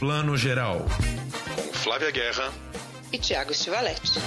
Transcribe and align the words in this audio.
Plano 0.00 0.34
Geral. 0.34 0.86
Com 1.54 1.72
Flávia 1.74 2.10
Guerra 2.10 2.50
e 3.12 3.18
Tiago 3.18 3.52
Stivaletti. 3.52 4.18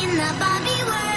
In 0.00 0.10
the 0.10 0.32
Barbie 0.38 0.84
world, 0.84 1.15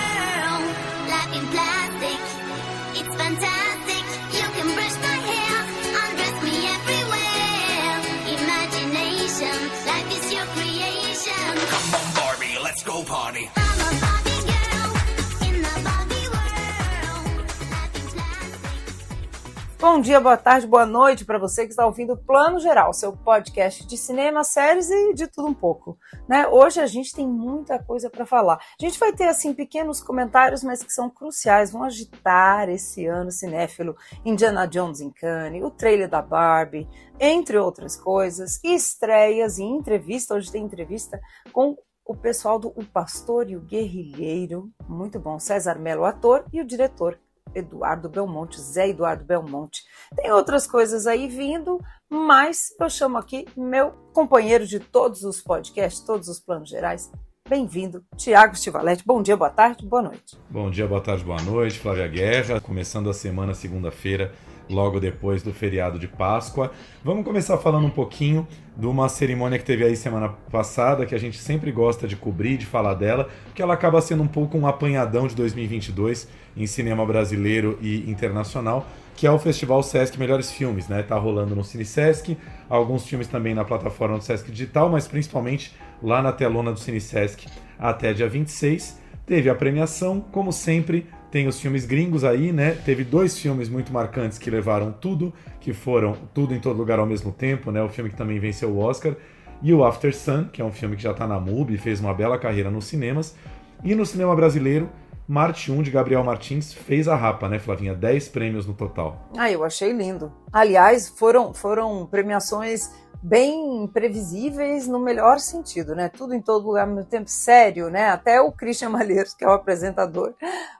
Bom 19.81 20.01
dia, 20.01 20.19
boa 20.19 20.35
tarde, 20.35 20.67
boa 20.67 20.85
noite 20.85 21.23
para 21.23 21.39
você 21.39 21.63
que 21.63 21.69
está 21.69 21.85
ouvindo 21.85 22.11
o 22.11 22.17
Plano 22.17 22.59
Geral, 22.59 22.91
seu 22.93 23.15
podcast 23.15 23.87
de 23.87 23.97
cinema, 23.97 24.43
séries 24.43 24.89
e 24.89 25.13
de 25.13 25.25
tudo 25.25 25.47
um 25.47 25.53
pouco. 25.53 25.97
Né? 26.27 26.45
Hoje 26.49 26.81
a 26.81 26.85
gente 26.85 27.15
tem 27.15 27.25
muita 27.25 27.81
coisa 27.81 28.09
para 28.09 28.25
falar. 28.25 28.55
A 28.55 28.85
gente 28.85 28.99
vai 28.99 29.13
ter 29.13 29.29
assim 29.29 29.53
pequenos 29.53 30.01
comentários, 30.01 30.65
mas 30.65 30.83
que 30.83 30.91
são 30.91 31.09
cruciais, 31.09 31.71
vão 31.71 31.81
agitar 31.81 32.67
esse 32.67 33.05
ano 33.05 33.31
cinéfilo. 33.31 33.95
Indiana 34.25 34.67
Jones 34.67 34.99
em 34.99 35.11
Cannes, 35.11 35.63
o 35.63 35.71
trailer 35.71 36.09
da 36.09 36.21
Barbie, 36.21 36.85
entre 37.17 37.57
outras 37.57 37.95
coisas, 37.95 38.59
estreias 38.61 39.59
e 39.59 39.63
entrevista. 39.63 40.35
Hoje 40.35 40.51
tem 40.51 40.65
entrevista 40.65 41.21
com 41.53 41.77
o 42.03 42.17
pessoal 42.17 42.59
do 42.59 42.67
O 42.75 42.83
Pastor 42.83 43.49
e 43.49 43.55
o 43.55 43.61
Guerrilheiro, 43.61 44.69
muito 44.89 45.17
bom, 45.21 45.39
César 45.39 45.79
Melo, 45.79 46.03
ator, 46.03 46.43
e 46.51 46.59
o 46.59 46.65
diretor 46.65 47.17
Eduardo 47.53 48.09
Belmonte, 48.09 48.59
Zé 48.59 48.89
Eduardo 48.89 49.23
Belmonte. 49.23 49.83
Tem 50.15 50.31
outras 50.31 50.67
coisas 50.67 51.07
aí 51.07 51.27
vindo, 51.27 51.79
mas 52.09 52.69
eu 52.79 52.89
chamo 52.89 53.17
aqui 53.17 53.45
meu 53.55 53.91
companheiro 54.13 54.65
de 54.65 54.79
todos 54.79 55.23
os 55.23 55.41
podcasts, 55.41 56.03
todos 56.03 56.27
os 56.27 56.39
planos 56.39 56.69
gerais. 56.69 57.11
Bem-vindo, 57.47 58.03
Tiago 58.15 58.55
Stivaletti. 58.55 59.03
Bom 59.03 59.23
dia, 59.23 59.35
boa 59.35 59.49
tarde, 59.49 59.83
boa 59.83 60.03
noite. 60.03 60.37
Bom 60.49 60.69
dia, 60.69 60.87
boa 60.87 61.01
tarde, 61.01 61.23
boa 61.23 61.41
noite. 61.41 61.79
Flávia 61.79 62.07
Guerra, 62.07 62.61
começando 62.61 63.09
a 63.09 63.13
semana 63.13 63.55
segunda-feira, 63.55 64.31
logo 64.69 64.99
depois 64.99 65.41
do 65.41 65.51
feriado 65.51 65.97
de 65.97 66.07
Páscoa. 66.07 66.71
Vamos 67.03 67.25
começar 67.25 67.57
falando 67.57 67.87
um 67.87 67.89
pouquinho 67.89 68.47
de 68.77 68.85
uma 68.85 69.09
cerimônia 69.09 69.57
que 69.57 69.65
teve 69.65 69.83
aí 69.83 69.95
semana 69.95 70.29
passada, 70.51 71.05
que 71.05 71.15
a 71.15 71.17
gente 71.17 71.37
sempre 71.39 71.71
gosta 71.71 72.07
de 72.07 72.15
cobrir, 72.15 72.57
de 72.57 72.65
falar 72.65 72.93
dela, 72.93 73.27
porque 73.45 73.61
ela 73.61 73.73
acaba 73.73 73.99
sendo 73.99 74.23
um 74.23 74.27
pouco 74.27 74.57
um 74.57 74.67
apanhadão 74.67 75.27
de 75.27 75.35
2022 75.35 76.27
em 76.55 76.67
cinema 76.67 77.05
brasileiro 77.05 77.77
e 77.81 78.09
internacional, 78.09 78.85
que 79.15 79.27
é 79.27 79.31
o 79.31 79.39
Festival 79.39 79.83
Sesc 79.83 80.17
Melhores 80.17 80.51
Filmes, 80.51 80.87
né? 80.87 81.03
Tá 81.03 81.17
rolando 81.17 81.55
no 81.55 81.63
Cine 81.63 81.83
Sesc, 81.83 82.37
alguns 82.69 83.05
filmes 83.05 83.27
também 83.27 83.53
na 83.53 83.65
plataforma 83.65 84.17
do 84.17 84.23
Sesc 84.23 84.49
Digital, 84.49 84.89
mas 84.89 85.07
principalmente 85.07 85.75
lá 86.01 86.21
na 86.21 86.31
telona 86.31 86.71
do 86.71 86.79
Cine 86.79 87.01
Sesc 87.01 87.47
até 87.77 88.13
dia 88.13 88.29
26. 88.29 88.99
Teve 89.25 89.49
a 89.49 89.55
premiação, 89.55 90.21
como 90.21 90.51
sempre, 90.51 91.05
tem 91.31 91.47
os 91.47 91.59
filmes 91.59 91.85
gringos 91.85 92.23
aí, 92.23 92.51
né? 92.51 92.71
Teve 92.71 93.03
dois 93.03 93.37
filmes 93.37 93.69
muito 93.69 93.93
marcantes 93.93 94.37
que 94.37 94.49
levaram 94.49 94.91
tudo, 94.91 95.33
que 95.59 95.73
foram 95.73 96.15
Tudo 96.33 96.53
em 96.53 96.59
Todo 96.59 96.77
Lugar 96.77 96.99
ao 96.99 97.05
mesmo 97.05 97.31
tempo, 97.31 97.71
né? 97.71 97.81
O 97.81 97.89
filme 97.89 98.09
que 98.09 98.15
também 98.15 98.39
venceu 98.39 98.69
o 98.69 98.79
Oscar. 98.79 99.15
E 99.61 99.73
o 99.73 99.83
After 99.83 100.15
Sun, 100.15 100.45
que 100.45 100.61
é 100.61 100.65
um 100.65 100.71
filme 100.71 100.95
que 100.95 101.03
já 101.03 101.13
tá 101.13 101.27
na 101.27 101.39
MUBI, 101.39 101.77
fez 101.77 101.99
uma 101.99 102.13
bela 102.13 102.37
carreira 102.37 102.71
nos 102.71 102.85
cinemas. 102.85 103.35
E 103.83 103.93
no 103.93 104.05
cinema 104.05 104.35
brasileiro, 104.35 104.89
Marte 105.27 105.71
1 105.71 105.83
de 105.83 105.91
Gabriel 105.91 106.23
Martins 106.23 106.73
fez 106.73 107.07
a 107.07 107.15
rapa, 107.15 107.47
né, 107.47 107.59
Flavinha? 107.59 107.93
10 107.93 108.29
prêmios 108.29 108.65
no 108.65 108.73
total. 108.73 109.29
Ah, 109.37 109.51
eu 109.51 109.63
achei 109.63 109.91
lindo. 109.91 110.31
Aliás, 110.51 111.07
foram, 111.07 111.53
foram 111.53 112.07
premiações 112.07 112.89
bem 113.21 113.87
previsíveis 113.87 114.87
no 114.87 114.99
melhor 114.99 115.39
sentido, 115.39 115.95
né? 115.95 116.09
Tudo 116.09 116.33
em 116.33 116.41
todo 116.41 116.67
lugar 116.67 116.87
ao 116.87 116.93
mesmo 116.93 117.09
tempo, 117.09 117.29
sério, 117.29 117.89
né? 117.89 118.09
Até 118.09 118.39
o 118.41 118.51
Christian 118.51 118.89
Malheiros, 118.89 119.33
que 119.33 119.43
é 119.43 119.47
o 119.47 119.53
apresentador, 119.53 120.33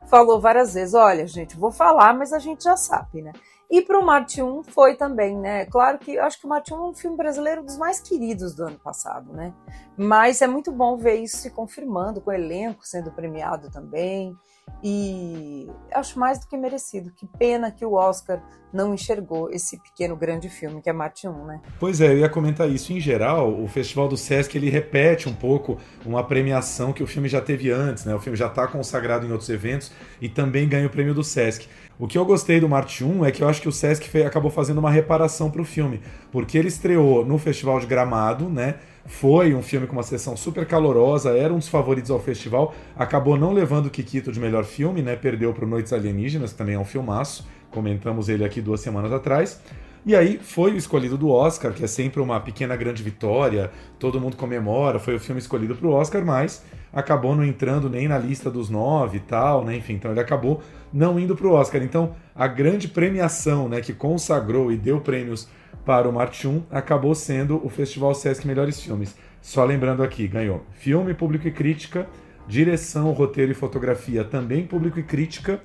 falou 0.07 0.39
várias 0.39 0.73
vezes: 0.73 0.93
olha, 0.93 1.27
gente, 1.27 1.57
vou 1.57 1.71
falar, 1.71 2.13
mas 2.13 2.33
a 2.33 2.39
gente 2.39 2.63
já 2.63 2.77
sabe, 2.77 3.21
né? 3.21 3.33
E 3.69 3.83
para 3.83 3.99
o 3.99 4.05
Marte 4.05 4.41
1 4.41 4.63
foi 4.63 4.95
também, 4.95 5.37
né? 5.37 5.65
Claro 5.65 5.99
que 5.99 6.17
acho 6.17 6.39
que 6.39 6.45
o 6.47 6.49
Marte 6.49 6.73
1 6.73 6.77
é 6.77 6.89
um 6.89 6.93
filme 6.93 7.15
brasileiro 7.15 7.61
dos 7.61 7.77
mais 7.77 7.99
queridos 7.99 8.55
do 8.55 8.65
ano 8.65 8.79
passado, 8.79 9.31
né? 9.31 9.53
Mas 9.95 10.41
é 10.41 10.47
muito 10.47 10.71
bom 10.71 10.97
ver 10.97 11.17
isso 11.17 11.37
se 11.37 11.51
confirmando, 11.51 12.19
com 12.19 12.31
o 12.31 12.33
elenco 12.33 12.79
sendo 12.83 13.11
premiado 13.11 13.69
também. 13.69 14.35
E 14.83 15.67
acho 15.93 16.19
mais 16.19 16.39
do 16.39 16.47
que 16.47 16.57
merecido. 16.57 17.11
Que 17.11 17.27
pena 17.27 17.71
que 17.71 17.85
o 17.85 17.93
Oscar 17.93 18.41
não 18.71 18.93
enxergou 18.93 19.49
esse 19.51 19.77
pequeno 19.81 20.15
grande 20.15 20.47
filme 20.47 20.81
que 20.81 20.89
é 20.89 20.93
Marte 20.93 21.27
1, 21.27 21.45
né? 21.45 21.61
Pois 21.79 22.01
é, 22.01 22.07
eu 22.07 22.19
ia 22.19 22.29
comentar 22.29 22.69
isso. 22.69 22.93
Em 22.93 22.99
geral, 22.99 23.51
o 23.61 23.67
Festival 23.67 24.07
do 24.07 24.15
Sesc 24.15 24.55
ele 24.55 24.69
repete 24.69 25.27
um 25.27 25.33
pouco 25.33 25.77
uma 26.05 26.23
premiação 26.23 26.93
que 26.93 27.03
o 27.03 27.07
filme 27.07 27.27
já 27.27 27.41
teve 27.41 27.71
antes, 27.71 28.05
né? 28.05 28.13
O 28.13 28.19
filme 28.19 28.37
já 28.37 28.47
está 28.47 28.67
consagrado 28.67 29.25
em 29.25 29.31
outros 29.31 29.49
eventos 29.49 29.91
e 30.21 30.29
também 30.29 30.67
ganha 30.69 30.87
o 30.87 30.89
prêmio 30.89 31.13
do 31.13 31.23
Sesc. 31.23 31.67
O 31.99 32.07
que 32.07 32.17
eu 32.17 32.23
gostei 32.23 32.61
do 32.61 32.69
Marte 32.69 33.03
1 33.03 33.25
é 33.25 33.31
que 33.31 33.43
eu 33.43 33.49
acho 33.49 33.61
que 33.61 33.67
o 33.67 33.73
Sesc 33.73 34.07
fe- 34.07 34.23
acabou 34.23 34.49
fazendo 34.49 34.77
uma 34.77 34.89
reparação 34.89 35.51
para 35.51 35.61
o 35.61 35.65
filme, 35.65 35.99
porque 36.31 36.57
ele 36.57 36.69
estreou 36.69 37.25
no 37.25 37.37
Festival 37.37 37.77
de 37.77 37.85
Gramado, 37.85 38.45
né? 38.49 38.75
Foi 39.05 39.53
um 39.53 39.61
filme 39.61 39.85
com 39.85 39.93
uma 39.93 40.03
sessão 40.03 40.37
super 40.37 40.65
calorosa, 40.65 41.31
era 41.37 41.53
um 41.53 41.57
dos 41.57 41.67
favoritos 41.67 42.09
ao 42.09 42.17
festival, 42.19 42.73
acabou 42.95 43.37
não 43.37 43.51
levando 43.51 43.87
o 43.87 43.89
Kikito 43.89 44.31
de 44.31 44.39
melhor 44.39 44.63
filme, 44.63 45.01
né? 45.01 45.17
Perdeu 45.17 45.51
para 45.51 45.65
Noites 45.67 45.91
Alienígenas, 45.91 46.53
que 46.53 46.57
também 46.57 46.75
é 46.75 46.79
um 46.79 46.85
filmaço, 46.85 47.45
comentamos 47.69 48.29
ele 48.29 48.45
aqui 48.45 48.61
duas 48.61 48.79
semanas 48.79 49.11
atrás. 49.11 49.59
E 50.05 50.15
aí 50.15 50.39
foi 50.41 50.71
o 50.71 50.77
escolhido 50.77 51.17
do 51.17 51.29
Oscar, 51.29 51.73
que 51.73 51.83
é 51.83 51.87
sempre 51.87 52.21
uma 52.21 52.39
pequena 52.39 52.77
grande 52.77 53.03
vitória, 53.03 53.69
todo 53.99 54.21
mundo 54.21 54.37
comemora, 54.37 54.99
foi 54.99 55.15
o 55.15 55.19
filme 55.19 55.41
escolhido 55.41 55.75
para 55.75 55.85
o 55.87 55.91
Oscar, 55.91 56.25
mas 56.25 56.63
acabou 56.93 57.35
não 57.35 57.43
entrando 57.43 57.89
nem 57.89 58.07
na 58.07 58.17
lista 58.17 58.49
dos 58.49 58.69
nove 58.69 59.17
e 59.17 59.19
tal, 59.19 59.65
né? 59.65 59.75
Enfim, 59.75 59.93
então 59.95 60.09
ele 60.11 60.21
acabou 60.21 60.61
não 60.91 61.19
indo 61.19 61.35
para 61.35 61.47
o 61.47 61.53
Oscar. 61.53 61.81
Então 61.81 62.15
a 62.35 62.47
grande 62.47 62.87
premiação, 62.87 63.67
né, 63.67 63.81
que 63.81 63.93
consagrou 63.93 64.71
e 64.71 64.77
deu 64.77 65.01
prêmios 65.01 65.47
para 65.85 66.07
o 66.07 66.13
Marte 66.13 66.47
1 66.47 66.63
acabou 66.69 67.15
sendo 67.15 67.65
o 67.65 67.69
Festival 67.69 68.13
Sesc 68.13 68.45
Melhores 68.45 68.79
Filmes. 68.79 69.15
Só 69.41 69.63
lembrando 69.63 70.03
aqui, 70.03 70.27
ganhou 70.27 70.63
filme, 70.71 71.13
público 71.13 71.47
e 71.47 71.51
crítica, 71.51 72.07
direção, 72.47 73.11
roteiro 73.11 73.51
e 73.51 73.55
fotografia 73.55 74.23
também 74.23 74.65
público 74.65 74.99
e 74.99 75.03
crítica. 75.03 75.61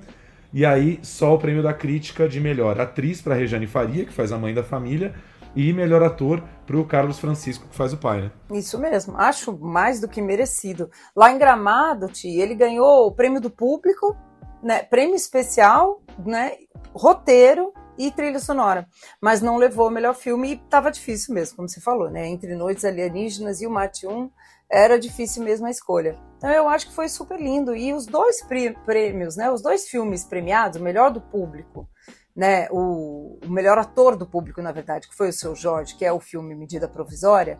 E 0.53 0.65
aí, 0.65 0.99
só 1.01 1.35
o 1.35 1.37
prêmio 1.37 1.61
da 1.61 1.73
crítica 1.73 2.29
de 2.29 2.39
melhor 2.39 2.79
atriz 2.79 3.21
para 3.21 3.35
Rejane 3.35 3.67
Faria, 3.67 4.05
que 4.05 4.13
faz 4.13 4.31
a 4.31 4.37
mãe 4.37 4.53
da 4.53 4.63
família, 4.63 5.13
e 5.55 5.71
melhor 5.71 6.03
ator 6.03 6.43
para 6.65 6.77
o 6.77 6.85
Carlos 6.85 7.19
Francisco, 7.19 7.67
que 7.67 7.75
faz 7.75 7.93
o 7.93 7.97
pai, 7.97 8.21
né? 8.21 8.31
Isso 8.51 8.77
mesmo, 8.79 9.17
acho 9.17 9.57
mais 9.57 9.99
do 10.01 10.07
que 10.07 10.21
merecido. 10.21 10.89
Lá 11.15 11.31
em 11.31 11.37
Gramado, 11.37 12.07
Ti, 12.07 12.27
ele 12.27 12.55
ganhou 12.55 13.07
o 13.07 13.11
prêmio 13.11 13.39
do 13.39 13.49
público, 13.49 14.15
né, 14.65 14.81
prêmio 14.81 15.15
especial, 15.15 16.01
né, 16.25 16.53
roteiro 16.91 17.71
e 17.99 18.09
trilha 18.09 18.39
sonora, 18.39 18.87
mas 19.21 19.39
não 19.39 19.57
levou 19.57 19.87
o 19.87 19.91
melhor 19.91 20.15
filme 20.15 20.49
e 20.49 20.53
estava 20.53 20.89
difícil 20.89 21.35
mesmo, 21.35 21.55
como 21.55 21.69
você 21.69 21.79
falou, 21.79 22.09
né? 22.09 22.27
Entre 22.27 22.55
Noites 22.55 22.83
Alienígenas 22.83 23.61
e 23.61 23.67
o 23.67 23.69
Mate 23.69 24.07
1 24.07 24.29
era 24.69 24.97
difícil 24.99 25.43
mesmo 25.43 25.67
a 25.67 25.69
escolha. 25.69 26.19
Então 26.37 26.49
eu 26.49 26.67
acho 26.67 26.87
que 26.87 26.95
foi 26.95 27.07
super 27.07 27.39
lindo 27.39 27.75
e 27.75 27.93
os 27.93 28.07
dois 28.07 28.41
prê- 28.41 28.75
prêmios, 28.85 29.37
né? 29.37 29.51
Os 29.51 29.61
dois 29.61 29.87
filmes 29.87 30.23
premiados, 30.25 30.81
o 30.81 30.83
melhor 30.83 31.11
do 31.11 31.21
público, 31.21 31.87
né? 32.35 32.67
O, 32.71 33.37
o 33.45 33.49
melhor 33.49 33.77
ator 33.77 34.15
do 34.15 34.25
público, 34.25 34.63
na 34.63 34.71
verdade, 34.71 35.07
que 35.07 35.15
foi 35.15 35.29
o 35.29 35.33
seu 35.33 35.55
Jorge, 35.55 35.95
que 35.95 36.03
é 36.03 36.11
o 36.11 36.19
filme 36.19 36.55
Medida 36.55 36.87
Provisória. 36.87 37.59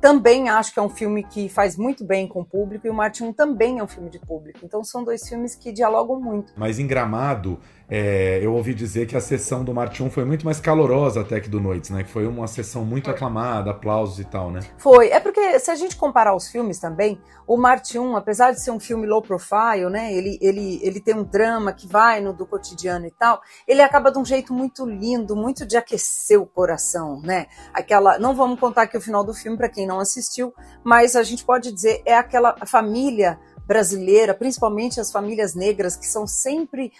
Também 0.00 0.48
acho 0.48 0.72
que 0.72 0.78
é 0.78 0.82
um 0.82 0.88
filme 0.88 1.22
que 1.22 1.48
faz 1.48 1.76
muito 1.76 2.04
bem 2.04 2.26
com 2.26 2.40
o 2.40 2.44
público 2.44 2.86
e 2.86 2.90
o 2.90 2.94
Marte 2.94 3.22
1 3.22 3.32
também 3.32 3.78
é 3.78 3.82
um 3.82 3.86
filme 3.86 4.10
de 4.10 4.18
público. 4.18 4.60
Então 4.62 4.82
são 4.82 5.04
dois 5.04 5.28
filmes 5.28 5.54
que 5.54 5.72
dialogam 5.72 6.20
muito. 6.20 6.52
Mas 6.56 6.78
em 6.78 6.86
Gramado, 6.86 7.58
é, 7.88 8.40
eu 8.42 8.52
ouvi 8.52 8.74
dizer 8.74 9.06
que 9.06 9.16
a 9.16 9.20
sessão 9.20 9.64
do 9.64 9.72
Marte 9.72 10.02
1 10.02 10.10
foi 10.10 10.24
muito 10.24 10.44
mais 10.44 10.58
calorosa 10.58 11.20
até 11.20 11.40
que 11.40 11.48
do 11.48 11.60
Noites, 11.60 11.90
né? 11.90 12.02
Que 12.02 12.10
foi 12.10 12.26
uma 12.26 12.48
sessão 12.48 12.84
muito 12.84 13.08
aclamada, 13.08 13.70
aplausos 13.70 14.18
e 14.18 14.24
tal, 14.24 14.50
né? 14.50 14.60
Foi. 14.76 15.10
É 15.10 15.20
porque 15.20 15.58
se 15.60 15.70
a 15.70 15.76
gente 15.76 15.94
comparar 15.94 16.34
os 16.34 16.48
filmes 16.48 16.80
também, 16.80 17.20
o 17.46 17.56
Marte 17.56 17.96
1, 17.96 18.16
apesar 18.16 18.50
de 18.50 18.60
ser 18.60 18.72
um 18.72 18.80
filme 18.80 19.06
low 19.06 19.22
profile, 19.22 19.88
né? 19.88 20.12
Ele, 20.12 20.36
ele, 20.42 20.80
ele 20.82 21.00
tem 21.00 21.14
um 21.14 21.22
drama 21.22 21.72
que 21.72 21.86
vai 21.86 22.20
no 22.20 22.32
do 22.32 22.44
cotidiano 22.44 23.06
e 23.06 23.10
tal, 23.12 23.40
ele 23.68 23.80
acaba 23.80 24.10
de 24.10 24.18
um 24.18 24.24
jeito 24.24 24.52
muito 24.52 24.84
lindo, 24.84 25.36
muito 25.36 25.64
de 25.64 25.76
aquecer 25.76 26.40
o 26.40 26.46
coração, 26.46 27.20
né? 27.22 27.46
Aquela. 27.72 28.18
Não 28.18 28.34
vamos 28.34 28.58
contar 28.58 28.82
aqui 28.82 28.96
o 28.96 29.00
final 29.00 29.22
do 29.22 29.32
filme 29.32 29.56
para 29.56 29.68
quem 29.68 29.86
não 29.86 30.00
assistiu, 30.00 30.52
mas 30.82 31.14
a 31.14 31.22
gente 31.22 31.44
pode 31.44 31.70
dizer 31.70 32.02
é 32.04 32.16
aquela 32.16 32.56
família 32.66 33.38
brasileira, 33.66 34.34
principalmente 34.34 35.00
as 35.00 35.10
famílias 35.10 35.54
negras, 35.54 35.96
que 35.96 36.06
são 36.06 36.26
sempre, 36.26 36.92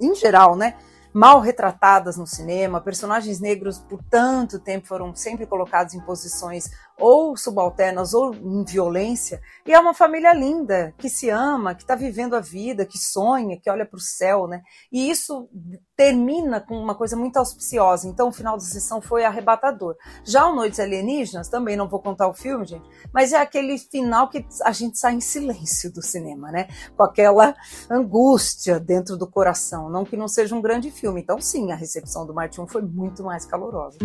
em 0.00 0.14
geral, 0.14 0.56
né? 0.56 0.76
mal 1.12 1.40
retratadas 1.40 2.16
no 2.16 2.26
cinema, 2.26 2.80
personagens 2.80 3.40
negros 3.40 3.78
por 3.78 4.02
tanto 4.04 4.58
tempo 4.58 4.86
foram 4.86 5.14
sempre 5.14 5.46
colocados 5.46 5.94
em 5.94 6.00
posições 6.00 6.70
ou 6.98 7.36
subalternas 7.36 8.14
ou 8.14 8.34
em 8.34 8.64
violência, 8.64 9.40
e 9.66 9.72
é 9.72 9.78
uma 9.78 9.94
família 9.94 10.32
linda, 10.32 10.94
que 10.98 11.08
se 11.08 11.28
ama, 11.30 11.74
que 11.74 11.82
está 11.82 11.94
vivendo 11.94 12.34
a 12.34 12.40
vida, 12.40 12.84
que 12.84 12.98
sonha, 12.98 13.58
que 13.60 13.70
olha 13.70 13.86
para 13.86 13.96
o 13.96 14.00
céu, 14.00 14.46
né? 14.46 14.62
E 14.90 15.10
isso 15.10 15.48
termina 15.96 16.60
com 16.60 16.76
uma 16.76 16.94
coisa 16.94 17.16
muito 17.16 17.36
auspiciosa. 17.36 18.08
Então, 18.08 18.28
o 18.28 18.32
final 18.32 18.56
da 18.56 18.62
sessão 18.62 19.00
foi 19.00 19.24
arrebatador. 19.24 19.96
Já 20.24 20.46
o 20.46 20.54
Noites 20.54 20.80
Alienígenas, 20.80 21.48
também 21.48 21.76
não 21.76 21.88
vou 21.88 22.00
contar 22.00 22.28
o 22.28 22.34
filme, 22.34 22.64
gente, 22.64 22.88
mas 23.12 23.32
é 23.32 23.36
aquele 23.36 23.78
final 23.78 24.28
que 24.28 24.46
a 24.62 24.72
gente 24.72 24.98
sai 24.98 25.14
em 25.14 25.20
silêncio 25.20 25.92
do 25.92 26.02
cinema, 26.02 26.50
né? 26.50 26.68
Com 26.96 27.02
aquela 27.02 27.54
angústia 27.90 28.78
dentro 28.78 29.16
do 29.16 29.26
coração. 29.26 29.90
Não 29.90 30.04
que 30.04 30.16
não 30.16 30.28
seja 30.28 30.54
um 30.54 30.60
grande 30.60 30.90
filme. 30.90 31.20
Então, 31.20 31.40
sim, 31.40 31.72
a 31.72 31.76
recepção 31.76 32.26
do 32.26 32.34
Marte 32.34 32.60
1 32.60 32.66
foi 32.68 32.82
muito 32.82 33.22
mais 33.22 33.44
calorosa. 33.44 33.98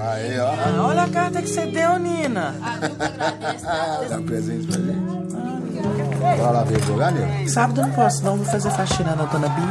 Aí, 0.00 0.38
ó. 0.38 0.86
Olha 0.88 1.02
a 1.02 1.10
carta 1.10 1.42
que 1.42 1.48
você 1.48 1.66
deu, 1.66 1.77
Nina. 1.98 2.54
Dá 4.08 4.16
um 4.16 4.22
presente 4.22 4.66
pra 4.66 4.76
gente. 4.76 5.18
Bora 6.18 6.50
lá 6.50 6.64
ver 6.64 6.82
jogar, 6.84 7.12
Nil? 7.12 7.48
Sábado 7.48 7.80
eu 7.80 7.86
não 7.86 7.94
posso, 7.94 8.24
não. 8.24 8.36
Vou 8.36 8.46
fazer 8.46 8.70
faxina 8.70 9.14
na 9.14 9.24
dona 9.24 9.48
Bia. 9.48 9.64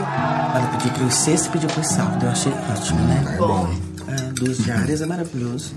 Ela 0.55 0.77
pediu 0.81 1.07
ir 1.07 1.11
sexta 1.11 1.47
e 1.47 1.51
pediu 1.51 1.69
pro 1.69 1.83
sábado. 1.83 2.25
Eu 2.25 2.31
achei 2.31 2.53
ótimo, 2.71 2.99
né? 3.01 3.23
É 3.33 3.37
bom. 3.37 3.69
É, 4.07 4.15
duas 4.33 4.57
diárias 4.57 5.01
é 5.01 5.05
maravilhoso. 5.05 5.75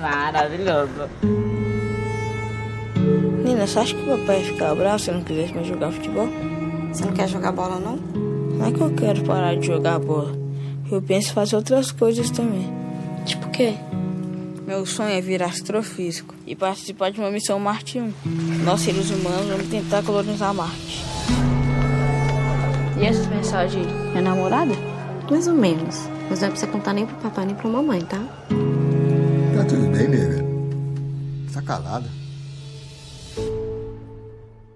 Maravilhoso. 0.00 1.08
Nina, 3.44 3.66
você 3.66 3.78
acha 3.78 3.94
que 3.94 4.02
o 4.02 4.18
papai 4.18 4.40
ia 4.40 4.44
ficar 4.46 4.74
bravo 4.74 4.98
se 4.98 5.10
eu 5.10 5.14
não 5.14 5.22
quisesse 5.22 5.54
mais 5.54 5.66
jogar 5.66 5.92
futebol? 5.92 6.28
Você 6.92 7.04
não 7.04 7.12
quer 7.12 7.28
jogar 7.28 7.52
bola, 7.52 7.78
não? 7.78 7.96
Não 7.96 8.66
é 8.66 8.72
que 8.72 8.80
eu 8.80 8.90
quero 8.94 9.22
parar 9.24 9.56
de 9.56 9.66
jogar 9.66 9.98
bola. 9.98 10.32
Eu 10.90 11.00
penso 11.00 11.30
em 11.30 11.34
fazer 11.34 11.56
outras 11.56 11.90
coisas 11.90 12.30
também. 12.30 12.72
Tipo 13.24 13.46
o 13.46 13.50
quê? 13.50 13.74
Meu 14.66 14.86
sonho 14.86 15.10
é 15.10 15.20
virar 15.20 15.46
astrofísico 15.46 16.34
e 16.46 16.56
participar 16.56 17.10
de 17.10 17.20
uma 17.20 17.30
missão 17.30 17.58
Marte 17.60 18.00
1. 18.00 18.12
Nós, 18.64 18.80
seres 18.80 19.10
humanos, 19.10 19.46
vamos 19.46 19.68
tentar 19.68 20.02
colonizar 20.02 20.54
Marte. 20.54 21.04
E 22.98 23.04
essas 23.04 23.26
mensagens 23.26 23.86
aí? 23.86 24.18
É 24.18 24.20
namorada? 24.22 24.74
Mais 25.30 25.46
ou 25.46 25.54
menos. 25.54 26.08
Mas 26.30 26.40
não 26.40 26.48
é 26.48 26.50
pra 26.50 26.58
você 26.60 26.66
contar 26.66 26.94
nem 26.94 27.04
pro 27.04 27.16
papai 27.16 27.44
nem 27.44 27.54
pra 27.54 27.68
mamãe, 27.68 28.00
tá? 28.00 28.18
Tá 28.18 29.64
tudo 29.68 29.86
bem, 29.94 30.08
nega. 30.08 30.42
Tá 31.52 31.60
calada. 31.60 32.23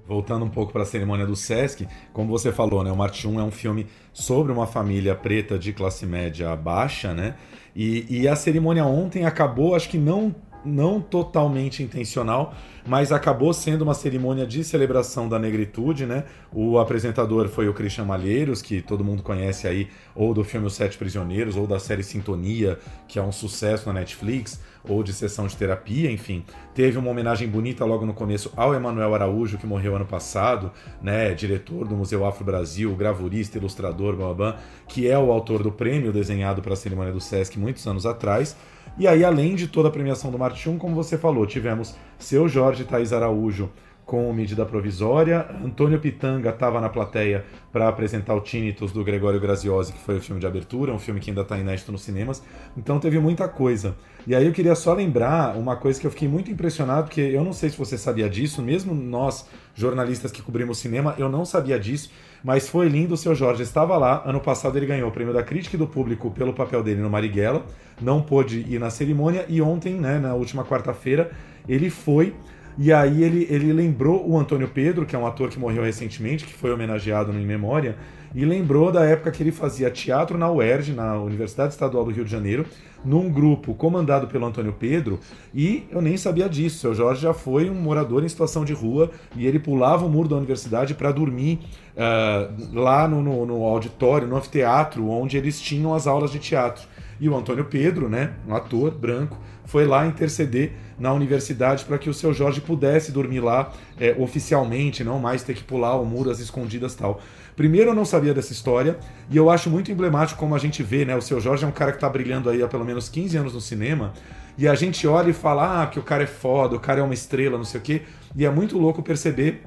Voltando 0.09 0.43
um 0.43 0.49
pouco 0.49 0.73
para 0.73 0.85
a 0.85 0.87
cerimônia 0.87 1.27
do 1.27 1.37
Sesc, 1.37 1.87
como 2.15 2.31
você 2.31 2.51
falou, 2.51 2.83
né, 2.83 2.91
o 2.91 2.97
Marte 2.97 3.29
1 3.29 3.41
é 3.41 3.43
um 3.45 3.51
filme 3.51 3.87
sobre 4.11 4.51
uma 4.51 4.67
família 4.67 5.15
preta 5.15 5.59
de 5.59 5.71
classe 5.71 6.07
média 6.07 6.57
baixa, 6.57 7.13
né? 7.13 7.35
E, 7.77 8.07
e 8.09 8.27
a 8.27 8.35
cerimônia 8.35 8.87
ontem 8.87 9.27
acabou, 9.27 9.75
acho 9.75 9.91
que 9.91 9.99
não 9.99 10.35
não 10.65 11.01
totalmente 11.01 11.83
intencional, 11.83 12.55
mas 12.87 13.13
acabou 13.13 13.53
sendo 13.53 13.83
uma 13.83 13.95
cerimônia 13.95 14.47
de 14.47 14.65
celebração 14.65 15.29
da 15.29 15.39
negritude, 15.39 16.07
né? 16.07 16.25
O 16.53 16.79
apresentador 16.79 17.49
foi 17.49 17.69
o 17.69 17.75
Christian 17.75 18.05
Malheiros, 18.05 18.63
que 18.63 18.81
todo 18.81 19.05
mundo 19.05 19.23
conhece 19.23 19.69
aí, 19.69 19.89
ou 20.15 20.33
do 20.33 20.43
filme 20.43 20.67
Os 20.67 20.75
Sete 20.75 20.97
Prisioneiros, 20.97 21.57
ou 21.57 21.67
da 21.67 21.79
série 21.79 22.03
Sintonia, 22.03 22.79
que 23.07 23.19
é 23.19 23.23
um 23.23 23.33
sucesso 23.33 23.87
na 23.89 24.01
Netflix, 24.01 24.61
ou 24.85 25.03
de 25.03 25.13
sessão 25.13 25.47
de 25.47 25.57
terapia, 25.57 26.11
enfim. 26.11 26.45
Teve 26.75 26.99
uma 26.99 27.11
homenagem 27.11 27.47
bonita 27.47 27.85
logo 27.85 28.07
no 28.07 28.15
começo 28.15 28.53
ao 28.57 28.75
Emanuel 28.75 29.15
Araújo, 29.15 29.59
que 29.59 29.67
morreu 29.67 29.97
ano 29.97 30.07
passado, 30.07 30.73
né? 31.03 31.35
Diretor 31.35 31.87
do 31.87 31.95
Museu 31.95 32.25
Afro 32.25 32.45
Brasil, 32.45 32.95
gravurista, 32.97 33.59
ilustrador, 33.59 34.17
blá, 34.17 34.27
blá, 34.27 34.35
blá, 34.35 34.61
que 34.87 35.09
é 35.09 35.19
o 35.19 35.31
autor 35.31 35.63
do 35.63 35.71
prêmio 35.71 36.13
desenhado 36.13 36.63
para 36.63 36.73
a 36.73 36.77
cerimônia 36.77 37.13
do 37.13 37.21
Sesc 37.21 37.59
muitos 37.59 37.87
anos 37.87 38.07
atrás. 38.07 38.57
E 38.99 39.07
aí, 39.07 39.25
além 39.25 39.55
de 39.55 39.69
toda 39.69 39.89
a 39.89 39.93
premiação 39.93 40.29
do 40.29 40.39
Marte 40.39 40.69
1, 40.69 40.77
como 40.77 40.97
você 40.97 41.17
falou, 41.17 41.47
tivemos 41.47 41.95
Seu 42.19 42.49
Jorge 42.49 42.85
Thaís 42.85 43.13
Araújo 43.13 43.71
com 44.09 44.33
medida 44.33 44.65
provisória, 44.65 45.47
Antônio 45.63 46.01
Pitanga 46.01 46.49
estava 46.49 46.81
na 46.81 46.89
plateia 46.89 47.45
para 47.71 47.89
apresentar 47.89 48.35
o 48.35 48.41
Tinnitus 48.41 48.91
do 48.91 49.05
Gregório 49.05 49.39
Graziosi, 49.39 49.93
que 49.93 49.99
foi 49.99 50.17
o 50.17 50.21
filme 50.23 50.41
de 50.41 50.47
abertura, 50.47 50.95
um 50.95 50.99
filme 50.99 51.21
que 51.21 51.31
ainda 51.31 51.43
está 51.43 51.59
inédito 51.59 51.93
nos 51.93 52.01
cinemas, 52.01 52.43
então 52.75 52.99
teve 52.99 53.19
muita 53.19 53.47
coisa. 53.47 53.95
E 54.27 54.35
aí 54.35 54.47
eu 54.47 54.53
queria 54.53 54.75
só 54.75 54.95
lembrar 54.95 55.55
uma 55.59 55.77
coisa 55.77 56.01
que 56.01 56.07
eu 56.07 56.11
fiquei 56.11 56.27
muito 56.27 56.51
impressionado, 56.51 57.03
porque 57.09 57.21
eu 57.21 57.45
não 57.45 57.53
sei 57.53 57.69
se 57.69 57.77
você 57.77 57.99
sabia 57.99 58.31
disso, 58.31 58.63
mesmo 58.63 58.95
nós, 58.95 59.47
jornalistas 59.75 60.33
que 60.33 60.41
cobrimos 60.41 60.79
cinema, 60.79 61.15
eu 61.19 61.29
não 61.29 61.45
sabia 61.45 61.79
disso, 61.79 62.11
mas 62.43 62.67
foi 62.67 62.89
lindo, 62.89 63.13
o 63.13 63.17
seu 63.17 63.35
Jorge. 63.35 63.63
Estava 63.63 63.99
lá, 63.99 64.23
ano 64.25 64.41
passado 64.41 64.79
ele 64.79 64.87
ganhou 64.87 65.11
o 65.11 65.13
prêmio 65.13 65.35
da 65.35 65.43
crítica 65.43 65.77
e 65.77 65.79
do 65.79 65.87
público 65.87 66.31
pelo 66.31 66.55
papel 66.55 66.83
dele 66.83 67.03
no 67.03 67.11
Marighella, 67.11 67.63
não 68.01 68.23
pôde 68.23 68.65
ir 68.67 68.81
na 68.81 68.89
cerimônia, 68.89 69.45
e 69.51 69.61
ontem, 69.61 69.97
né, 69.97 70.19
na 70.19 70.35
última 70.35 70.65
quarta-feira, 70.65 71.31
ele 71.69 71.91
foi 71.91 72.35
e 72.79 72.93
aí 72.93 73.25
ele, 73.25 73.47
ele 73.51 73.73
lembrou 73.73 74.25
o 74.29 74.39
Antônio 74.39 74.69
Pedro, 74.69 75.05
que 75.05 75.17
é 75.17 75.19
um 75.19 75.27
ator 75.27 75.49
que 75.51 75.59
morreu 75.59 75.83
recentemente, 75.83 76.45
que 76.45 76.55
foi 76.55 76.71
homenageado 76.71 77.33
no 77.33 77.41
Em 77.41 77.45
Memória, 77.45 77.97
e 78.33 78.45
lembrou 78.45 78.93
da 78.93 79.05
época 79.05 79.33
que 79.33 79.43
ele 79.43 79.51
fazia 79.51 79.91
teatro 79.91 80.39
na 80.39 80.49
UERJ, 80.51 80.93
na 80.93 81.19
Universidade 81.19 81.73
Estadual 81.73 82.05
do 82.05 82.13
Rio 82.13 82.25
de 82.25 82.31
Janeiro, 82.31 82.65
num 83.05 83.31
grupo 83.31 83.75
comandado 83.75 84.29
pelo 84.29 84.47
Antônio 84.47 84.73
Pedro, 84.73 85.19
e 85.53 85.85
eu 85.91 86.01
nem 86.01 86.17
sabia 86.17 86.49
disso. 86.49 86.79
Seu 86.79 86.95
Jorge 86.95 87.23
já 87.23 87.35
foi 87.35 87.69
um 87.69 87.75
morador 87.75 88.25
em 88.25 88.29
situação 88.29 88.65
de 88.65 88.73
rua 88.73 89.11
e 89.35 89.47
ele 89.47 89.59
pulava 89.59 90.05
o 90.05 90.09
muro 90.09 90.29
da 90.29 90.37
universidade 90.37 90.95
para 90.95 91.11
dormir 91.11 91.59
uh, 91.97 92.79
lá 92.81 93.09
no, 93.09 93.23
no, 93.23 93.47
no 93.47 93.65
auditório, 93.65 94.29
no 94.29 94.37
anfiteatro, 94.37 95.09
onde 95.09 95.37
eles 95.37 95.61
tinham 95.61 95.95
as 95.95 96.07
aulas 96.07 96.31
de 96.31 96.39
teatro. 96.39 96.87
E 97.21 97.29
o 97.29 97.37
Antônio 97.37 97.65
Pedro, 97.65 98.09
né, 98.09 98.33
um 98.47 98.55
ator 98.55 98.91
branco, 98.93 99.39
foi 99.65 99.85
lá 99.85 100.07
interceder 100.07 100.73
na 100.99 101.13
universidade 101.13 101.85
para 101.85 101.99
que 101.99 102.09
o 102.09 102.15
seu 102.15 102.33
Jorge 102.33 102.61
pudesse 102.61 103.13
dormir 103.13 103.41
lá 103.41 103.73
é, 104.01 104.15
oficialmente, 104.19 105.05
não 105.05 105.19
mais 105.19 105.43
ter 105.43 105.55
que 105.55 105.63
pular 105.63 105.97
o 105.97 106.05
muro 106.05 106.31
às 106.31 106.41
escondidas 106.41 106.95
tal. 106.95 107.21
Primeiro, 107.55 107.91
eu 107.91 107.95
não 107.95 108.05
sabia 108.05 108.33
dessa 108.33 108.53
história, 108.53 108.99
e 109.29 109.37
eu 109.37 109.51
acho 109.51 109.69
muito 109.69 109.91
emblemático 109.91 110.39
como 110.39 110.55
a 110.55 110.59
gente 110.59 110.83
vê, 110.83 111.05
né? 111.05 111.17
O 111.17 111.21
seu 111.21 111.41
Jorge 111.41 111.65
é 111.65 111.67
um 111.69 111.73
cara 111.73 111.91
que 111.91 111.97
está 111.97 112.09
brilhando 112.09 112.49
aí 112.49 112.63
há 112.63 112.69
pelo 112.69 112.85
menos 112.85 113.09
15 113.09 113.37
anos 113.37 113.53
no 113.53 113.61
cinema, 113.61 114.13
e 114.57 114.67
a 114.67 114.75
gente 114.75 115.07
olha 115.07 115.31
e 115.31 115.33
fala, 115.33 115.83
ah, 115.83 115.87
que 115.87 115.99
o 115.99 116.03
cara 116.03 116.23
é 116.23 116.27
foda, 116.27 116.77
o 116.77 116.81
cara 116.81 117.01
é 117.01 117.03
uma 117.03 117.15
estrela, 117.15 117.59
não 117.59 117.65
sei 117.65 117.81
o 117.81 117.83
quê, 117.83 118.03
e 118.37 118.45
é 118.45 118.51
muito 118.51 118.79
louco 118.79 119.03
perceber 119.03 119.65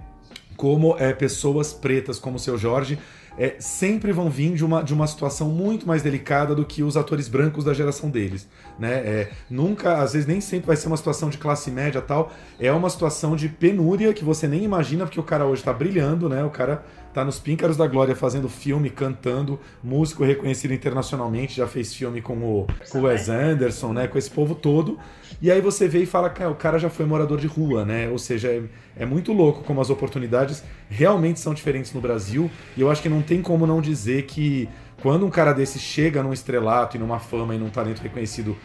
como 0.57 0.95
é, 0.99 1.13
pessoas 1.13 1.73
pretas 1.73 2.17
como 2.17 2.37
o 2.37 2.39
seu 2.39 2.57
Jorge 2.57 2.97
é, 3.37 3.55
sempre 3.59 4.11
vão 4.11 4.29
vir 4.29 4.53
de 4.53 4.63
uma, 4.63 4.83
de 4.83 4.93
uma 4.93 5.07
situação 5.07 5.49
muito 5.49 5.87
mais 5.87 6.01
delicada 6.01 6.53
do 6.53 6.65
que 6.65 6.83
os 6.83 6.97
atores 6.97 7.27
brancos 7.27 7.63
da 7.63 7.73
geração 7.73 8.09
deles. 8.09 8.47
Né? 8.77 8.93
É, 8.93 9.31
nunca, 9.49 10.01
às 10.01 10.13
vezes, 10.13 10.27
nem 10.27 10.41
sempre 10.41 10.67
vai 10.67 10.75
ser 10.75 10.87
uma 10.87 10.97
situação 10.97 11.29
de 11.29 11.37
classe 11.37 11.71
média 11.71 12.01
tal. 12.01 12.31
É 12.59 12.71
uma 12.71 12.89
situação 12.89 13.35
de 13.35 13.47
penúria 13.47 14.13
que 14.13 14.23
você 14.23 14.47
nem 14.47 14.63
imagina, 14.63 15.05
porque 15.05 15.19
o 15.19 15.23
cara 15.23 15.45
hoje 15.45 15.61
está 15.61 15.73
brilhando, 15.73 16.27
né? 16.27 16.43
O 16.43 16.49
cara 16.49 16.83
tá 17.13 17.23
nos 17.25 17.39
Píncaros 17.39 17.77
da 17.77 17.87
Glória 17.87 18.15
fazendo 18.15 18.47
filme, 18.47 18.89
cantando, 18.89 19.59
músico 19.83 20.23
reconhecido 20.23 20.73
internacionalmente, 20.73 21.57
já 21.57 21.67
fez 21.67 21.93
filme 21.93 22.21
com 22.21 22.37
o, 22.37 22.67
com 22.89 22.99
o 22.99 23.03
Wes 23.03 23.29
Anderson, 23.29 23.93
né? 23.93 24.07
Com 24.07 24.17
esse 24.17 24.29
povo 24.29 24.55
todo. 24.55 24.99
E 25.41 25.49
aí 25.49 25.59
você 25.59 25.87
vê 25.87 26.03
e 26.03 26.05
fala 26.05 26.29
que 26.29 26.43
o 26.43 26.53
cara 26.53 26.77
já 26.77 26.89
foi 26.89 27.05
morador 27.05 27.39
de 27.39 27.47
rua, 27.47 27.83
né? 27.83 28.07
Ou 28.09 28.19
seja, 28.19 28.49
é, 28.49 28.61
é 28.95 29.05
muito 29.05 29.33
louco 29.33 29.63
como 29.63 29.81
as 29.81 29.89
oportunidades 29.89 30.63
realmente 30.87 31.39
são 31.39 31.53
diferentes 31.53 31.91
no 31.93 31.99
Brasil. 31.99 32.49
E 32.77 32.81
eu 32.81 32.91
acho 32.91 33.01
que 33.01 33.09
não 33.09 33.23
tem 33.23 33.41
como 33.41 33.65
não 33.65 33.81
dizer 33.81 34.27
que 34.27 34.69
quando 35.01 35.25
um 35.25 35.31
cara 35.31 35.51
desse 35.51 35.79
chega 35.79 36.21
num 36.21 36.31
estrelato 36.31 36.95
e 36.95 36.99
numa 36.99 37.19
fama 37.19 37.55
e 37.55 37.57
num 37.57 37.71
talento 37.71 38.01
reconhecido 38.01 38.55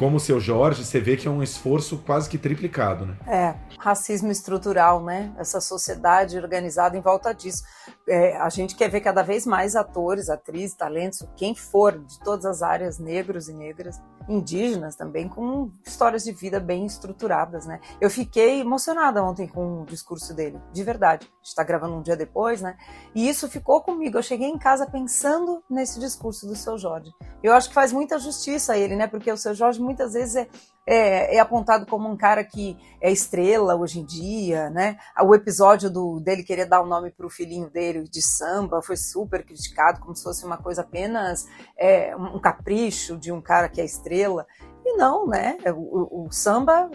como 0.00 0.16
o 0.16 0.20
seu 0.20 0.40
Jorge, 0.40 0.82
você 0.82 0.98
vê 0.98 1.14
que 1.14 1.28
é 1.28 1.30
um 1.30 1.42
esforço 1.42 1.98
quase 1.98 2.26
que 2.26 2.38
triplicado, 2.38 3.04
né? 3.04 3.16
É, 3.26 3.54
racismo 3.78 4.30
estrutural, 4.30 5.04
né? 5.04 5.30
Essa 5.36 5.60
sociedade 5.60 6.38
organizada 6.38 6.96
em 6.96 7.02
volta 7.02 7.34
disso. 7.34 7.62
É, 8.08 8.34
a 8.38 8.48
gente 8.48 8.74
quer 8.76 8.88
ver 8.88 9.02
cada 9.02 9.22
vez 9.22 9.44
mais 9.44 9.76
atores, 9.76 10.30
atrizes, 10.30 10.74
talentos, 10.74 11.22
quem 11.36 11.54
for, 11.54 11.98
de 11.98 12.18
todas 12.20 12.46
as 12.46 12.62
áreas, 12.62 12.98
negros 12.98 13.50
e 13.50 13.52
negras, 13.52 14.00
indígenas 14.30 14.94
também, 14.94 15.28
com 15.28 15.70
histórias 15.84 16.24
de 16.24 16.32
vida 16.32 16.60
bem 16.60 16.86
estruturadas, 16.86 17.66
né? 17.66 17.80
Eu 18.00 18.08
fiquei 18.08 18.60
emocionada 18.60 19.22
ontem 19.22 19.48
com 19.48 19.82
o 19.82 19.86
discurso 19.86 20.32
dele, 20.32 20.60
de 20.72 20.84
verdade. 20.84 21.26
A 21.26 21.36
gente 21.36 21.48
está 21.48 21.64
gravando 21.64 21.96
um 21.96 22.02
dia 22.02 22.16
depois, 22.16 22.62
né? 22.62 22.76
E 23.14 23.28
isso 23.28 23.48
ficou 23.48 23.82
comigo. 23.82 24.16
Eu 24.16 24.22
cheguei 24.22 24.48
em 24.48 24.58
casa 24.58 24.86
pensando 24.86 25.62
nesse 25.68 25.98
discurso 25.98 26.46
do 26.46 26.54
seu 26.54 26.78
Jorge. 26.78 27.12
Eu 27.42 27.52
acho 27.52 27.68
que 27.68 27.74
faz 27.74 27.92
muita 27.92 28.18
justiça 28.18 28.74
a 28.74 28.78
ele, 28.78 28.94
né? 28.94 29.06
Porque 29.06 29.30
o 29.30 29.36
seu 29.36 29.54
Jorge 29.54 29.80
muitas 29.80 30.12
vezes 30.12 30.36
é, 30.36 30.48
é, 30.86 31.36
é, 31.36 31.38
apontado 31.38 31.86
como 31.86 32.08
um 32.08 32.16
cara 32.16 32.42
que 32.42 32.76
é 33.00 33.10
estrela 33.10 33.76
hoje 33.76 34.00
em 34.00 34.04
dia, 34.04 34.70
né? 34.70 34.98
O 35.22 35.34
episódio 35.34 35.90
do, 35.90 36.20
dele 36.20 36.42
querer 36.42 36.66
dar 36.66 36.80
o 36.80 36.84
um 36.84 36.88
nome 36.88 37.10
para 37.10 37.26
o 37.26 37.30
filhinho 37.30 37.70
dele 37.70 38.04
de 38.04 38.22
samba 38.22 38.82
foi 38.82 38.96
super 38.96 39.44
criticado, 39.44 40.00
como 40.00 40.16
se 40.16 40.22
fosse 40.22 40.44
uma 40.44 40.56
coisa 40.56 40.82
apenas 40.82 41.46
é, 41.76 42.16
um 42.16 42.38
capricho 42.40 43.16
de 43.16 43.30
um 43.30 43.40
cara 43.40 43.68
que 43.68 43.80
é 43.80 43.84
estrela. 43.84 44.46
E 44.84 44.96
não, 44.96 45.26
né? 45.26 45.58
O, 45.76 46.26
o 46.26 46.32
samba 46.32 46.90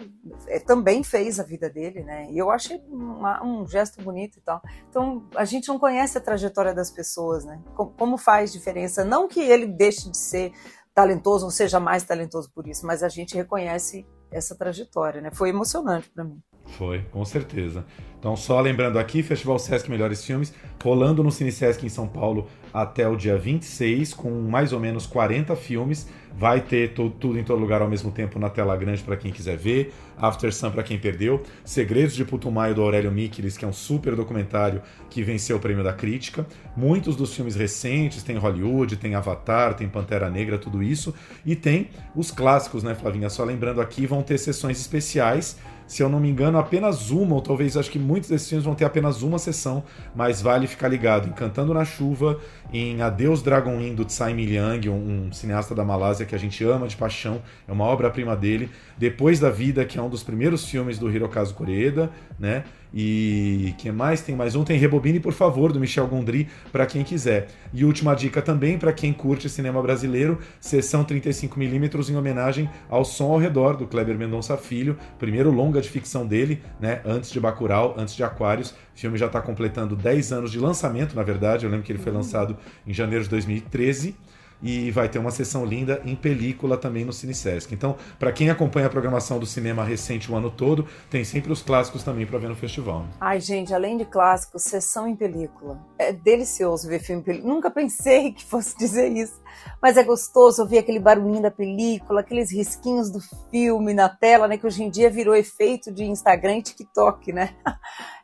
é, 0.48 0.58
também 0.58 1.04
fez 1.04 1.38
a 1.38 1.44
vida 1.44 1.70
dele, 1.70 2.02
né? 2.02 2.28
E 2.30 2.38
eu 2.38 2.50
achei 2.50 2.82
uma, 2.90 3.42
um 3.44 3.66
gesto 3.66 4.02
bonito 4.02 4.38
e 4.38 4.40
tal. 4.40 4.60
Então, 4.90 5.24
a 5.36 5.44
gente 5.44 5.68
não 5.68 5.78
conhece 5.78 6.18
a 6.18 6.20
trajetória 6.20 6.74
das 6.74 6.90
pessoas, 6.90 7.44
né? 7.44 7.62
Como, 7.76 7.92
como 7.92 8.18
faz 8.18 8.52
diferença? 8.52 9.04
Não 9.04 9.28
que 9.28 9.40
ele 9.40 9.66
deixe 9.66 10.10
de 10.10 10.16
ser 10.16 10.52
talentoso, 10.96 11.44
não 11.44 11.50
seja 11.50 11.78
mais 11.78 12.04
talentoso 12.04 12.50
por 12.54 12.66
isso, 12.66 12.86
mas 12.86 13.02
a 13.02 13.08
gente 13.10 13.34
reconhece 13.34 14.06
essa 14.30 14.56
trajetória, 14.56 15.20
né? 15.20 15.30
Foi 15.30 15.50
emocionante 15.50 16.08
para 16.08 16.24
mim. 16.24 16.42
Foi, 16.66 17.00
com 17.10 17.24
certeza. 17.24 17.84
Então, 18.18 18.36
só 18.36 18.60
lembrando 18.60 18.98
aqui, 18.98 19.22
Festival 19.22 19.58
Sesc 19.58 19.88
Melhores 19.88 20.24
Filmes, 20.24 20.52
rolando 20.82 21.22
no 21.22 21.30
Cine 21.30 21.52
Sesc 21.52 21.84
em 21.86 21.88
São 21.88 22.08
Paulo 22.08 22.48
até 22.72 23.08
o 23.08 23.16
dia 23.16 23.38
26, 23.38 24.14
com 24.14 24.30
mais 24.42 24.72
ou 24.72 24.80
menos 24.80 25.06
40 25.06 25.54
filmes. 25.54 26.08
Vai 26.38 26.60
ter 26.60 26.92
tudo, 26.92 27.38
em 27.38 27.44
todo 27.44 27.58
lugar 27.58 27.80
ao 27.80 27.88
mesmo 27.88 28.10
tempo 28.10 28.38
na 28.38 28.50
tela 28.50 28.76
grande 28.76 29.02
para 29.02 29.16
quem 29.16 29.32
quiser 29.32 29.56
ver. 29.56 29.94
After 30.18 30.52
Sun 30.52 30.70
para 30.70 30.82
quem 30.82 30.98
perdeu. 30.98 31.42
Segredos 31.64 32.14
de 32.14 32.24
Putumayo 32.24 32.74
do 32.74 32.82
Aurélio 32.82 33.10
Mikilis, 33.10 33.56
que 33.56 33.64
é 33.64 33.68
um 33.68 33.72
super 33.72 34.14
documentário 34.14 34.82
que 35.08 35.22
venceu 35.22 35.56
o 35.56 35.60
prêmio 35.60 35.84
da 35.84 35.92
crítica. 35.92 36.46
Muitos 36.76 37.16
dos 37.16 37.34
filmes 37.34 37.54
recentes, 37.54 38.22
tem 38.22 38.36
Hollywood, 38.36 38.96
tem 38.96 39.14
Avatar, 39.14 39.74
tem 39.74 39.88
Pantera 39.88 40.28
Negra, 40.28 40.58
tudo 40.58 40.82
isso. 40.82 41.14
E 41.44 41.56
tem 41.56 41.90
os 42.14 42.30
clássicos, 42.30 42.82
né, 42.82 42.94
Flavinha? 42.94 43.30
Só 43.30 43.44
lembrando 43.44 43.80
aqui, 43.80 44.04
vão 44.04 44.22
ter 44.22 44.36
sessões 44.36 44.78
especiais 44.78 45.56
se 45.86 46.02
eu 46.02 46.08
não 46.08 46.18
me 46.18 46.28
engano, 46.28 46.58
apenas 46.58 47.10
uma, 47.10 47.34
ou 47.34 47.40
talvez 47.40 47.76
acho 47.76 47.90
que 47.90 47.98
muitos 47.98 48.28
desses 48.28 48.48
filmes 48.48 48.64
vão 48.64 48.74
ter 48.74 48.84
apenas 48.84 49.22
uma 49.22 49.38
sessão, 49.38 49.84
mas 50.14 50.42
vale 50.42 50.66
ficar 50.66 50.88
ligado. 50.88 51.28
Encantando 51.28 51.72
na 51.72 51.84
Chuva, 51.84 52.40
em 52.72 53.00
Adeus 53.00 53.42
Dragon 53.42 53.80
Inn 53.80 53.94
do 53.94 54.04
Tsai 54.04 54.34
Milyang, 54.34 54.88
um, 54.88 55.26
um, 55.26 55.32
cineasta 55.32 55.74
da 55.74 55.84
Malásia 55.84 56.26
que 56.26 56.34
a 56.34 56.38
gente 56.38 56.64
ama 56.64 56.88
de 56.88 56.96
paixão, 56.96 57.40
é 57.68 57.72
uma 57.72 57.84
obra-prima 57.84 58.34
dele. 58.34 58.68
Depois 58.98 59.38
da 59.38 59.50
Vida, 59.50 59.84
que 59.84 59.98
é 59.98 60.02
um 60.02 60.08
dos 60.08 60.22
primeiros 60.22 60.68
filmes 60.68 60.98
do 60.98 61.10
Hirokazu 61.10 61.54
Koreeda, 61.54 62.10
né? 62.38 62.64
E 62.98 63.74
que 63.76 63.92
mais? 63.92 64.22
Tem 64.22 64.34
mais 64.34 64.56
um, 64.56 64.64
tem 64.64 64.78
Rebobine, 64.78 65.20
por 65.20 65.34
favor, 65.34 65.70
do 65.70 65.78
Michel 65.78 66.06
Gondry, 66.06 66.48
para 66.72 66.86
quem 66.86 67.04
quiser. 67.04 67.48
E 67.70 67.84
última 67.84 68.14
dica 68.14 68.40
também 68.40 68.78
para 68.78 68.90
quem 68.90 69.12
curte 69.12 69.50
cinema 69.50 69.82
brasileiro, 69.82 70.38
sessão 70.58 71.04
35mm 71.04 72.08
em 72.08 72.16
homenagem 72.16 72.70
ao 72.88 73.04
Som 73.04 73.32
ao 73.32 73.38
Redor, 73.38 73.76
do 73.76 73.86
Kleber 73.86 74.16
Mendonça 74.16 74.56
Filho, 74.56 74.96
primeiro 75.18 75.50
longa 75.50 75.82
de 75.82 75.90
ficção 75.90 76.26
dele, 76.26 76.62
né? 76.80 77.02
Antes 77.04 77.30
de 77.30 77.38
Bacurau, 77.38 77.94
antes 77.98 78.16
de 78.16 78.24
Aquários. 78.24 78.70
O 78.70 78.74
filme 78.94 79.18
já 79.18 79.26
está 79.26 79.42
completando 79.42 79.94
10 79.94 80.32
anos 80.32 80.50
de 80.50 80.58
lançamento, 80.58 81.14
na 81.14 81.22
verdade. 81.22 81.66
Eu 81.66 81.70
lembro 81.70 81.84
que 81.84 81.92
ele 81.92 81.98
foi 81.98 82.12
lançado 82.12 82.56
em 82.86 82.94
janeiro 82.94 83.24
de 83.24 83.28
2013 83.28 84.16
e 84.62 84.90
vai 84.90 85.08
ter 85.08 85.18
uma 85.18 85.30
sessão 85.30 85.64
linda 85.64 86.00
em 86.04 86.16
película 86.16 86.76
também 86.76 87.04
no 87.04 87.12
Cine. 87.12 87.36
Então, 87.70 87.96
para 88.18 88.32
quem 88.32 88.50
acompanha 88.50 88.86
a 88.86 88.90
programação 88.90 89.38
do 89.38 89.46
cinema 89.46 89.84
recente 89.84 90.30
o 90.30 90.36
ano 90.36 90.50
todo, 90.50 90.86
tem 91.10 91.22
sempre 91.24 91.52
os 91.52 91.62
clássicos 91.62 92.02
também 92.02 92.26
para 92.26 92.38
ver 92.38 92.48
no 92.48 92.56
festival. 92.56 93.04
Ai, 93.20 93.40
gente, 93.40 93.74
além 93.74 93.96
de 93.96 94.04
clássicos, 94.04 94.62
sessão 94.62 95.06
em 95.06 95.14
película. 95.14 95.78
É 95.98 96.12
delicioso 96.12 96.88
ver 96.88 97.00
filme 97.00 97.20
em 97.20 97.24
película. 97.24 97.52
Nunca 97.52 97.70
pensei 97.70 98.32
que 98.32 98.44
fosse 98.44 98.76
dizer 98.76 99.12
isso, 99.12 99.40
mas 99.82 99.96
é 99.96 100.02
gostoso 100.02 100.62
ouvir 100.62 100.78
aquele 100.78 100.98
barulhinho 100.98 101.42
da 101.42 101.50
película, 101.50 102.20
aqueles 102.20 102.50
risquinhos 102.50 103.10
do 103.10 103.20
filme 103.50 103.92
na 103.92 104.08
tela, 104.08 104.48
né, 104.48 104.56
que 104.56 104.66
hoje 104.66 104.82
em 104.82 104.90
dia 104.90 105.10
virou 105.10 105.34
efeito 105.34 105.92
de 105.92 106.04
Instagram 106.04 106.58
e 106.58 106.62
TikTok, 106.62 107.32
né? 107.32 107.54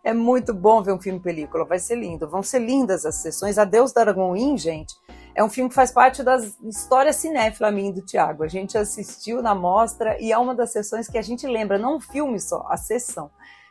É 0.05 0.13
muito 0.13 0.53
bom 0.53 0.83
ver 0.83 0.93
um 0.93 1.01
filme 1.01 1.21
em 1.21 1.23
película, 1.23 1.65
vai 1.65 1.79
ser 1.79 1.95
lindo. 1.95 2.29
Vão 2.29 2.43
ser 2.43 2.59
lindas 2.59 3.07
as 3.07 3.23
sessões. 3.23 3.57
Adeus 3.57 3.93
Dragon 3.93 4.35
Inn, 4.35 4.57
gente 4.57 4.97
é 5.35 5.43
um 5.43 5.49
filme 5.49 5.69
que 5.69 5.75
faz 5.75 5.91
parte 5.91 6.23
das 6.23 6.57
histórias 6.63 7.17
cinéfila 7.17 7.71
minha 7.71 7.93
do 7.93 8.03
Tiago. 8.03 8.43
A 8.43 8.49
gente 8.49 8.77
assistiu 8.77 9.43
na 9.43 9.55
mostra 9.55 10.17
e 10.21 10.31
é 10.31 10.39
uma 10.39 10.55
das 10.55 10.73
sessões 10.73 11.09
que 11.09 11.17
a 11.17 11.23
gente 11.23 11.47
lembra, 11.47 11.79
não 11.79 11.97
um 11.97 12.01
filme 12.01 12.39
só, 12.39 12.67
a 12.69 12.77
sessão. 12.77 13.31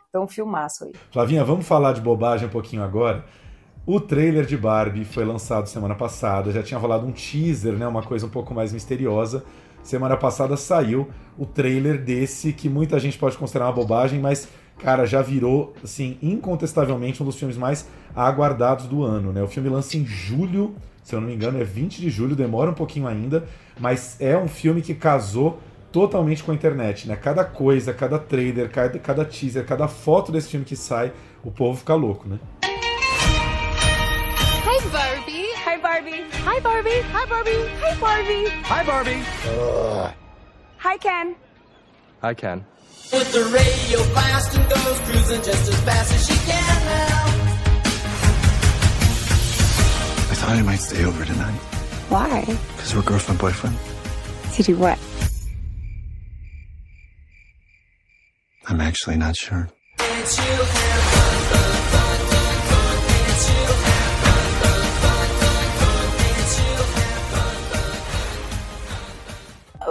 Então, 0.10 0.24
um 0.24 0.28
filmaço 0.28 0.86
aí. 0.86 0.94
Flavinha, 1.12 1.44
vamos 1.44 1.66
falar 1.66 1.94
de 1.94 2.02
bobagem 2.02 2.48
um 2.48 2.52
pouquinho 2.52 2.84
agora. 2.84 3.24
O 3.86 4.00
trailer 4.00 4.46
de 4.46 4.58
Barbie 4.58 5.06
foi 5.06 5.24
lançado 5.24 5.68
semana 5.68 5.96
passada, 5.96 6.52
já 6.52 6.62
tinha 6.62 6.80
rolado 6.80 7.06
um 7.06 7.12
teaser, 7.12 7.74
né, 7.74 7.88
uma 7.88 8.04
coisa 8.04 8.26
um 8.26 8.30
pouco 8.30 8.54
mais 8.54 8.74
misteriosa. 8.74 9.44
Semana 9.82 10.16
passada 10.16 10.56
saiu 10.56 11.10
o 11.38 11.46
trailer 11.46 12.04
desse 12.04 12.54
que 12.54 12.70
muita 12.70 13.00
gente 13.00 13.18
pode 13.18 13.38
considerar 13.38 13.66
uma 13.66 13.74
bobagem, 13.74 14.20
mas 14.20 14.48
cara, 14.78 15.06
já 15.06 15.22
virou 15.22 15.74
assim 15.84 16.18
incontestavelmente 16.22 17.22
um 17.22 17.26
dos 17.26 17.36
filmes 17.36 17.58
mais 17.58 17.88
aguardados 18.16 18.86
do 18.86 19.04
ano, 19.04 19.32
né? 19.32 19.42
O 19.42 19.48
filme 19.48 19.70
lança 19.70 19.98
em 19.98 20.06
julho 20.06 20.76
se 21.04 21.16
eu 21.16 21.22
não 21.22 21.28
me 21.28 21.34
engano, 21.34 21.60
é 21.60 21.64
20 21.64 22.00
de 22.00 22.10
julho, 22.10 22.36
demora 22.36 22.72
um 22.72 22.74
pouquinho 22.74 23.08
ainda, 23.08 23.48
mas 23.80 24.16
é 24.20 24.38
um 24.38 24.48
filme 24.48 24.82
que 24.82 24.94
casou 24.94 25.60
totalmente 25.92 26.44
com 26.44 26.52
a 26.52 26.56
internet, 26.56 27.08
né? 27.08 27.16
Cada 27.16 27.44
coisa, 27.44 27.94
cada 27.94 28.18
trailer, 28.18 28.70
cada, 28.70 28.98
cada 29.00 29.26
teaser, 29.26 29.66
cada 29.66 29.88
foto 29.88 30.32
desse 30.32 30.50
filme 30.50 30.66
que 30.66 30.76
sai, 30.76 31.12
o 31.44 31.52
povo 31.52 31.78
fica 31.80 31.94
louco, 31.96 32.28
né? 32.28 32.40
Hi 34.64 34.90
Barbie! 34.90 35.48
Hi 35.66 35.78
Barbie! 35.80 36.24
Hi 36.46 36.60
Barbie! 36.60 37.02
Hi 37.14 37.26
Barbie! 37.28 37.70
Hi 37.82 37.96
Barbie! 37.96 38.48
Hi 38.64 38.84
Barbie! 38.84 39.24
Uh. 39.46 40.12
Hi 40.78 40.98
Ken! 40.98 41.36
Hi 42.22 42.34
Ken. 42.34 42.66
With 43.12 43.32
the 43.34 43.44
radio 43.44 44.04
blast 44.14 44.56
and 44.56 44.70
goes 44.70 45.00
cruising 45.02 45.42
just 45.44 45.70
as 45.70 45.84
fast 45.84 46.14
as 46.14 46.28
she 46.28 46.36
can 46.50 46.86
now. 46.86 47.31
Thought 50.42 50.58
I 50.58 50.64
might 50.64 50.80
stay 50.80 51.06
over 51.06 51.24
tonight. 51.24 51.60
Why? 52.10 52.42
Because 52.76 52.96
we're 52.96 53.04
girlfriend 53.04 53.40
boyfriend. 53.40 53.78
To 54.56 54.64
do 54.64 54.76
what? 54.76 54.98
I'm 58.68 58.82
actually 58.82 59.18
not 59.18 59.36
sure. 59.36 59.70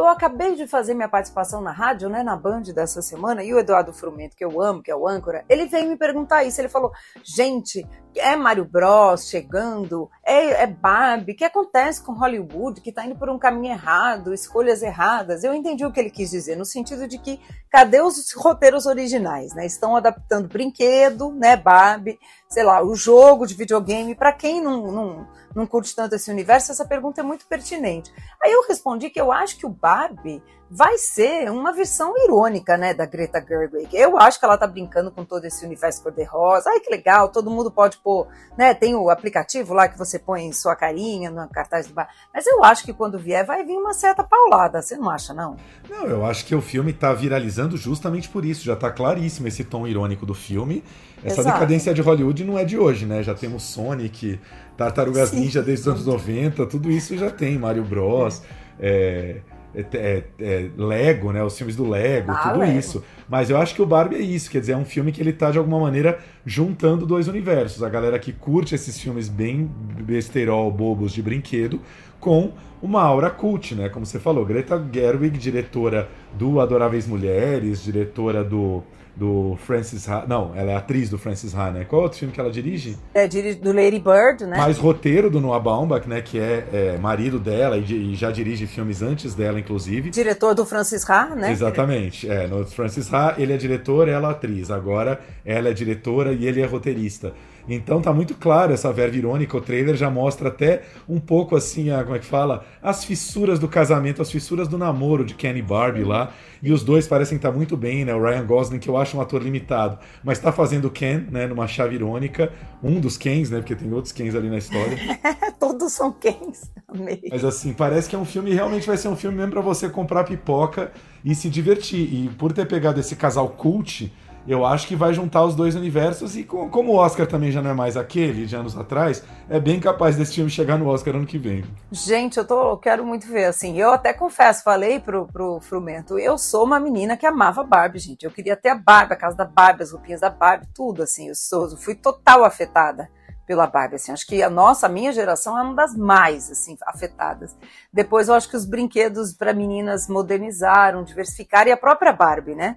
eu 0.01 0.07
acabei 0.07 0.55
de 0.57 0.67
fazer 0.67 0.95
minha 0.95 1.09
participação 1.09 1.61
na 1.61 1.73
rádio, 1.73 2.09
né, 2.09 2.23
na 2.23 2.35
Band 2.35 2.63
dessa 2.75 3.03
semana, 3.03 3.45
e 3.45 3.53
o 3.53 3.59
Eduardo 3.59 3.93
Frumento, 3.93 4.35
que 4.35 4.45
eu 4.45 4.61
amo, 4.61 4.83
que 4.83 4.91
é 4.91 4.97
o 4.97 5.07
âncora, 5.07 5.45
ele 5.49 5.67
veio 5.67 5.89
me 5.89 5.97
perguntar 5.97 6.43
isso. 6.43 6.61
Ele 6.61 6.69
falou: 6.69 6.91
gente, 7.23 7.87
é 8.17 8.35
Mario 8.37 8.65
Bros 8.65 9.29
chegando, 9.29 10.11
é, 10.25 10.63
é 10.63 10.67
Barbie, 10.67 11.33
o 11.33 11.37
que 11.37 11.45
acontece 11.45 12.03
com 12.03 12.13
Hollywood, 12.13 12.81
que 12.81 12.93
tá 12.93 13.05
indo 13.05 13.17
por 13.17 13.29
um 13.29 13.39
caminho 13.39 13.73
errado, 13.73 14.35
escolhas 14.35 14.83
erradas. 14.83 15.45
Eu 15.45 15.55
entendi 15.55 15.85
o 15.85 15.93
que 15.93 16.01
ele 16.01 16.11
quis 16.11 16.31
dizer, 16.31 16.57
no 16.57 16.65
sentido 16.65 17.07
de 17.07 17.19
que 17.19 17.41
cadê 17.71 18.01
os 18.01 18.33
roteiros 18.33 18.87
originais, 18.87 19.55
né? 19.55 19.65
Estão 19.65 19.95
adaptando 19.97 20.49
brinquedo, 20.49 21.33
né, 21.33 21.57
Barbie, 21.57 22.19
sei 22.49 22.65
lá, 22.65 22.83
o 22.83 22.95
jogo 22.95 23.47
de 23.47 23.55
videogame. 23.55 24.15
Para 24.15 24.33
quem 24.33 24.61
não, 24.61 24.91
não, 24.91 25.29
não 25.55 25.67
curte 25.67 25.95
tanto 25.95 26.15
esse 26.15 26.31
universo, 26.31 26.73
essa 26.73 26.85
pergunta 26.85 27.21
é 27.21 27.25
muito 27.25 27.47
pertinente. 27.47 28.13
Aí 28.43 28.51
eu 28.51 28.67
respondi 28.67 29.11
que 29.11 29.21
eu 29.21 29.31
acho 29.31 29.57
que 29.57 29.67
o 29.67 29.71
Barbie 29.71 30.43
vai 30.71 30.97
ser 30.99 31.51
uma 31.51 31.73
versão 31.73 32.15
irônica, 32.25 32.77
né, 32.77 32.95
da 32.95 33.05
Greta 33.05 33.45
Gerwig. 33.45 33.89
Eu 33.93 34.17
acho 34.17 34.39
que 34.39 34.45
ela 34.45 34.57
tá 34.57 34.67
brincando 34.67 35.11
com 35.11 35.25
todo 35.25 35.45
esse 35.45 35.67
universo 35.67 36.03
cor-de-rosa. 36.03 36.71
Ai, 36.71 36.79
que 36.79 36.91
legal, 36.91 37.29
todo 37.29 37.51
mundo 37.51 37.71
pode 37.73 37.97
pôr, 37.99 38.29
né, 38.57 38.73
tem 38.73 38.95
o 38.95 39.11
aplicativo 39.11 39.75
lá 39.75 39.89
que 39.89 39.99
você 39.99 40.19
põe 40.19 40.53
sua 40.53 40.77
carinha 40.77 41.31
no 41.31 41.49
cartaz 41.49 41.89
do 41.89 41.95
bar. 41.95 42.09
Mas 42.33 42.47
eu 42.47 42.63
acho 42.63 42.85
que 42.85 42.93
quando 42.93 43.19
vier 43.19 43.45
vai 43.45 43.65
vir 43.65 43.77
uma 43.77 43.93
certa 43.93 44.23
paulada, 44.23 44.81
você 44.81 44.97
não 44.97 45.11
acha, 45.11 45.35
não? 45.35 45.57
Não, 45.89 46.07
eu 46.07 46.25
acho 46.25 46.47
que 46.47 46.55
o 46.55 46.63
filme 46.63 46.93
tá 46.93 47.13
viralizando 47.13 47.77
justamente 47.77 48.29
por 48.29 48.45
isso. 48.45 48.65
Já 48.65 48.77
tá 48.77 48.91
claríssimo 48.91 49.49
esse 49.49 49.65
tom 49.65 49.87
irônico 49.89 50.25
do 50.25 50.35
filme. 50.35 50.85
Essa 51.25 51.41
Exato. 51.41 51.57
decadência 51.57 51.93
de 51.93 52.01
Hollywood 52.01 52.45
não 52.45 52.59
é 52.59 52.65
de 52.65 52.79
hoje, 52.79 53.05
né? 53.05 53.23
Já 53.23 53.35
temos 53.35 53.65
Sonic, 53.65 54.41
Tartarugas 54.77 55.31
Sim. 55.31 55.41
Ninja 55.41 55.63
desde 55.63 55.89
os 55.89 55.95
anos 55.95 56.07
90, 56.07 56.65
tudo 56.67 56.91
isso 56.91 57.17
já 57.17 57.31
tem, 57.31 57.59
Mario 57.59 57.85
Bros. 57.85 58.43
É. 58.79 59.41
É, 59.75 59.85
é, 59.93 60.25
é, 60.41 60.69
Lego, 60.77 61.33
né? 61.33 61.43
Os 61.43 61.57
filmes 61.57 61.77
do 61.77 61.89
Lego, 61.89 62.33
ah, 62.33 62.49
tudo 62.49 62.61
Lego. 62.61 62.79
isso. 62.79 63.05
Mas 63.29 63.51
eu 63.51 63.57
acho 63.57 63.75
que 63.75 63.83
o 63.83 63.87
Barbie 63.87 64.17
é 64.17 64.21
isso, 64.21 64.51
quer 64.51 64.61
dizer, 64.61 64.73
é 64.73 64.77
um 64.77 64.85
filme 64.85 65.13
que 65.13 65.21
ele 65.21 65.33
tá 65.33 65.51
de 65.51 65.59
alguma 65.59 65.79
maneira 65.79 66.19
juntando 66.45 67.07
dois 67.07 67.29
universos. 67.29 67.83
A 67.83 67.89
galera 67.89 68.19
que 68.19 68.33
curte 68.33 68.75
esses 68.75 68.99
filmes 68.99 69.29
bem 69.29 69.71
besterol, 70.01 70.71
bobos 70.71 71.13
de 71.13 71.23
brinquedo, 71.23 71.81
com 72.19 72.53
uma 72.83 73.03
aura 73.03 73.31
cult, 73.31 73.75
né? 73.75 73.89
Como 73.89 74.05
você 74.05 74.19
falou, 74.19 74.45
Greta 74.45 74.83
Gerwig, 74.93 75.39
diretora 75.39 76.09
do 76.35 76.61
Adoráveis 76.61 77.07
Mulheres, 77.07 77.83
diretora 77.85 78.43
do 78.43 78.83
do 79.17 79.57
Francis 79.65 80.09
Ha. 80.09 80.25
Não, 80.27 80.53
ela 80.55 80.73
é 80.73 80.77
atriz 80.77 81.11
do 81.11 81.19
Francis 81.19 81.55
Ha, 81.55 81.71
né? 81.71 81.85
Qual 81.85 82.03
é 82.03 82.05
outro 82.05 82.19
filme 82.19 82.33
que 82.33 82.41
ela 82.41 82.51
dirige? 82.51 82.97
É, 83.13 83.27
dirige 83.27 83.59
do 83.59 83.73
Lady 83.73 83.99
Bird, 83.99 84.47
né? 84.47 84.57
Mais 84.57 84.79
roteiro 84.79 85.31
do 85.31 85.41
Noah 85.41 85.61
Baumbach, 85.61 86.09
né? 86.09 86.21
Que 86.21 86.39
é, 86.39 86.65
é 86.73 86.99
marido 86.99 87.39
dela 87.39 87.77
e, 87.77 88.13
e, 88.13 88.15
já 88.15 88.31
dirige 88.31 88.67
filmes 88.67 89.03
antes 89.03 89.35
dela, 89.35 89.59
inclusive. 89.59 90.11
Diretor 90.11 90.55
do 90.55 90.65
Francis 90.65 91.09
Ha, 91.09 91.35
né? 91.35 91.51
Exatamente. 91.51 92.29
É, 92.29 92.47
no 92.47 92.65
Francis 92.67 93.13
Ha, 93.13 93.35
ele 93.39 93.53
é 93.53 93.57
diretor, 93.57 94.09
ela 94.09 94.29
é 94.29 94.31
atriz. 94.31 94.71
Agora, 94.71 95.21
ela 95.45 95.69
é 95.69 95.73
diretora 95.73 96.33
e 96.33 96.47
ele 96.47 96.61
é 96.61 96.67
roteirista. 96.67 97.33
Então 97.69 98.01
tá 98.01 98.13
muito 98.13 98.35
claro 98.35 98.73
essa 98.73 98.93
verve 98.93 99.19
irônica, 99.19 99.57
o 99.57 99.61
trailer 99.61 99.97
já 99.97 100.11
mostra 100.11 100.49
até 100.49 100.83
um 101.09 101.21
pouco 101.21 101.57
assim, 101.57 101.91
a, 101.91 102.03
como 102.03 102.17
é 102.17 102.19
que 102.19 102.27
fala, 102.27 102.65
as 102.83 103.05
fissuras 103.05 103.59
do 103.59 103.69
casamento, 103.69 104.23
as 104.23 104.31
fissuras 104.31 104.69
do 104.69 104.79
namoro 104.79 105.25
de 105.25 105.35
Ken 105.35 105.57
e 105.57 105.63
Barbie 105.63 106.05
lá, 106.05 106.33
e 106.63 106.73
os 106.73 106.83
dois 106.83 107.07
parecem 107.07 107.37
estar 107.37 107.53
muito 107.53 107.77
bem, 107.77 108.05
né? 108.05 108.15
O 108.15 108.23
Ryan 108.23 108.45
Gosling, 108.45 108.79
que 108.79 108.89
eu 108.89 108.97
acho 108.97 109.17
um 109.17 109.21
ator 109.21 109.43
limitado, 109.43 109.99
mas 110.23 110.39
tá 110.39 110.53
fazendo 110.53 110.91
Ken, 110.91 111.25
né, 111.31 111.47
numa 111.47 111.67
chave 111.67 111.95
irônica, 111.95 112.53
um 112.83 113.01
dos 113.01 113.17
Kens, 113.17 113.51
né, 113.51 113.59
porque 113.59 113.75
tem 113.75 113.93
outros 113.93 114.13
Kens 114.13 114.35
ali 114.35 114.49
na 114.49 114.59
história. 114.59 114.99
Todos 115.59 115.93
são 115.93 116.13
Kens, 116.13 116.71
amei. 116.89 117.23
Mas 117.31 117.45
assim, 117.45 117.73
parece 117.73 118.09
que 118.09 118.17
é 118.17 118.19
um 118.19 118.25
filme, 118.25 118.53
realmente 118.53 118.87
vai 118.87 118.97
ser 118.97 119.09
um 119.09 119.17
filme 119.17 119.37
mesmo 119.37 119.53
pra 119.53 119.61
você 119.61 119.89
comprar 119.89 120.25
pipoca 120.25 120.93
e 121.25 121.35
se 121.35 121.49
divertir. 121.49 122.01
E 122.13 122.29
por 122.31 122.53
ter 122.53 122.67
pegado 122.67 123.01
esse 123.01 123.17
casal 123.17 123.49
cult, 123.49 124.13
eu 124.47 124.65
acho 124.65 124.87
que 124.89 124.97
vai 124.97 125.13
juntar 125.13 125.45
os 125.45 125.55
dois 125.55 125.75
universos 125.75 126.37
e 126.37 126.43
com- 126.45 126.69
como 126.69 126.93
o 126.93 126.97
Oscar 126.97 127.27
também 127.27 127.51
já 127.53 127.61
não 127.63 127.71
é 127.71 127.75
mais 127.75 127.97
aquele 127.97 128.47
de 128.47 128.57
anos 128.57 128.77
atrás, 128.77 129.23
é 129.49 129.61
bem 129.61 129.79
capaz 129.79 130.17
desse 130.17 130.35
filme 130.35 130.51
chegar 130.51 130.79
no 130.79 130.89
Oscar 130.89 131.15
ano 131.15 131.27
que 131.27 131.39
vem. 131.39 131.65
Gente, 131.93 132.39
eu 132.39 132.45
tô, 132.47 132.71
eu 132.71 132.77
quero 132.79 133.05
muito 133.05 133.27
ver, 133.27 133.45
assim, 133.45 133.79
eu 133.79 133.93
até 133.93 134.13
confesso, 134.13 134.63
falei 134.63 134.99
pro, 134.99 135.27
pro 135.27 135.61
Frumento, 135.61 136.19
eu 136.19 136.37
sou 136.39 136.65
uma 136.65 136.81
menina 136.81 137.17
que 137.17 137.27
amava 137.27 137.63
Barbie, 137.63 137.99
gente, 137.99 138.25
eu 138.25 138.31
queria 138.31 138.57
ter 138.57 138.71
a 138.71 138.75
Barbie, 138.75 139.13
a 139.15 139.17
casa 139.17 139.37
da 139.37 139.45
Barbie, 139.45 139.83
as 139.83 139.93
roupinhas 139.93 140.21
da 140.21 140.31
Barbie, 140.31 140.67
tudo, 140.75 141.03
assim, 141.03 141.29
eu 141.29 141.35
sou, 141.35 141.69
eu 141.71 141.77
fui 141.77 141.95
total 141.95 142.45
afetada 142.45 143.09
pela 143.47 143.67
Barbie, 143.67 143.97
assim, 143.97 144.13
acho 144.13 144.27
que 144.27 144.43
a 144.45 144.49
nossa, 144.49 144.87
a 144.87 144.89
minha 144.89 145.13
geração 145.13 145.59
é 145.59 145.63
uma 145.63 145.75
das 145.75 145.97
mais, 145.97 146.51
assim, 146.51 146.77
afetadas. 146.87 147.57
Depois 147.93 148.29
eu 148.29 148.35
acho 148.35 148.49
que 148.49 148.57
os 148.57 148.65
brinquedos 148.65 149.33
para 149.33 149.53
meninas 149.53 150.07
modernizaram, 150.09 151.03
diversificaram, 151.03 151.69
e 151.69 151.73
a 151.73 151.77
própria 151.77 152.13
Barbie, 152.13 152.55
né, 152.55 152.77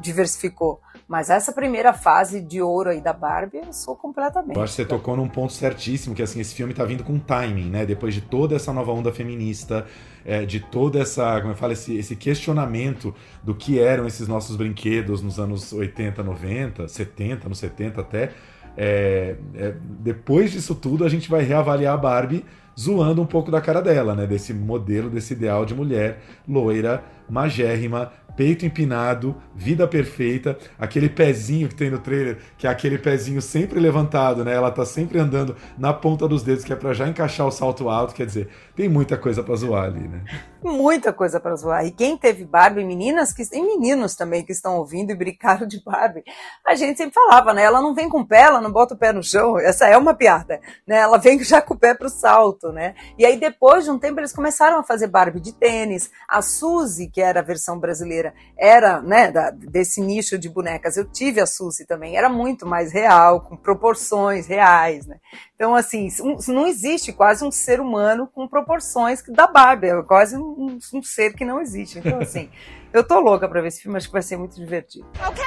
diversificou. 0.00 0.80
Mas 1.08 1.30
essa 1.30 1.52
primeira 1.52 1.92
fase 1.92 2.40
de 2.40 2.60
ouro 2.60 2.90
aí 2.90 3.00
da 3.00 3.12
Barbie, 3.12 3.58
eu 3.58 3.72
sou 3.72 3.94
completamente. 3.94 4.56
Eu 4.56 4.62
acho 4.62 4.74
que 4.74 4.82
você 4.82 4.88
tocou 4.88 5.16
num 5.16 5.28
ponto 5.28 5.52
certíssimo, 5.52 6.16
que 6.16 6.22
assim, 6.22 6.40
esse 6.40 6.52
filme 6.52 6.74
tá 6.74 6.84
vindo 6.84 7.04
com 7.04 7.16
timing, 7.16 7.70
né? 7.70 7.86
Depois 7.86 8.12
de 8.12 8.20
toda 8.20 8.56
essa 8.56 8.72
nova 8.72 8.90
onda 8.90 9.12
feminista, 9.12 9.86
é, 10.24 10.44
de 10.44 10.58
toda 10.58 10.98
essa, 10.98 11.40
como 11.40 11.52
eu 11.52 11.56
falo, 11.56 11.72
esse, 11.72 11.96
esse 11.96 12.16
questionamento 12.16 13.14
do 13.40 13.54
que 13.54 13.78
eram 13.78 14.04
esses 14.06 14.26
nossos 14.26 14.56
brinquedos 14.56 15.22
nos 15.22 15.38
anos 15.38 15.72
80, 15.72 16.24
90, 16.24 16.88
70, 16.88 17.48
nos 17.48 17.58
70 17.58 18.00
até. 18.00 18.32
é, 18.76 19.36
é, 19.54 19.74
depois 20.00 20.50
disso 20.50 20.74
tudo, 20.74 21.04
a 21.04 21.08
gente 21.08 21.30
vai 21.30 21.42
reavaliar 21.42 21.94
a 21.94 21.96
Barbie 21.96 22.44
zoando 22.78 23.22
um 23.22 23.26
pouco 23.26 23.50
da 23.50 23.60
cara 23.60 23.80
dela, 23.80 24.14
né? 24.14 24.26
Desse 24.26 24.52
modelo, 24.52 25.08
desse 25.08 25.34
ideal 25.34 25.64
de 25.64 25.72
mulher 25.72 26.20
loira, 26.46 27.02
magérrima, 27.28 28.12
peito 28.36 28.66
empinado, 28.66 29.34
vida 29.54 29.88
perfeita, 29.88 30.58
aquele 30.78 31.08
pezinho 31.08 31.68
que 31.68 31.74
tem 31.74 31.90
no 31.90 31.98
trailer, 31.98 32.38
que 32.58 32.66
é 32.66 32.70
aquele 32.70 32.98
pezinho 32.98 33.40
sempre 33.40 33.80
levantado, 33.80 34.44
né? 34.44 34.54
Ela 34.54 34.70
tá 34.70 34.84
sempre 34.84 35.18
andando 35.18 35.56
na 35.78 35.92
ponta 35.92 36.28
dos 36.28 36.42
dedos, 36.42 36.64
que 36.64 36.72
é 36.72 36.76
pra 36.76 36.92
já 36.92 37.08
encaixar 37.08 37.46
o 37.46 37.50
salto 37.50 37.88
alto, 37.88 38.14
quer 38.14 38.26
dizer, 38.26 38.48
tem 38.74 38.88
muita 38.88 39.16
coisa 39.16 39.42
pra 39.42 39.56
zoar 39.56 39.84
ali, 39.84 40.06
né? 40.06 40.22
muita 40.66 41.12
coisa 41.12 41.38
para 41.38 41.54
zoar. 41.54 41.86
E 41.86 41.90
quem 41.90 42.16
teve 42.16 42.44
Barbie, 42.44 42.84
meninas 42.84 43.32
que 43.32 43.42
e 43.52 43.62
meninos 43.62 44.14
também 44.14 44.44
que 44.44 44.52
estão 44.52 44.76
ouvindo 44.76 45.12
e 45.12 45.14
brincaram 45.14 45.66
de 45.66 45.82
Barbie, 45.82 46.24
a 46.66 46.74
gente 46.74 46.96
sempre 46.96 47.14
falava, 47.14 47.54
né? 47.54 47.62
Ela 47.62 47.80
não 47.80 47.94
vem 47.94 48.08
com 48.08 48.20
o 48.20 48.26
pé, 48.26 48.42
ela 48.42 48.60
não 48.60 48.72
bota 48.72 48.94
o 48.94 48.98
pé 48.98 49.12
no 49.12 49.22
chão. 49.22 49.58
Essa 49.58 49.86
é 49.86 49.96
uma 49.96 50.14
piada, 50.14 50.60
né? 50.86 50.98
Ela 50.98 51.18
vem 51.18 51.42
já 51.42 51.62
com 51.62 51.74
o 51.74 51.78
pé 51.78 51.94
pro 51.94 52.08
salto, 52.08 52.72
né? 52.72 52.94
E 53.16 53.24
aí 53.24 53.38
depois 53.38 53.84
de 53.84 53.90
um 53.90 53.98
tempo 53.98 54.20
eles 54.20 54.32
começaram 54.32 54.78
a 54.78 54.82
fazer 54.82 55.06
Barbie 55.06 55.40
de 55.40 55.52
tênis. 55.52 56.10
A 56.28 56.42
Suzy, 56.42 57.08
que 57.08 57.20
era 57.20 57.40
a 57.40 57.44
versão 57.44 57.78
brasileira, 57.78 58.25
era, 58.56 59.00
né, 59.00 59.30
da- 59.30 59.50
desse 59.50 60.00
nicho 60.00 60.38
de 60.38 60.48
bonecas. 60.48 60.96
Eu 60.96 61.04
tive 61.04 61.40
a 61.40 61.46
Suzy 61.46 61.86
também, 61.86 62.16
era 62.16 62.28
muito 62.28 62.66
mais 62.66 62.92
real, 62.92 63.40
com 63.40 63.56
proporções 63.56 64.46
reais, 64.46 65.06
né? 65.06 65.16
Então, 65.54 65.74
assim, 65.74 66.08
um- 66.20 66.36
não 66.52 66.66
existe 66.66 67.12
quase 67.12 67.44
um 67.44 67.50
ser 67.50 67.80
humano 67.80 68.26
com 68.26 68.46
proporções 68.48 69.22
da 69.28 69.46
Barbie, 69.46 69.88
é 69.88 70.02
quase 70.02 70.36
um, 70.36 70.78
um 70.94 71.02
ser 71.02 71.34
que 71.34 71.44
não 71.44 71.60
existe. 71.60 71.98
Então, 71.98 72.18
assim, 72.20 72.50
eu 72.92 73.02
tô 73.06 73.20
louca 73.20 73.48
pra 73.48 73.60
ver 73.60 73.68
esse 73.68 73.82
filme, 73.82 73.96
acho 73.96 74.06
que 74.08 74.12
vai 74.12 74.22
ser 74.22 74.36
muito 74.36 74.56
divertido. 74.56 75.06
Okay, 75.28 75.44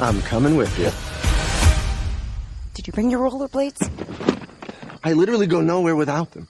I'm 0.00 0.22
coming 0.22 0.56
with 0.56 0.78
you. 0.78 0.90
Did 2.74 2.86
you 2.86 2.92
bring 2.92 3.10
your 3.10 3.20
rollerblades? 3.28 3.90
I 5.02 5.12
literally 5.12 5.46
go 5.46 5.60
nowhere 5.60 5.96
without 5.96 6.30
them. 6.32 6.48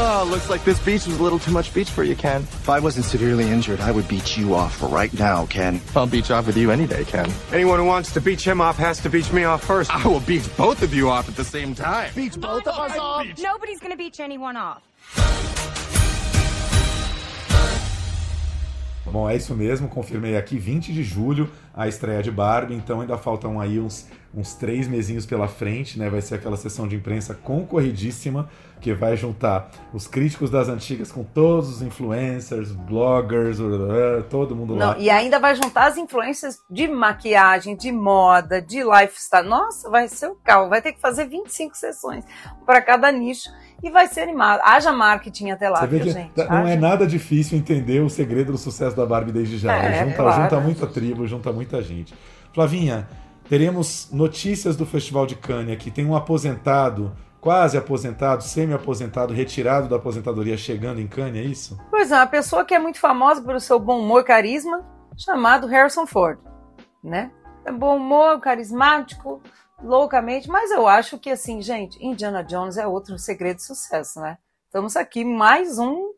Oh, 0.00 0.28
looks 0.30 0.50
like 0.50 0.64
this 0.64 0.78
beach 0.80 1.06
was 1.06 1.18
a 1.18 1.22
little 1.22 1.38
too 1.38 1.50
much 1.50 1.72
beach 1.72 1.90
for 1.90 2.04
you, 2.04 2.14
Ken. 2.14 2.42
If 2.42 2.68
I 2.68 2.78
wasn't 2.78 3.06
severely 3.06 3.48
injured, 3.48 3.80
I 3.80 3.90
would 3.90 4.06
beat 4.08 4.36
you 4.36 4.54
off 4.54 4.82
right 4.82 5.12
now, 5.18 5.46
Ken. 5.46 5.80
I'll 5.96 6.06
beach 6.06 6.30
off 6.30 6.46
with 6.46 6.56
you 6.56 6.70
any 6.70 6.86
day, 6.86 7.04
Ken. 7.04 7.30
Anyone 7.52 7.78
who 7.78 7.84
wants 7.84 8.12
to 8.12 8.20
beach 8.20 8.44
him 8.44 8.60
off 8.60 8.76
has 8.76 9.00
to 9.00 9.10
beach 9.10 9.32
me 9.32 9.44
off 9.44 9.64
first. 9.64 9.90
I 9.94 10.06
will 10.06 10.20
beach 10.20 10.44
both 10.56 10.82
of 10.82 10.92
you 10.92 11.08
off 11.08 11.28
at 11.28 11.36
the 11.36 11.44
same 11.44 11.74
time. 11.74 12.12
Beach 12.14 12.38
both 12.38 12.66
of 12.66 12.78
us 12.78 12.96
off? 12.98 13.26
Nobody's 13.38 13.80
gonna 13.80 13.96
beach 13.96 14.20
anyone 14.20 14.56
off. 14.56 14.82
Bom, 19.10 19.28
é 19.28 19.36
isso 19.36 19.54
mesmo, 19.54 19.88
confirmei 19.88 20.36
aqui, 20.36 20.58
20 20.58 20.92
de 20.92 21.02
julho, 21.02 21.50
a 21.74 21.88
estreia 21.88 22.22
de 22.22 22.30
Barbie, 22.30 22.74
então 22.74 23.00
ainda 23.00 23.16
faltam 23.16 23.58
aí 23.58 23.80
uns, 23.80 24.06
uns 24.34 24.54
três 24.54 24.86
mesinhos 24.86 25.24
pela 25.24 25.48
frente, 25.48 25.98
né? 25.98 26.10
Vai 26.10 26.20
ser 26.20 26.34
aquela 26.34 26.56
sessão 26.56 26.86
de 26.86 26.96
imprensa 26.96 27.34
concorridíssima, 27.34 28.48
que 28.80 28.92
vai 28.92 29.16
juntar 29.16 29.70
os 29.92 30.06
críticos 30.06 30.50
das 30.50 30.68
antigas 30.68 31.10
com 31.10 31.24
todos 31.24 31.68
os 31.68 31.82
influencers, 31.82 32.70
bloggers, 32.72 33.58
todo 34.28 34.54
mundo 34.54 34.74
lá. 34.74 34.94
Não, 34.94 35.00
e 35.00 35.10
ainda 35.10 35.38
vai 35.38 35.54
juntar 35.54 35.86
as 35.86 35.96
influências 35.96 36.60
de 36.70 36.86
maquiagem, 36.86 37.76
de 37.76 37.90
moda, 37.90 38.60
de 38.62 38.82
lifestyle. 38.82 39.48
Nossa, 39.48 39.90
vai 39.90 40.08
ser 40.08 40.28
o 40.28 40.36
carro. 40.36 40.68
Vai 40.68 40.80
ter 40.80 40.92
que 40.92 41.00
fazer 41.00 41.26
25 41.26 41.76
sessões 41.76 42.24
para 42.64 42.80
cada 42.80 43.10
nicho 43.10 43.48
e 43.82 43.90
vai 43.90 44.06
ser 44.08 44.22
animado. 44.22 44.60
Haja 44.64 44.92
marketing 44.92 45.50
até 45.50 45.68
lá, 45.68 45.84
viu, 45.86 46.02
gente? 46.02 46.32
não 46.36 46.66
é 46.66 46.72
Haja. 46.72 46.80
nada 46.80 47.06
difícil 47.06 47.56
entender 47.58 48.00
o 48.00 48.08
segredo 48.08 48.52
do 48.52 48.58
sucesso 48.58 48.96
da 48.96 49.06
Barbie 49.06 49.32
desde 49.32 49.58
já. 49.58 49.74
É, 49.76 50.04
junta, 50.04 50.16
claro. 50.16 50.42
junta 50.42 50.60
muita 50.60 50.86
tribo, 50.86 51.26
junta 51.26 51.52
muita 51.52 51.82
gente. 51.82 52.14
Flavinha, 52.52 53.08
teremos 53.48 54.08
notícias 54.12 54.76
do 54.76 54.84
Festival 54.84 55.26
de 55.26 55.36
Cannes 55.36 55.72
aqui. 55.72 55.90
Tem 55.90 56.04
um 56.04 56.16
aposentado, 56.16 57.12
quase 57.40 57.78
aposentado, 57.78 58.42
semi-aposentado, 58.42 59.32
retirado 59.32 59.88
da 59.88 59.96
aposentadoria 59.96 60.56
chegando 60.56 61.00
em 61.00 61.06
Cannes, 61.06 61.46
é 61.46 61.48
isso? 61.48 61.78
Pois 61.90 62.10
é, 62.10 62.16
uma 62.16 62.26
pessoa 62.26 62.64
que 62.64 62.74
é 62.74 62.78
muito 62.78 62.98
famosa 62.98 63.42
pelo 63.42 63.60
seu 63.60 63.78
bom 63.78 64.00
humor 64.00 64.22
e 64.22 64.24
carisma, 64.24 64.84
chamado 65.16 65.66
Harrison 65.66 66.06
Ford, 66.06 66.38
né? 67.02 67.30
É 67.64 67.72
bom 67.72 67.96
humor, 67.96 68.40
carismático, 68.40 69.42
loucamente, 69.82 70.48
mas 70.48 70.70
eu 70.70 70.86
acho 70.86 71.18
que 71.18 71.30
assim, 71.30 71.62
gente, 71.62 72.04
Indiana 72.04 72.42
Jones 72.42 72.76
é 72.76 72.86
outro 72.86 73.18
segredo 73.18 73.56
de 73.56 73.64
sucesso, 73.64 74.20
né? 74.20 74.38
Estamos 74.66 74.96
aqui 74.96 75.24
mais 75.24 75.78
um 75.78 76.12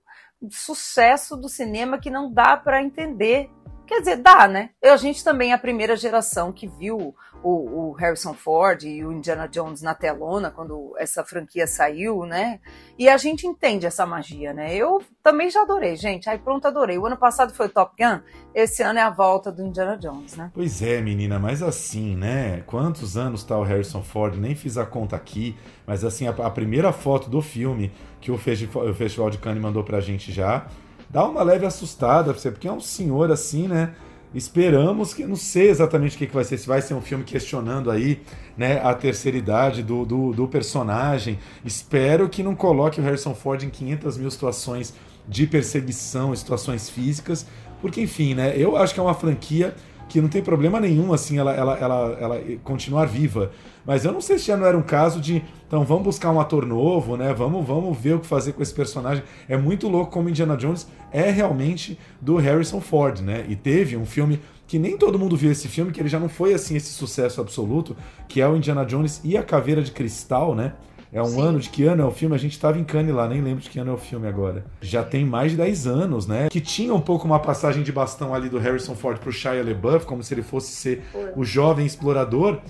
sucesso 0.51 1.37
do 1.37 1.49
cinema 1.49 1.99
que 1.99 2.11
não 2.11 2.33
dá 2.33 2.57
para 2.57 2.83
entender. 2.83 3.51
Quer 3.91 3.99
dizer, 3.99 4.17
dá, 4.19 4.47
né? 4.47 4.71
A 4.85 4.97
gente 4.97 5.25
também 5.25 5.51
é 5.51 5.55
a 5.55 5.59
primeira 5.59 5.97
geração 5.97 6.53
que 6.53 6.69
viu 6.69 7.13
o, 7.43 7.89
o 7.89 7.93
Harrison 7.93 8.33
Ford 8.35 8.85
e 8.85 9.05
o 9.05 9.11
Indiana 9.11 9.49
Jones 9.49 9.83
na 9.83 9.95
telona 9.97 10.49
quando 10.49 10.95
essa 10.97 11.25
franquia 11.25 11.67
saiu, 11.67 12.25
né? 12.25 12.61
E 12.97 13.09
a 13.09 13.17
gente 13.17 13.49
entende 13.49 13.87
essa 13.87 14.07
magia, 14.07 14.53
né? 14.55 14.73
Eu 14.77 15.03
também 15.25 15.51
já 15.51 15.63
adorei, 15.63 15.97
gente. 15.97 16.31
Aí 16.31 16.39
pronto, 16.39 16.69
adorei. 16.69 16.99
O 16.99 17.07
ano 17.07 17.17
passado 17.17 17.53
foi 17.53 17.67
o 17.67 17.69
Top 17.69 17.93
Gun, 18.01 18.21
esse 18.55 18.81
ano 18.81 19.01
é 19.01 19.03
a 19.03 19.11
volta 19.11 19.51
do 19.51 19.61
Indiana 19.67 19.97
Jones, 19.99 20.37
né? 20.37 20.53
Pois 20.55 20.81
é, 20.83 21.01
menina, 21.01 21.41
mas 21.41 21.61
assim, 21.61 22.15
né? 22.15 22.63
Quantos 22.67 23.17
anos 23.17 23.43
tá 23.43 23.59
o 23.59 23.65
Harrison 23.65 24.05
Ford? 24.05 24.37
Nem 24.39 24.55
fiz 24.55 24.79
a 24.79 24.87
conta 24.87 25.17
aqui, 25.17 25.57
mas 25.85 26.05
assim, 26.05 26.29
a, 26.29 26.31
a 26.31 26.51
primeira 26.51 26.93
foto 26.93 27.29
do 27.29 27.43
filme 27.43 27.91
que 28.21 28.31
o, 28.31 28.39
festi- 28.39 28.71
o 28.73 28.95
Festival 28.95 29.31
de 29.31 29.39
Cannes 29.39 29.61
mandou 29.61 29.83
pra 29.83 29.99
gente 30.01 30.31
já, 30.31 30.69
dá 31.11 31.25
uma 31.25 31.43
leve 31.43 31.67
assustada, 31.67 32.33
pra 32.33 32.41
você, 32.41 32.51
porque 32.51 32.69
é 32.69 32.73
um 32.73 32.81
senhor 32.81 33.31
assim, 33.31 33.69
né? 33.69 33.95
Esperamos 34.33 35.13
que, 35.13 35.25
não 35.25 35.35
sei 35.35 35.71
exatamente 35.71 36.15
o 36.15 36.19
que, 36.19 36.27
que 36.29 36.35
vai 36.35 36.45
ser, 36.45 36.57
se 36.57 36.67
vai 36.67 36.81
ser 36.81 36.95
um 36.95 37.01
filme 37.01 37.25
questionando 37.25 37.91
aí, 37.91 38.23
né, 38.57 38.81
a 38.81 38.95
terceira 38.95 39.37
idade 39.37 39.83
do, 39.83 40.05
do, 40.05 40.33
do 40.33 40.47
personagem. 40.47 41.37
Espero 41.65 42.29
que 42.29 42.41
não 42.41 42.55
coloque 42.55 43.01
o 43.01 43.03
Harrison 43.03 43.35
Ford 43.35 43.65
em 43.65 43.71
500 43.71 44.19
mil 44.19 44.31
situações 44.31 44.95
de 45.27 45.49
perseguição, 45.49 46.35
situações 46.37 46.89
físicas, 46.89 47.45
porque 47.81 48.01
enfim, 48.01 48.35
né, 48.35 48.55
eu 48.57 48.77
acho 48.77 48.95
que 48.95 49.01
é 49.01 49.03
uma 49.03 49.15
franquia 49.15 49.75
que 50.09 50.21
não 50.21 50.29
tem 50.29 50.43
problema 50.43 50.79
nenhum, 50.79 51.13
assim, 51.13 51.39
ela, 51.39 51.53
ela, 51.53 51.79
ela, 51.79 52.19
ela 52.21 52.41
continuar 52.63 53.07
viva. 53.07 53.51
Mas 53.85 54.05
eu 54.05 54.13
não 54.13 54.21
sei 54.21 54.39
se 54.39 54.47
já 54.47 54.57
não 54.57 54.67
era 54.67 54.77
um 54.77 54.83
caso 54.83 55.21
de, 55.21 55.43
então 55.67 55.85
vamos 55.85 56.05
buscar 56.05 56.31
um 56.31 56.41
ator 56.41 56.67
novo, 56.67 57.17
né? 57.17 57.33
Vamos, 57.33 57.67
vamos 57.67 57.97
ver 57.99 58.15
o 58.15 58.21
que 58.21 58.27
fazer 58.27 58.53
com 58.53 58.63
esse 58.63 58.75
personagem. 58.75 59.23
É 59.49 59.57
muito 59.57 59.89
louco 59.89 60.13
como 60.13 60.29
Indiana 60.29 60.57
Jones 60.57 60.87
é 61.13 61.31
realmente 61.31 61.99
do 62.21 62.37
Harrison 62.37 62.81
Ford, 62.81 63.21
né? 63.21 63.45
E 63.49 63.57
teve 63.57 63.97
um 63.97 64.07
filme 64.07 64.41
que 64.67 64.79
nem 64.79 64.97
todo 64.97 65.19
mundo 65.19 65.37
viu 65.37 65.51
esse 65.51 65.67
filme, 65.67 65.91
que 65.91 66.01
ele 66.01 66.09
já 66.09 66.21
não 66.21 66.29
foi 66.29 66.55
assim 66.55 66.77
esse 66.77 66.93
sucesso 66.93 67.41
absoluto, 67.41 67.97
que 68.29 68.41
é 68.41 68.49
o 68.49 68.57
Indiana 68.57 68.85
Jones 68.85 69.21
e 69.25 69.37
a 69.37 69.43
Caveira 69.43 69.83
de 69.83 69.91
Cristal, 69.91 70.55
né? 70.55 70.75
É 71.13 71.21
um 71.21 71.27
Sim. 71.27 71.43
ano 71.43 71.59
de 71.59 71.69
que 71.69 71.85
ano 71.85 72.03
é 72.03 72.05
o 72.05 72.11
filme? 72.13 72.37
A 72.37 72.39
gente 72.39 72.53
estava 72.53 72.79
em 72.79 72.85
Cannes 72.85 73.13
lá, 73.13 73.27
nem 73.27 73.41
lembro 73.41 73.61
de 73.61 73.69
que 73.69 73.81
ano 73.81 73.91
é 73.91 73.95
o 73.95 73.99
filme 73.99 74.29
agora. 74.29 74.65
Já 74.81 75.03
tem 75.03 75.25
mais 75.25 75.51
de 75.51 75.57
10 75.57 75.87
anos, 75.89 76.27
né? 76.27 76.49
Que 76.49 76.61
tinha 76.61 76.95
um 76.95 77.01
pouco 77.01 77.27
uma 77.27 77.41
passagem 77.41 77.83
de 77.83 77.91
bastão 77.91 78.33
ali 78.33 78.49
do 78.49 78.59
Harrison 78.59 78.95
Ford 78.95 79.19
pro 79.19 79.33
Shia 79.33 79.61
LaBeouf, 79.65 80.07
como 80.07 80.23
se 80.23 80.33
ele 80.33 80.43
fosse 80.43 80.71
ser 80.71 81.03
o 81.35 81.45
jovem 81.45 81.85
explorador. 81.85 82.61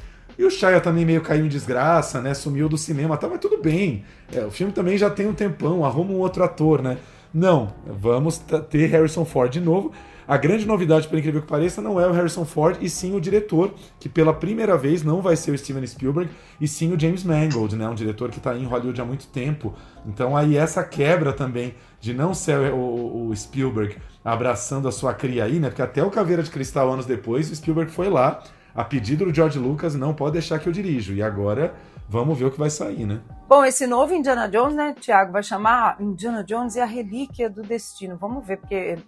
E 0.40 0.44
o 0.46 0.50
Shia 0.50 0.80
também 0.80 1.04
meio 1.04 1.20
caiu 1.20 1.44
em 1.44 1.50
desgraça, 1.50 2.18
né? 2.18 2.32
Sumiu 2.32 2.66
do 2.66 2.78
cinema, 2.78 3.14
tá, 3.14 3.28
mas 3.28 3.40
tudo 3.40 3.60
bem. 3.60 4.06
É, 4.34 4.42
o 4.42 4.50
filme 4.50 4.72
também 4.72 4.96
já 4.96 5.10
tem 5.10 5.26
um 5.26 5.34
tempão, 5.34 5.84
arruma 5.84 6.12
um 6.12 6.16
outro 6.16 6.42
ator, 6.42 6.80
né? 6.80 6.96
Não, 7.32 7.74
vamos 7.86 8.38
ter 8.70 8.86
Harrison 8.86 9.26
Ford 9.26 9.52
de 9.52 9.60
novo. 9.60 9.92
A 10.26 10.38
grande 10.38 10.66
novidade, 10.66 11.06
por 11.08 11.18
incrível 11.18 11.42
que 11.42 11.46
pareça, 11.46 11.82
não 11.82 12.00
é 12.00 12.06
o 12.06 12.12
Harrison 12.12 12.46
Ford, 12.46 12.78
e 12.80 12.88
sim 12.88 13.14
o 13.14 13.20
diretor, 13.20 13.74
que 13.98 14.08
pela 14.08 14.32
primeira 14.32 14.78
vez 14.78 15.02
não 15.02 15.20
vai 15.20 15.36
ser 15.36 15.50
o 15.50 15.58
Steven 15.58 15.86
Spielberg, 15.86 16.30
e 16.58 16.66
sim 16.66 16.90
o 16.90 16.98
James 16.98 17.22
Mangold, 17.22 17.76
né? 17.76 17.86
Um 17.86 17.94
diretor 17.94 18.30
que 18.30 18.38
está 18.38 18.56
em 18.56 18.64
Hollywood 18.64 18.98
há 18.98 19.04
muito 19.04 19.26
tempo. 19.26 19.74
Então 20.06 20.34
aí 20.34 20.56
essa 20.56 20.82
quebra 20.82 21.34
também 21.34 21.74
de 22.00 22.14
não 22.14 22.32
ser 22.32 22.72
o, 22.72 23.28
o 23.28 23.36
Spielberg 23.36 23.98
abraçando 24.24 24.88
a 24.88 24.92
sua 24.92 25.12
cria 25.12 25.44
aí, 25.44 25.58
né? 25.58 25.68
Porque 25.68 25.82
até 25.82 26.02
o 26.02 26.08
Caveira 26.08 26.42
de 26.42 26.50
Cristal, 26.50 26.90
anos 26.90 27.04
depois, 27.04 27.50
o 27.50 27.54
Spielberg 27.54 27.92
foi 27.92 28.08
lá, 28.08 28.42
a 28.74 28.84
pedido 28.84 29.24
do 29.24 29.34
George 29.34 29.58
Lucas, 29.58 29.94
não 29.94 30.14
pode 30.14 30.34
deixar 30.34 30.58
que 30.58 30.68
eu 30.68 30.72
dirijo. 30.72 31.14
E 31.14 31.22
agora 31.22 31.74
vamos 32.08 32.38
ver 32.38 32.46
o 32.46 32.50
que 32.50 32.58
vai 32.58 32.70
sair, 32.70 33.06
né? 33.06 33.20
Bom, 33.48 33.64
esse 33.64 33.86
novo 33.86 34.14
Indiana 34.14 34.48
Jones, 34.48 34.74
né, 34.74 34.94
Tiago, 34.98 35.32
vai 35.32 35.42
chamar 35.42 36.00
Indiana 36.00 36.44
Jones 36.44 36.76
e 36.76 36.80
a 36.80 36.84
Relíquia 36.84 37.48
do 37.50 37.62
Destino. 37.62 38.16
Vamos 38.16 38.46
ver, 38.46 38.58
porque 38.58 38.98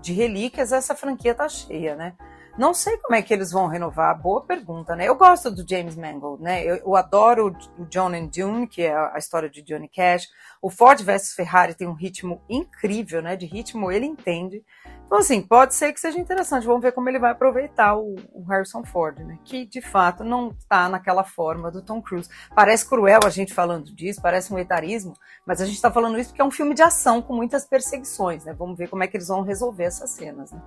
de 0.00 0.12
relíquias, 0.12 0.72
essa 0.72 0.94
franquia 0.94 1.34
tá 1.34 1.48
cheia, 1.48 1.94
né? 1.94 2.14
Não 2.56 2.72
sei 2.72 2.96
como 2.98 3.16
é 3.16 3.22
que 3.22 3.34
eles 3.34 3.50
vão 3.50 3.66
renovar, 3.66 4.16
boa 4.20 4.40
pergunta, 4.44 4.94
né? 4.94 5.08
Eu 5.08 5.16
gosto 5.16 5.50
do 5.50 5.68
James 5.68 5.96
Mangold, 5.96 6.40
né? 6.40 6.62
Eu, 6.62 6.76
eu 6.76 6.94
adoro 6.94 7.54
o 7.76 7.84
John 7.86 8.14
and 8.14 8.26
Dune, 8.26 8.68
que 8.68 8.82
é 8.82 8.94
a 8.94 9.18
história 9.18 9.50
de 9.50 9.60
Johnny 9.60 9.88
Cash. 9.88 10.28
O 10.62 10.70
Ford 10.70 11.02
vs 11.02 11.34
Ferrari 11.34 11.74
tem 11.74 11.88
um 11.88 11.94
ritmo 11.94 12.40
incrível, 12.48 13.20
né? 13.20 13.34
De 13.34 13.44
ritmo 13.44 13.90
ele 13.90 14.06
entende. 14.06 14.64
Então, 15.14 15.20
assim, 15.22 15.40
pode 15.40 15.76
ser 15.76 15.92
que 15.92 16.00
seja 16.00 16.18
interessante. 16.18 16.66
Vamos 16.66 16.82
ver 16.82 16.90
como 16.90 17.08
ele 17.08 17.20
vai 17.20 17.30
aproveitar 17.30 17.94
o, 17.94 18.16
o 18.32 18.42
Harrison 18.48 18.82
Ford, 18.82 19.16
né? 19.20 19.38
Que, 19.44 19.64
de 19.64 19.80
fato, 19.80 20.24
não 20.24 20.48
está 20.48 20.88
naquela 20.88 21.22
forma 21.22 21.70
do 21.70 21.80
Tom 21.80 22.02
Cruise. 22.02 22.28
Parece 22.52 22.84
cruel 22.84 23.20
a 23.24 23.30
gente 23.30 23.54
falando 23.54 23.94
disso, 23.94 24.20
parece 24.20 24.52
um 24.52 24.58
etarismo, 24.58 25.14
mas 25.46 25.60
a 25.60 25.66
gente 25.66 25.76
está 25.76 25.88
falando 25.88 26.18
isso 26.18 26.30
porque 26.30 26.42
é 26.42 26.44
um 26.44 26.50
filme 26.50 26.74
de 26.74 26.82
ação 26.82 27.22
com 27.22 27.32
muitas 27.32 27.64
perseguições, 27.64 28.44
né? 28.44 28.52
Vamos 28.58 28.76
ver 28.76 28.88
como 28.88 29.04
é 29.04 29.06
que 29.06 29.16
eles 29.16 29.28
vão 29.28 29.42
resolver 29.42 29.84
essas 29.84 30.10
cenas, 30.10 30.50
né? 30.50 30.60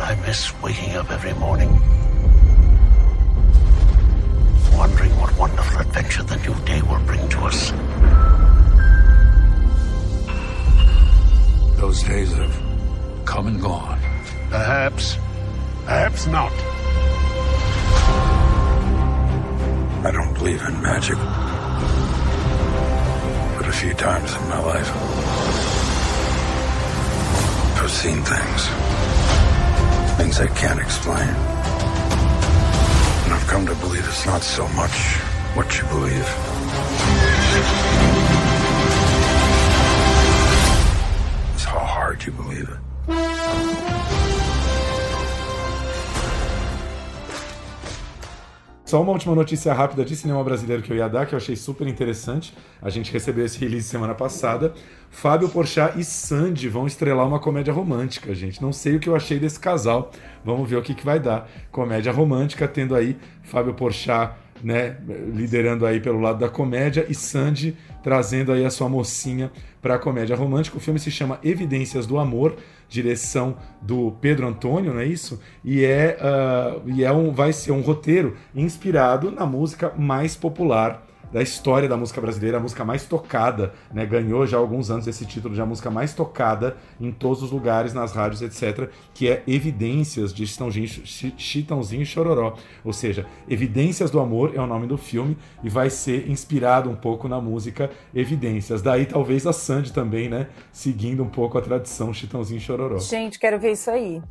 I 0.00 0.16
miss 0.26 0.52
waking 0.60 0.96
up 0.98 1.12
every 1.12 1.34
morning, 1.34 1.70
wondering 4.76 5.14
what 5.20 5.32
wonderful 5.38 5.80
adventure 5.80 6.24
the 6.24 6.38
new 6.38 6.54
day 6.64 6.82
will 6.82 6.98
bring 7.06 7.24
to 7.28 7.46
us. 7.46 7.72
Those 11.76 12.02
days 12.02 12.32
have 12.32 12.63
come 13.24 13.46
and 13.46 13.60
gone. 13.60 13.98
Perhaps. 14.50 15.16
Perhaps 15.84 16.26
not. 16.26 16.52
I 20.04 20.10
don't 20.12 20.34
believe 20.34 20.62
in 20.62 20.82
magic. 20.82 21.16
But 23.56 23.68
a 23.68 23.72
few 23.72 23.94
times 23.94 24.34
in 24.34 24.48
my 24.48 24.60
life, 24.60 24.90
I've 27.80 27.90
seen 27.90 28.22
things. 28.22 28.68
Things 30.18 30.40
I 30.40 30.46
can't 30.54 30.80
explain. 30.80 31.28
And 33.24 33.32
I've 33.32 33.46
come 33.46 33.66
to 33.66 33.74
believe 33.76 34.06
it's 34.06 34.26
not 34.26 34.42
so 34.42 34.68
much 34.68 35.16
what 35.56 35.76
you 35.78 35.84
believe. 35.88 36.28
It's 41.54 41.64
how 41.64 41.78
hard 41.78 42.24
you 42.24 42.32
believe 42.32 42.68
it. 42.68 42.83
Só 48.94 49.02
uma 49.02 49.10
última 49.10 49.34
notícia 49.34 49.72
rápida 49.72 50.04
de 50.04 50.14
cinema 50.14 50.44
brasileiro 50.44 50.80
que 50.80 50.92
eu 50.92 50.96
ia 50.96 51.08
dar, 51.08 51.26
que 51.26 51.34
eu 51.34 51.36
achei 51.36 51.56
super 51.56 51.84
interessante. 51.88 52.54
A 52.80 52.88
gente 52.90 53.12
recebeu 53.12 53.44
esse 53.44 53.58
release 53.58 53.88
semana 53.88 54.14
passada. 54.14 54.72
Fábio 55.10 55.48
Porchat 55.48 55.98
e 55.98 56.04
Sandy 56.04 56.68
vão 56.68 56.86
estrelar 56.86 57.26
uma 57.26 57.40
comédia 57.40 57.72
romântica, 57.72 58.32
gente. 58.32 58.62
Não 58.62 58.72
sei 58.72 58.94
o 58.94 59.00
que 59.00 59.08
eu 59.08 59.16
achei 59.16 59.36
desse 59.36 59.58
casal. 59.58 60.12
Vamos 60.44 60.70
ver 60.70 60.76
o 60.76 60.82
que, 60.82 60.94
que 60.94 61.04
vai 61.04 61.18
dar. 61.18 61.50
Comédia 61.72 62.12
romântica, 62.12 62.68
tendo 62.68 62.94
aí 62.94 63.16
Fábio 63.42 63.74
Porchat 63.74 64.34
né, 64.62 64.96
liderando 65.32 65.84
aí 65.86 66.00
pelo 66.00 66.20
lado 66.20 66.38
da 66.38 66.48
comédia 66.48 67.06
e 67.08 67.14
Sandy 67.14 67.76
trazendo 68.02 68.52
aí 68.52 68.64
a 68.64 68.70
sua 68.70 68.88
mocinha 68.88 69.50
para 69.80 69.94
a 69.94 69.98
comédia 69.98 70.36
romântica. 70.36 70.76
O 70.76 70.80
filme 70.80 71.00
se 71.00 71.10
chama 71.10 71.38
Evidências 71.42 72.06
do 72.06 72.18
Amor, 72.18 72.56
direção 72.88 73.56
do 73.80 74.12
Pedro 74.20 74.46
Antônio, 74.46 74.92
não 74.92 75.00
é 75.00 75.06
isso? 75.06 75.40
E 75.64 75.84
é, 75.84 76.18
uh, 76.20 76.90
e 76.90 77.02
é 77.02 77.10
um, 77.10 77.32
vai 77.32 77.52
ser 77.52 77.72
um 77.72 77.80
roteiro 77.80 78.36
inspirado 78.54 79.30
na 79.30 79.46
música 79.46 79.92
mais 79.96 80.36
popular 80.36 81.06
da 81.32 81.42
história 81.42 81.88
da 81.88 81.96
música 81.96 82.20
brasileira, 82.20 82.58
a 82.58 82.60
música 82.60 82.84
mais 82.84 83.04
tocada, 83.04 83.72
né? 83.92 84.06
Ganhou 84.06 84.46
já 84.46 84.56
há 84.56 84.60
alguns 84.60 84.90
anos 84.90 85.06
esse 85.06 85.26
título 85.26 85.54
de 85.54 85.60
a 85.60 85.66
música 85.66 85.90
mais 85.90 86.14
tocada 86.14 86.76
em 87.00 87.10
todos 87.10 87.42
os 87.42 87.50
lugares, 87.50 87.92
nas 87.92 88.12
rádios, 88.12 88.42
etc., 88.42 88.88
que 89.12 89.28
é 89.28 89.42
Evidências 89.46 90.32
de 90.32 90.46
Chitãozinho, 90.46 90.86
Chitãozinho 91.36 92.02
e 92.02 92.06
Chororó. 92.06 92.56
Ou 92.84 92.92
seja, 92.92 93.26
Evidências 93.48 94.10
do 94.10 94.20
Amor 94.20 94.52
é 94.54 94.60
o 94.60 94.66
nome 94.66 94.86
do 94.86 94.96
filme 94.96 95.36
e 95.62 95.68
vai 95.68 95.90
ser 95.90 96.30
inspirado 96.30 96.90
um 96.90 96.96
pouco 96.96 97.28
na 97.28 97.40
música 97.40 97.90
Evidências. 98.14 98.82
Daí 98.82 99.06
talvez 99.06 99.46
a 99.46 99.52
Sandy 99.52 99.92
também, 99.92 100.28
né? 100.28 100.48
Seguindo 100.72 101.22
um 101.22 101.28
pouco 101.28 101.58
a 101.58 101.60
tradição 101.60 102.12
Chitãozinho 102.12 102.58
e 102.58 102.60
Chororó. 102.60 102.98
Gente, 102.98 103.38
quero 103.38 103.58
ver 103.58 103.72
isso 103.72 103.90
aí. 103.90 104.22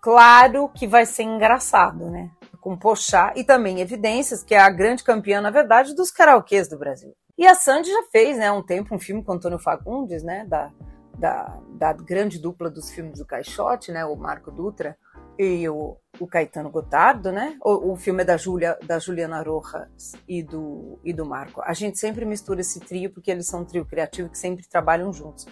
Claro 0.00 0.68
que 0.68 0.86
vai 0.86 1.06
ser 1.06 1.22
engraçado, 1.22 2.10
né? 2.10 2.30
Com 2.62 2.78
Pochá 2.78 3.32
e 3.36 3.42
também 3.42 3.80
Evidências, 3.80 4.42
que 4.42 4.54
é 4.54 4.60
a 4.60 4.70
grande 4.70 5.02
campeã, 5.02 5.40
na 5.40 5.50
verdade, 5.50 5.94
dos 5.94 6.10
karaokês 6.10 6.68
do 6.68 6.78
Brasil. 6.78 7.12
E 7.36 7.44
a 7.44 7.54
Sandy 7.54 7.90
já 7.90 8.04
fez, 8.04 8.38
né, 8.38 8.46
há 8.46 8.54
um 8.54 8.62
tempo, 8.62 8.94
um 8.94 9.00
filme 9.00 9.22
com 9.22 9.32
Antônio 9.32 9.58
Fagundes, 9.58 10.22
né, 10.22 10.46
da, 10.46 10.70
da, 11.18 11.58
da 11.74 11.92
grande 11.92 12.38
dupla 12.38 12.70
dos 12.70 12.90
filmes 12.90 13.18
do 13.18 13.26
Caixote, 13.26 13.90
né, 13.90 14.04
o 14.04 14.14
Marco 14.14 14.50
Dutra 14.52 14.96
e 15.36 15.68
o, 15.68 15.96
o 16.20 16.26
Caetano 16.26 16.70
Gotardo, 16.70 17.32
né? 17.32 17.56
O, 17.64 17.92
o 17.92 17.96
filme 17.96 18.22
é 18.22 18.24
da, 18.24 18.36
Julia, 18.36 18.78
da 18.86 18.98
Juliana 18.98 19.42
Rojas 19.42 20.12
e 20.28 20.42
do, 20.42 21.00
e 21.02 21.12
do 21.12 21.26
Marco. 21.26 21.62
A 21.62 21.72
gente 21.72 21.98
sempre 21.98 22.24
mistura 22.24 22.60
esse 22.60 22.78
trio 22.78 23.10
porque 23.10 23.30
eles 23.30 23.46
são 23.46 23.62
um 23.62 23.64
trio 23.64 23.84
criativo 23.84 24.28
que 24.28 24.38
sempre 24.38 24.68
trabalham 24.68 25.12
juntos. 25.12 25.46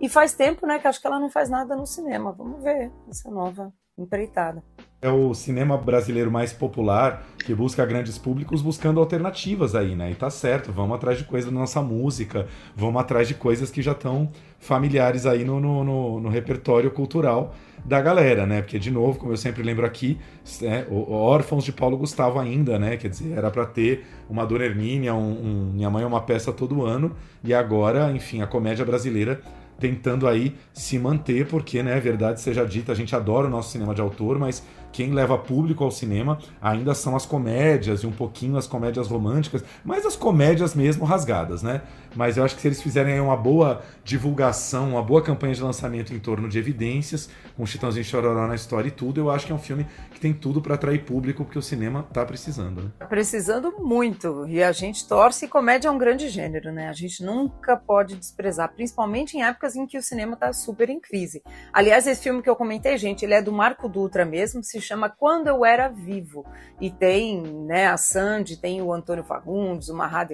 E 0.00 0.08
faz 0.08 0.34
tempo, 0.34 0.66
né, 0.66 0.78
que 0.78 0.88
acho 0.88 1.00
que 1.00 1.06
ela 1.06 1.20
não 1.20 1.30
faz 1.30 1.48
nada 1.48 1.76
no 1.76 1.86
cinema. 1.86 2.32
Vamos 2.32 2.62
ver 2.62 2.90
essa 3.08 3.30
nova 3.30 3.72
empreitada. 3.96 4.62
É 5.02 5.08
o 5.08 5.32
cinema 5.32 5.78
brasileiro 5.78 6.30
mais 6.30 6.52
popular 6.52 7.24
que 7.38 7.54
busca 7.54 7.86
grandes 7.86 8.18
públicos 8.18 8.60
buscando 8.60 9.00
alternativas 9.00 9.74
aí, 9.74 9.96
né? 9.96 10.10
E 10.10 10.14
tá 10.14 10.28
certo, 10.28 10.70
vamos 10.70 10.94
atrás 10.94 11.16
de 11.16 11.24
coisas 11.24 11.50
da 11.50 11.58
nossa 11.58 11.80
música, 11.80 12.46
vamos 12.76 13.00
atrás 13.00 13.26
de 13.26 13.32
coisas 13.32 13.70
que 13.70 13.80
já 13.80 13.92
estão 13.92 14.30
familiares 14.58 15.24
aí 15.24 15.42
no, 15.42 15.58
no, 15.58 15.82
no, 15.82 16.20
no, 16.20 16.28
repertório 16.28 16.90
cultural 16.90 17.54
da 17.82 17.98
galera, 17.98 18.44
né? 18.44 18.60
Porque, 18.60 18.78
de 18.78 18.90
novo, 18.90 19.18
como 19.18 19.32
eu 19.32 19.38
sempre 19.38 19.62
lembro 19.62 19.86
aqui, 19.86 20.18
é, 20.62 20.84
o 20.90 21.10
Órfãos 21.14 21.64
de 21.64 21.72
Paulo 21.72 21.96
Gustavo 21.96 22.38
ainda, 22.38 22.78
né? 22.78 22.98
Quer 22.98 23.08
dizer, 23.08 23.32
era 23.38 23.50
para 23.50 23.64
ter 23.64 24.04
uma 24.28 24.44
Dona 24.44 24.66
Hermínia, 24.66 25.14
um, 25.14 25.30
um 25.30 25.72
Minha 25.72 25.88
Mãe 25.88 26.04
é 26.04 26.06
uma 26.06 26.20
peça 26.20 26.52
todo 26.52 26.84
ano, 26.84 27.16
e 27.42 27.54
agora, 27.54 28.12
enfim, 28.12 28.42
a 28.42 28.46
comédia 28.46 28.84
brasileira 28.84 29.40
tentando 29.78 30.28
aí 30.28 30.54
se 30.74 30.98
manter, 30.98 31.46
porque, 31.46 31.82
né, 31.82 31.98
verdade 31.98 32.38
seja 32.38 32.66
dita, 32.66 32.92
a 32.92 32.94
gente 32.94 33.16
adora 33.16 33.46
o 33.46 33.50
nosso 33.50 33.72
cinema 33.72 33.94
de 33.94 34.02
autor, 34.02 34.38
mas 34.38 34.62
quem 34.92 35.12
leva 35.12 35.38
público 35.38 35.84
ao 35.84 35.90
cinema 35.90 36.38
ainda 36.60 36.94
são 36.94 37.14
as 37.14 37.24
comédias 37.24 38.02
e 38.02 38.06
um 38.06 38.12
pouquinho 38.12 38.56
as 38.56 38.66
comédias 38.66 39.08
românticas, 39.08 39.64
mas 39.84 40.04
as 40.04 40.16
comédias 40.16 40.74
mesmo 40.74 41.04
rasgadas, 41.04 41.62
né? 41.62 41.82
Mas 42.14 42.36
eu 42.36 42.44
acho 42.44 42.56
que 42.56 42.62
se 42.62 42.68
eles 42.68 42.82
fizerem 42.82 43.20
uma 43.20 43.36
boa 43.36 43.82
divulgação, 44.04 44.90
uma 44.90 45.02
boa 45.02 45.22
campanha 45.22 45.54
de 45.54 45.62
lançamento 45.62 46.12
em 46.12 46.18
torno 46.18 46.48
de 46.48 46.58
evidências, 46.58 47.30
com 47.56 47.64
Chitãozinho 47.64 48.04
Chororó 48.04 48.46
na 48.48 48.54
história 48.54 48.88
e 48.88 48.90
tudo, 48.90 49.20
eu 49.20 49.30
acho 49.30 49.46
que 49.46 49.52
é 49.52 49.54
um 49.54 49.58
filme 49.58 49.86
que 50.10 50.18
tem 50.18 50.32
tudo 50.32 50.60
para 50.60 50.74
atrair 50.74 51.04
público, 51.04 51.44
porque 51.44 51.58
o 51.58 51.62
cinema 51.62 52.02
tá 52.12 52.24
precisando, 52.24 52.82
né? 52.82 52.90
Precisando 53.08 53.74
muito. 53.78 54.46
E 54.48 54.62
a 54.62 54.72
gente 54.72 55.06
torce 55.06 55.44
e 55.44 55.48
comédia 55.48 55.88
é 55.88 55.90
um 55.90 55.98
grande 55.98 56.28
gênero, 56.28 56.72
né? 56.72 56.88
A 56.88 56.92
gente 56.92 57.22
nunca 57.24 57.76
pode 57.76 58.16
desprezar, 58.16 58.72
principalmente 58.74 59.36
em 59.36 59.42
épocas 59.44 59.76
em 59.76 59.86
que 59.86 59.98
o 59.98 60.02
cinema 60.02 60.36
tá 60.36 60.52
super 60.52 60.88
em 60.88 60.98
crise. 60.98 61.42
Aliás, 61.72 62.06
esse 62.06 62.22
filme 62.22 62.42
que 62.42 62.50
eu 62.50 62.56
comentei, 62.56 62.96
gente, 62.98 63.24
ele 63.24 63.34
é 63.34 63.42
do 63.42 63.52
Marco 63.52 63.88
Dutra 63.88 64.24
mesmo, 64.24 64.64
se 64.64 64.79
chama 64.80 65.08
Quando 65.08 65.48
Eu 65.48 65.64
Era 65.64 65.88
Vivo. 65.88 66.44
E 66.80 66.90
tem, 66.90 67.42
né, 67.42 67.88
a 67.88 67.96
Sandy, 67.96 68.56
tem 68.56 68.80
o 68.80 68.92
Antônio 68.92 69.24
Fagundes, 69.24 69.88
o 69.88 69.94
Marra 69.94 70.26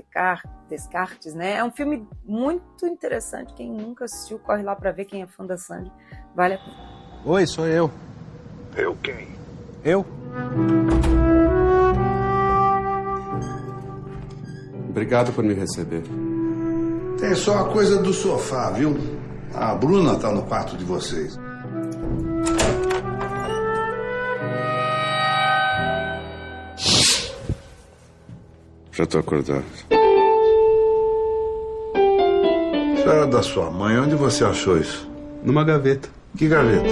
Descartes, 0.68 1.34
né? 1.34 1.56
É 1.56 1.64
um 1.64 1.70
filme 1.70 2.06
muito 2.24 2.86
interessante. 2.86 3.54
Quem 3.54 3.70
nunca 3.70 4.04
assistiu, 4.04 4.38
corre 4.38 4.62
lá 4.62 4.76
para 4.76 4.92
ver 4.92 5.04
quem 5.06 5.22
é 5.22 5.26
fã 5.26 5.44
da 5.44 5.56
Sandy. 5.56 5.90
Vale 6.34 6.54
a 6.54 6.58
pena. 6.58 6.76
Oi, 7.24 7.46
sou 7.46 7.66
eu. 7.66 7.90
Eu 8.76 8.96
quem? 9.02 9.28
Eu? 9.82 10.04
Obrigado 14.88 15.32
por 15.32 15.44
me 15.44 15.54
receber. 15.54 16.02
Tem 17.18 17.34
só 17.34 17.58
a 17.58 17.72
coisa 17.72 18.02
do 18.02 18.12
sofá, 18.12 18.70
viu? 18.70 18.96
A 19.54 19.74
Bruna 19.74 20.18
tá 20.18 20.30
no 20.30 20.42
quarto 20.42 20.76
de 20.76 20.84
vocês. 20.84 21.38
Já 28.96 29.04
tô 29.04 29.18
acordado. 29.18 29.62
Isso 32.94 33.06
era 33.06 33.26
da 33.26 33.42
sua 33.42 33.70
mãe. 33.70 33.98
Onde 33.98 34.14
você 34.14 34.42
achou 34.42 34.78
isso? 34.78 35.06
Numa 35.44 35.62
gaveta. 35.62 36.08
Que 36.34 36.48
gaveta? 36.48 36.88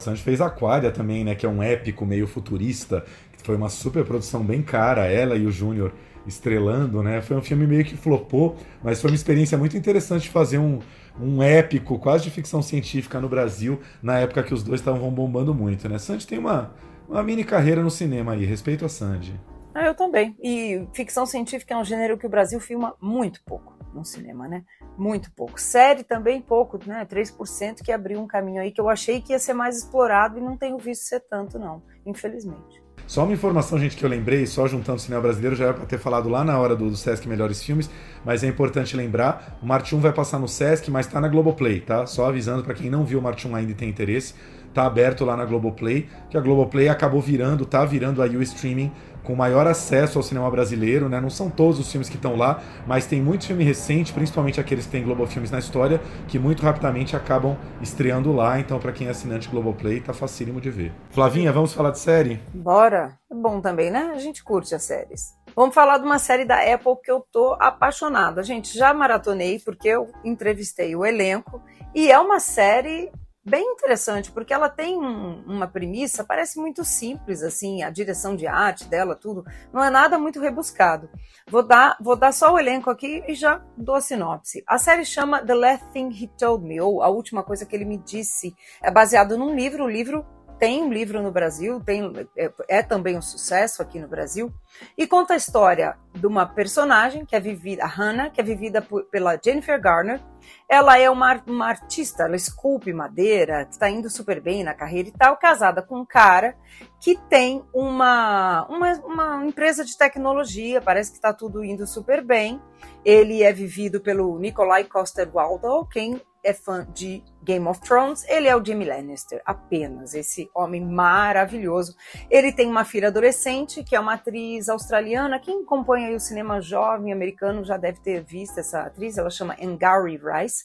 Sanji 0.00 0.20
fez 0.20 0.40
Aquária 0.40 0.90
também, 0.90 1.22
né? 1.22 1.36
Que 1.36 1.46
é 1.46 1.48
um 1.48 1.62
épico 1.62 2.04
meio 2.04 2.26
futurista. 2.26 3.04
Que 3.38 3.44
foi 3.44 3.54
uma 3.54 3.68
super 3.68 4.04
produção 4.04 4.42
bem 4.42 4.62
cara, 4.62 5.06
ela 5.06 5.36
e 5.36 5.46
o 5.46 5.52
Júnior 5.52 5.92
estrelando, 6.26 7.04
né? 7.04 7.22
Foi 7.22 7.36
um 7.36 7.42
filme 7.42 7.68
meio 7.68 7.84
que 7.84 7.96
flopou, 7.96 8.56
mas 8.82 9.00
foi 9.00 9.12
uma 9.12 9.14
experiência 9.14 9.56
muito 9.56 9.76
interessante 9.76 10.28
fazer 10.28 10.58
um, 10.58 10.80
um 11.20 11.42
épico, 11.42 11.98
quase 11.98 12.24
de 12.24 12.30
ficção 12.30 12.62
científica 12.62 13.20
no 13.20 13.28
Brasil, 13.28 13.80
na 14.02 14.18
época 14.18 14.42
que 14.42 14.54
os 14.54 14.62
dois 14.62 14.80
estavam 14.80 15.10
bombando 15.10 15.54
muito, 15.54 15.88
né? 15.88 15.98
Sandy 15.98 16.26
tem 16.26 16.38
uma, 16.38 16.74
uma 17.08 17.22
mini 17.22 17.44
carreira 17.44 17.82
no 17.82 17.90
cinema 17.90 18.32
aí, 18.32 18.44
respeito 18.44 18.84
a 18.84 18.88
Sandy. 18.88 19.38
Ah, 19.74 19.84
eu 19.84 19.94
também. 19.94 20.34
E 20.42 20.86
ficção 20.94 21.26
científica 21.26 21.74
é 21.74 21.76
um 21.76 21.84
gênero 21.84 22.16
que 22.16 22.26
o 22.26 22.30
Brasil 22.30 22.58
filma 22.58 22.94
muito 23.00 23.42
pouco 23.44 23.76
no 23.92 24.04
cinema, 24.04 24.48
né? 24.48 24.64
Muito 24.96 25.30
pouco. 25.32 25.60
Série 25.60 26.02
também 26.02 26.40
pouco, 26.40 26.78
né? 26.86 27.04
3% 27.04 27.82
que 27.82 27.92
abriu 27.92 28.20
um 28.20 28.26
caminho 28.26 28.62
aí 28.62 28.70
que 28.70 28.80
eu 28.80 28.88
achei 28.88 29.20
que 29.20 29.32
ia 29.32 29.38
ser 29.38 29.52
mais 29.52 29.78
explorado 29.78 30.38
e 30.38 30.42
não 30.42 30.56
tenho 30.56 30.78
visto 30.78 31.02
ser 31.02 31.20
tanto, 31.20 31.58
não, 31.58 31.82
infelizmente. 32.04 32.85
Só 33.06 33.22
uma 33.22 33.32
informação, 33.32 33.78
gente, 33.78 33.96
que 33.96 34.04
eu 34.04 34.08
lembrei, 34.08 34.46
só 34.46 34.66
juntando 34.66 34.96
o 34.96 35.00
cinema 35.00 35.22
brasileiro, 35.22 35.54
já 35.54 35.66
era 35.66 35.74
para 35.74 35.86
ter 35.86 35.98
falado 35.98 36.28
lá 36.28 36.44
na 36.44 36.58
hora 36.58 36.74
do, 36.74 36.90
do, 36.90 36.96
Sesc 36.96 37.28
Melhores 37.28 37.62
Filmes, 37.62 37.88
mas 38.24 38.42
é 38.42 38.48
importante 38.48 38.96
lembrar, 38.96 39.58
o 39.62 39.66
Marte 39.66 39.94
1 39.94 40.00
vai 40.00 40.12
passar 40.12 40.40
no 40.40 40.48
Sesc, 40.48 40.90
mas 40.90 41.06
tá 41.06 41.20
na 41.20 41.28
Globoplay, 41.28 41.80
tá? 41.80 42.04
Só 42.04 42.26
avisando 42.26 42.64
para 42.64 42.74
quem 42.74 42.90
não 42.90 43.04
viu 43.04 43.20
o 43.20 43.22
Marte 43.22 43.46
1 43.46 43.54
ainda 43.54 43.70
e 43.70 43.74
tem 43.76 43.88
interesse, 43.88 44.34
tá 44.74 44.84
aberto 44.84 45.24
lá 45.24 45.36
na 45.36 45.44
Globoplay, 45.44 46.08
que 46.28 46.36
a 46.36 46.40
Globoplay 46.40 46.88
acabou 46.88 47.20
virando, 47.20 47.64
tá 47.64 47.84
virando 47.84 48.20
aí 48.20 48.36
o 48.36 48.42
streaming 48.42 48.90
com 49.26 49.34
maior 49.34 49.66
acesso 49.66 50.18
ao 50.18 50.22
cinema 50.22 50.48
brasileiro, 50.48 51.08
né? 51.08 51.20
Não 51.20 51.28
são 51.28 51.50
todos 51.50 51.80
os 51.80 51.90
filmes 51.90 52.08
que 52.08 52.14
estão 52.14 52.36
lá, 52.36 52.62
mas 52.86 53.06
tem 53.06 53.20
muito 53.20 53.46
filme 53.46 53.64
recente, 53.64 54.12
principalmente 54.12 54.60
aqueles 54.60 54.86
que 54.86 54.92
têm 54.92 55.02
Globo 55.02 55.26
Filmes 55.26 55.50
na 55.50 55.58
história, 55.58 56.00
que 56.28 56.38
muito 56.38 56.62
rapidamente 56.62 57.16
acabam 57.16 57.56
estreando 57.82 58.32
lá. 58.32 58.60
Então, 58.60 58.78
para 58.78 58.92
quem 58.92 59.08
é 59.08 59.10
assinante 59.10 59.48
Globoplay, 59.48 60.00
tá 60.00 60.12
facílimo 60.12 60.60
de 60.60 60.70
ver. 60.70 60.92
Flavinha, 61.10 61.52
vamos 61.52 61.74
falar 61.74 61.90
de 61.90 61.98
série? 61.98 62.40
Bora. 62.54 63.18
É 63.28 63.34
bom 63.34 63.60
também, 63.60 63.90
né? 63.90 64.12
A 64.14 64.18
gente 64.18 64.44
curte 64.44 64.72
as 64.72 64.84
séries. 64.84 65.34
Vamos 65.56 65.74
falar 65.74 65.98
de 65.98 66.04
uma 66.04 66.18
série 66.20 66.44
da 66.44 66.60
Apple 66.60 66.94
que 67.02 67.10
eu 67.10 67.26
tô 67.32 67.56
apaixonada. 67.58 68.44
Gente, 68.44 68.78
já 68.78 68.94
maratonei 68.94 69.58
porque 69.58 69.88
eu 69.88 70.08
entrevistei 70.24 70.94
o 70.94 71.04
elenco 71.04 71.60
e 71.92 72.10
é 72.12 72.18
uma 72.20 72.38
série 72.38 73.10
bem 73.46 73.64
interessante, 73.72 74.32
porque 74.32 74.52
ela 74.52 74.68
tem 74.68 74.98
um, 74.98 75.42
uma 75.46 75.68
premissa, 75.68 76.24
parece 76.24 76.58
muito 76.58 76.84
simples, 76.84 77.42
assim, 77.42 77.82
a 77.82 77.90
direção 77.90 78.34
de 78.34 78.46
arte 78.46 78.88
dela, 78.88 79.14
tudo, 79.14 79.44
não 79.72 79.82
é 79.82 79.88
nada 79.88 80.18
muito 80.18 80.40
rebuscado. 80.40 81.08
Vou 81.48 81.62
dar, 81.62 81.96
vou 82.00 82.16
dar 82.16 82.32
só 82.32 82.52
o 82.52 82.58
elenco 82.58 82.90
aqui 82.90 83.22
e 83.28 83.34
já 83.34 83.62
dou 83.76 83.94
a 83.94 84.00
sinopse. 84.00 84.64
A 84.66 84.78
série 84.78 85.04
chama 85.04 85.44
The 85.44 85.54
Last 85.54 85.86
Thing 85.92 86.08
He 86.08 86.28
Told 86.36 86.66
Me, 86.66 86.80
ou 86.80 87.02
A 87.02 87.08
Última 87.08 87.44
Coisa 87.44 87.64
Que 87.64 87.76
Ele 87.76 87.84
Me 87.84 87.98
Disse. 87.98 88.56
É 88.82 88.90
baseado 88.90 89.38
num 89.38 89.54
livro, 89.54 89.84
o 89.84 89.88
livro 89.88 90.26
tem 90.58 90.82
um 90.82 90.92
livro 90.92 91.22
no 91.22 91.30
Brasil, 91.30 91.80
tem, 91.80 92.28
é, 92.36 92.50
é, 92.68 92.82
também 92.82 93.16
um 93.16 93.22
sucesso 93.22 93.82
aqui 93.82 93.98
no 93.98 94.08
Brasil, 94.08 94.52
e 94.96 95.06
conta 95.06 95.34
a 95.34 95.36
história 95.36 95.96
de 96.14 96.26
uma 96.26 96.46
personagem 96.46 97.24
que 97.24 97.36
é 97.36 97.40
vivida, 97.40 97.84
a 97.84 97.86
Hannah, 97.86 98.30
que 98.30 98.40
é 98.40 98.44
vivida 98.44 98.80
por, 98.80 99.04
pela 99.04 99.38
Jennifer 99.42 99.80
Garner. 99.80 100.20
Ela 100.68 100.98
é 100.98 101.10
uma, 101.10 101.42
uma 101.46 101.66
artista, 101.66 102.24
ela 102.24 102.36
esculpe 102.36 102.92
madeira, 102.92 103.66
está 103.68 103.90
indo 103.90 104.08
super 104.08 104.40
bem 104.40 104.62
na 104.62 104.74
carreira 104.74 105.08
e 105.08 105.12
tal, 105.12 105.36
casada 105.36 105.82
com 105.82 106.00
um 106.00 106.06
cara 106.06 106.56
que 107.00 107.16
tem 107.28 107.64
uma, 107.72 108.66
uma, 108.68 108.92
uma 109.04 109.46
empresa 109.46 109.84
de 109.84 109.96
tecnologia, 109.96 110.80
parece 110.80 111.10
que 111.10 111.18
está 111.18 111.32
tudo 111.32 111.64
indo 111.64 111.86
super 111.86 112.22
bem. 112.22 112.60
Ele 113.04 113.42
é 113.42 113.52
vivido 113.52 114.00
pelo 114.00 114.38
Nikolai 114.38 114.84
Coster-Waldau, 114.84 115.86
quem 115.86 116.20
é 116.46 116.54
fã 116.54 116.86
de 116.94 117.24
Game 117.42 117.66
of 117.66 117.80
Thrones, 117.80 118.24
ele 118.28 118.46
é 118.46 118.56
o 118.56 118.64
Jamie 118.64 118.86
Lannister, 118.86 119.42
apenas 119.44 120.14
esse 120.14 120.48
homem 120.54 120.80
maravilhoso. 120.80 121.96
Ele 122.30 122.52
tem 122.52 122.68
uma 122.68 122.84
filha 122.84 123.08
adolescente, 123.08 123.82
que 123.82 123.96
é 123.96 124.00
uma 124.00 124.14
atriz 124.14 124.68
australiana. 124.68 125.40
Quem 125.40 125.62
acompanha 125.62 126.14
o 126.16 126.20
cinema 126.20 126.60
jovem 126.60 127.12
americano 127.12 127.64
já 127.64 127.76
deve 127.76 128.00
ter 128.00 128.22
visto 128.22 128.58
essa 128.58 128.82
atriz, 128.82 129.18
ela 129.18 129.30
chama 129.30 129.56
Angari 129.60 130.16
Rice. 130.16 130.64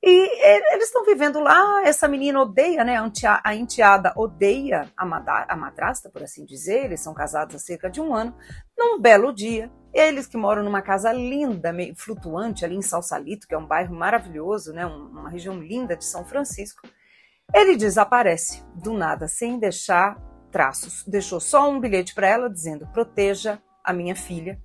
E 0.00 0.74
eles 0.74 0.86
estão 0.86 1.04
vivendo 1.04 1.40
lá, 1.40 1.82
essa 1.84 2.06
menina 2.06 2.40
odeia, 2.40 2.84
né? 2.84 2.96
A 3.42 3.54
enteada 3.54 4.12
odeia 4.16 4.88
a, 4.96 5.56
madrasta, 5.56 6.08
por 6.08 6.22
assim 6.22 6.44
dizer. 6.44 6.84
Eles 6.84 7.00
são 7.00 7.12
casados 7.12 7.56
há 7.56 7.58
cerca 7.58 7.90
de 7.90 8.00
um 8.00 8.14
ano. 8.14 8.34
Num 8.76 9.00
belo 9.00 9.32
dia, 9.32 9.70
eles 9.92 10.28
que 10.28 10.36
moram 10.36 10.62
numa 10.62 10.82
casa 10.82 11.12
linda, 11.12 11.72
meio 11.72 11.96
flutuante, 11.96 12.64
ali 12.64 12.76
em 12.76 12.82
Salsalito, 12.82 13.48
que 13.48 13.54
é 13.54 13.58
um 13.58 13.66
bairro 13.66 13.94
maravilhoso, 13.94 14.72
né? 14.72 14.86
Uma 14.86 15.30
região 15.30 15.58
linda 15.58 15.96
de 15.96 16.04
São 16.04 16.24
Francisco. 16.24 16.86
Ele 17.52 17.76
desaparece 17.76 18.62
do 18.76 18.92
nada, 18.92 19.26
sem 19.26 19.58
deixar 19.58 20.16
traços. 20.52 21.04
Deixou 21.08 21.40
só 21.40 21.68
um 21.68 21.80
bilhete 21.80 22.14
para 22.14 22.28
ela 22.28 22.48
dizendo: 22.48 22.86
proteja 22.92 23.60
a 23.82 23.92
minha 23.92 24.14
filha 24.14 24.62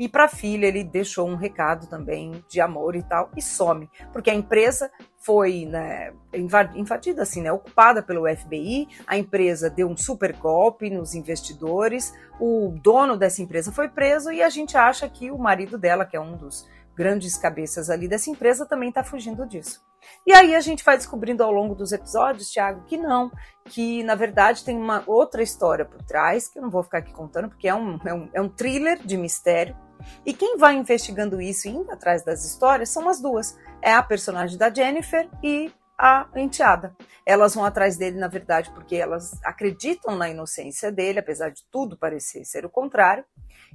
e 0.00 0.08
para 0.08 0.24
a 0.24 0.28
filha 0.28 0.66
ele 0.66 0.82
deixou 0.82 1.28
um 1.28 1.36
recado 1.36 1.86
também 1.86 2.42
de 2.48 2.58
amor 2.58 2.96
e 2.96 3.02
tal 3.02 3.28
e 3.36 3.42
some, 3.42 3.86
porque 4.14 4.30
a 4.30 4.34
empresa 4.34 4.90
foi 5.18 5.66
né, 5.66 6.14
invadida, 6.32 7.20
assim, 7.20 7.42
né, 7.42 7.52
ocupada 7.52 8.02
pelo 8.02 8.26
FBI. 8.26 8.88
A 9.06 9.18
empresa 9.18 9.68
deu 9.68 9.86
um 9.86 9.96
super 9.98 10.34
golpe 10.34 10.88
nos 10.88 11.14
investidores. 11.14 12.14
O 12.40 12.74
dono 12.82 13.14
dessa 13.14 13.42
empresa 13.42 13.70
foi 13.70 13.90
preso 13.90 14.32
e 14.32 14.42
a 14.42 14.48
gente 14.48 14.74
acha 14.74 15.06
que 15.06 15.30
o 15.30 15.36
marido 15.36 15.76
dela, 15.76 16.06
que 16.06 16.16
é 16.16 16.20
um 16.20 16.34
dos 16.34 16.66
grandes 16.96 17.36
cabeças 17.36 17.90
ali 17.90 18.08
dessa 18.08 18.30
empresa, 18.30 18.64
também 18.64 18.88
está 18.88 19.04
fugindo 19.04 19.46
disso. 19.46 19.84
E 20.26 20.32
aí 20.32 20.54
a 20.54 20.60
gente 20.60 20.82
vai 20.82 20.96
descobrindo 20.96 21.44
ao 21.44 21.52
longo 21.52 21.74
dos 21.74 21.92
episódios, 21.92 22.48
Thiago, 22.48 22.84
que 22.86 22.96
não, 22.96 23.30
que 23.66 24.02
na 24.02 24.14
verdade 24.14 24.64
tem 24.64 24.78
uma 24.78 25.04
outra 25.06 25.42
história 25.42 25.84
por 25.84 26.02
trás, 26.04 26.48
que 26.48 26.58
eu 26.58 26.62
não 26.62 26.70
vou 26.70 26.82
ficar 26.82 26.98
aqui 26.98 27.12
contando, 27.12 27.50
porque 27.50 27.68
é 27.68 27.74
um, 27.74 27.98
é 28.02 28.14
um, 28.14 28.30
é 28.32 28.40
um 28.40 28.48
thriller 28.48 28.98
de 29.04 29.18
mistério 29.18 29.76
e 30.24 30.32
quem 30.32 30.56
vai 30.56 30.74
investigando 30.76 31.40
isso 31.40 31.68
e 31.68 31.70
indo 31.70 31.90
atrás 31.90 32.24
das 32.24 32.44
histórias 32.44 32.88
são 32.88 33.08
as 33.08 33.20
duas. 33.20 33.56
É 33.82 33.92
a 33.92 34.02
personagem 34.02 34.58
da 34.58 34.72
Jennifer 34.72 35.28
e 35.42 35.72
a 36.00 36.26
enteada. 36.34 36.96
Elas 37.26 37.54
vão 37.54 37.64
atrás 37.64 37.96
dele, 37.98 38.18
na 38.18 38.26
verdade, 38.26 38.70
porque 38.72 38.96
elas 38.96 39.38
acreditam 39.44 40.16
na 40.16 40.30
inocência 40.30 40.90
dele, 40.90 41.18
apesar 41.18 41.50
de 41.50 41.62
tudo 41.70 41.96
parecer 41.96 42.44
ser 42.46 42.64
o 42.64 42.70
contrário. 42.70 43.22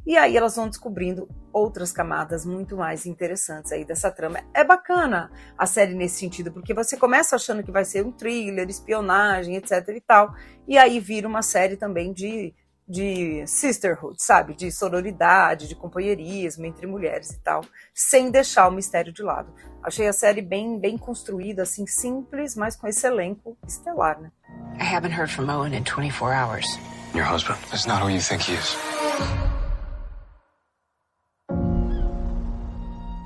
E 0.05 0.17
aí 0.17 0.35
elas 0.35 0.55
vão 0.55 0.67
descobrindo 0.67 1.29
outras 1.53 1.91
camadas 1.91 2.45
muito 2.45 2.75
mais 2.75 3.05
interessantes 3.05 3.71
aí 3.71 3.85
dessa 3.85 4.11
trama. 4.11 4.39
É 4.53 4.63
bacana 4.63 5.31
a 5.57 5.65
série 5.65 5.93
nesse 5.93 6.19
sentido, 6.19 6.51
porque 6.51 6.73
você 6.73 6.97
começa 6.97 7.35
achando 7.35 7.63
que 7.63 7.71
vai 7.71 7.85
ser 7.85 8.03
um 8.05 8.11
thriller, 8.11 8.67
espionagem, 8.69 9.55
etc 9.55 9.87
e 9.89 10.01
tal, 10.01 10.33
e 10.67 10.77
aí 10.77 10.99
vira 10.99 11.27
uma 11.27 11.41
série 11.41 11.77
também 11.77 12.11
de 12.11 12.53
de 12.87 13.45
sisterhood, 13.47 14.21
sabe? 14.21 14.53
De 14.53 14.71
sororidade, 14.71 15.67
de 15.67 15.75
companheirismo 15.75 16.65
entre 16.65 16.85
mulheres 16.85 17.31
e 17.31 17.39
tal, 17.39 17.61
sem 17.93 18.29
deixar 18.29 18.67
o 18.67 18.71
mistério 18.71 19.11
de 19.11 19.23
lado. 19.23 19.51
Achei 19.83 20.07
a 20.07 20.13
série 20.13 20.41
bem, 20.41 20.79
bem 20.79 20.97
construída, 20.97 21.63
assim, 21.63 21.85
simples, 21.87 22.55
mas 22.55 22.75
com 22.75 22.87
esse 22.87 23.05
elenco 23.05 23.57
estelar, 23.67 24.19
né? 24.19 24.31
I 24.79 24.83
haven't 24.83 25.15
heard 25.17 25.31
from 25.31 25.49
Owen 25.49 25.73
in 25.73 25.83
24 25.83 26.33
hours. 26.33 26.65
Your 27.13 27.25
husband 27.25 27.57
is 27.73 27.85
not 27.85 28.01
who 28.01 28.09
you 28.09 28.19
think 28.19 28.43
he 28.43 28.53
is. 28.53 28.75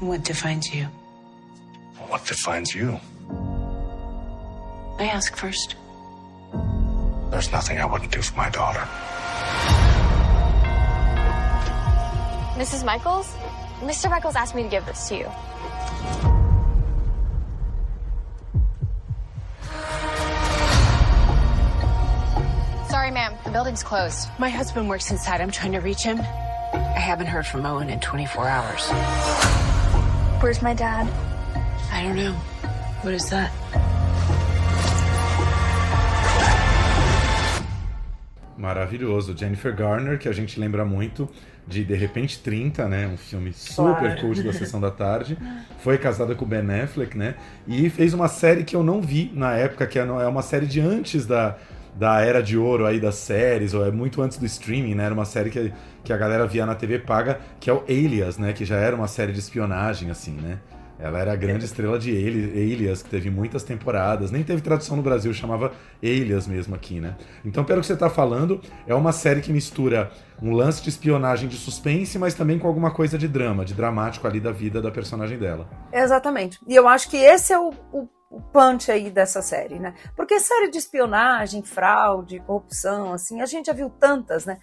What 0.01 0.23
defines 0.23 0.73
you? 0.73 0.87
What 2.09 2.25
defines 2.25 2.73
you? 2.73 2.99
I 4.99 5.05
ask 5.05 5.35
first. 5.35 5.75
There's 7.31 7.51
nothing 7.51 7.79
I 7.79 7.85
wouldn't 7.85 8.11
do 8.11 8.21
for 8.21 8.35
my 8.35 8.49
daughter. 8.49 8.87
Mrs. 12.59 12.83
Michaels? 12.83 13.33
Mr. 13.79 14.09
Michaels 14.09 14.35
asked 14.35 14.53
me 14.53 14.63
to 14.63 14.67
give 14.67 14.85
this 14.85 15.07
to 15.07 15.15
you. 15.15 15.23
Sorry, 22.89 23.11
ma'am. 23.11 23.33
The 23.45 23.51
building's 23.51 23.81
closed. 23.81 24.27
My 24.39 24.49
husband 24.49 24.89
works 24.89 25.09
inside. 25.09 25.39
I'm 25.39 25.51
trying 25.51 25.71
to 25.71 25.79
reach 25.79 26.03
him. 26.03 26.19
I 26.19 26.99
haven't 26.99 27.27
heard 27.27 27.47
from 27.47 27.65
Owen 27.65 27.89
in 27.89 28.01
24 28.01 28.45
hours. 28.45 28.89
Where's 30.41 30.61
my 30.61 30.73
dad? 30.73 31.07
I 31.93 32.03
don't 32.03 32.17
know. 32.17 32.33
What 33.03 33.13
is 33.13 33.29
that? 33.29 33.53
Maravilhoso. 38.59 39.33
Jennifer 39.37 39.73
Garner, 39.73 40.19
que 40.19 40.27
a 40.27 40.33
gente 40.33 40.59
lembra 40.59 40.83
muito 40.83 41.29
de 41.65 41.85
De 41.85 41.95
Repente 41.95 42.39
30, 42.39 42.89
né? 42.89 43.07
Um 43.07 43.15
filme 43.15 43.53
super 43.53 43.99
Claro. 43.99 44.19
cult 44.21 44.43
da 44.43 44.51
Sessão 44.51 44.81
da 44.81 44.91
Tarde. 44.91 45.37
Foi 45.79 45.97
casada 45.97 46.35
com 46.35 46.43
o 46.43 46.47
Ben 46.47 46.59
Affleck, 46.81 47.17
né? 47.17 47.35
E 47.65 47.89
fez 47.89 48.13
uma 48.13 48.27
série 48.27 48.65
que 48.65 48.75
eu 48.75 48.83
não 48.83 49.01
vi 49.01 49.31
na 49.33 49.53
época, 49.55 49.87
que 49.87 49.97
é 49.97 50.01
é 50.01 50.27
uma 50.27 50.41
série 50.41 50.65
de 50.65 50.81
antes 50.81 51.25
da, 51.25 51.55
da 51.95 52.19
era 52.19 52.43
de 52.43 52.57
ouro 52.57 52.85
aí 52.85 52.99
das 52.99 53.15
séries, 53.15 53.73
ou 53.73 53.85
é 53.85 53.91
muito 53.91 54.21
antes 54.21 54.37
do 54.37 54.45
streaming, 54.45 54.93
né? 54.93 55.05
Era 55.05 55.13
uma 55.13 55.25
série 55.25 55.49
que, 55.49 55.71
que 56.03 56.11
a 56.11 56.17
galera 56.17 56.45
via 56.45 56.65
na 56.65 56.75
TV 56.75 56.99
paga, 56.99 57.39
que 57.61 57.69
é 57.69 57.73
o 57.73 57.83
Alias, 57.87 58.37
né? 58.37 58.51
Que 58.51 58.65
já 58.65 58.75
era 58.75 58.93
uma 58.93 59.07
série 59.07 59.31
de 59.31 59.39
espionagem, 59.39 60.09
assim, 60.11 60.31
né? 60.33 60.57
Ela 60.99 61.19
era 61.19 61.31
a 61.31 61.35
grande 61.35 61.63
estrela 61.63 61.97
de 61.97 62.11
Alias, 62.11 63.01
que 63.01 63.09
teve 63.09 63.29
muitas 63.29 63.63
temporadas. 63.63 64.31
Nem 64.31 64.43
teve 64.43 64.61
tradução 64.61 64.97
no 64.97 65.01
Brasil, 65.01 65.33
chamava 65.33 65.71
Alias 66.03 66.45
mesmo 66.45 66.75
aqui, 66.75 66.99
né? 66.99 67.15
Então, 67.45 67.63
pelo 67.63 67.79
que 67.79 67.87
você 67.87 67.95
tá 67.95 68.09
falando, 68.09 68.59
é 68.85 68.93
uma 68.93 69.13
série 69.13 69.39
que 69.39 69.51
mistura 69.51 70.11
um 70.41 70.51
lance 70.51 70.81
de 70.83 70.89
espionagem 70.89 71.47
de 71.47 71.55
suspense, 71.55 72.19
mas 72.19 72.33
também 72.33 72.59
com 72.59 72.67
alguma 72.67 72.91
coisa 72.91 73.17
de 73.17 73.27
drama, 73.27 73.63
de 73.63 73.73
dramático 73.73 74.27
ali 74.27 74.39
da 74.39 74.51
vida 74.51 74.81
da 74.81 74.91
personagem 74.91 75.37
dela. 75.37 75.69
Exatamente. 75.93 76.59
E 76.67 76.75
eu 76.75 76.87
acho 76.87 77.09
que 77.09 77.17
esse 77.17 77.53
é 77.53 77.59
o, 77.59 77.71
o, 77.93 78.07
o 78.29 78.41
punch 78.41 78.91
aí 78.91 79.09
dessa 79.09 79.41
série, 79.41 79.79
né? 79.79 79.93
Porque 80.15 80.39
série 80.39 80.69
de 80.69 80.77
espionagem, 80.77 81.63
fraude, 81.63 82.39
corrupção, 82.41 83.13
assim, 83.13 83.41
a 83.41 83.45
gente 83.45 83.67
já 83.67 83.73
viu 83.73 83.89
tantas, 83.89 84.45
né? 84.45 84.59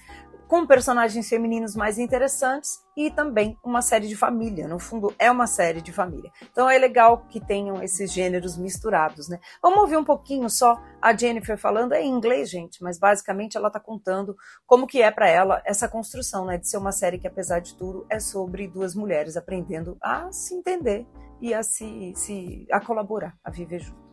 Com 0.49 0.65
personagens 0.65 1.29
femininos 1.29 1.75
mais 1.75 1.99
interessantes 1.99 2.81
e 2.97 3.11
também 3.11 3.59
uma 3.65 3.83
série 3.83 4.07
de 4.07 4.15
família. 4.15 4.69
No 4.69 4.79
fundo, 4.79 5.13
é 5.19 5.29
uma 5.29 5.47
série 5.49 5.83
de 5.83 5.93
família. 5.93 6.31
Então 6.53 6.71
é 6.71 6.79
legal 6.79 7.27
que 7.29 7.41
tenham 7.41 7.83
esses 7.83 8.13
gêneros 8.13 8.57
misturados, 8.57 9.29
né? 9.29 9.41
Vamos 9.61 9.81
ouvir 9.81 9.97
um 9.97 10.05
pouquinho 10.05 10.49
só 10.49 10.81
a 11.03 11.17
Jennifer 11.17 11.59
falando. 11.59 11.95
É 11.95 12.03
em 12.03 12.13
inglês, 12.13 12.49
gente, 12.49 12.81
mas 12.81 12.97
basicamente 12.97 13.57
ela 13.57 13.71
tá 13.71 13.81
contando 13.81 14.37
como 14.65 14.87
que 14.87 15.03
é 15.03 15.11
para 15.11 15.29
ela 15.29 15.61
essa 15.65 15.89
construção, 15.89 16.45
né? 16.45 16.57
De 16.59 16.69
ser 16.69 16.79
uma 16.79 16.93
série 16.93 17.19
que, 17.19 17.27
apesar 17.27 17.59
de 17.59 17.75
tudo, 17.75 18.07
é 18.09 18.21
sobre 18.21 18.69
duas 18.69 18.95
mulheres 18.95 19.37
aprendendo 19.37 19.97
a 20.01 20.31
se 20.31 20.55
entender 20.55 21.07
e 21.41 21.53
a 21.53 21.63
se, 21.63 22.13
se 22.15 22.67
a 22.71 22.81
colaborar, 22.81 23.37
a 23.45 23.51
viver 23.51 23.81
junto. 23.81 24.06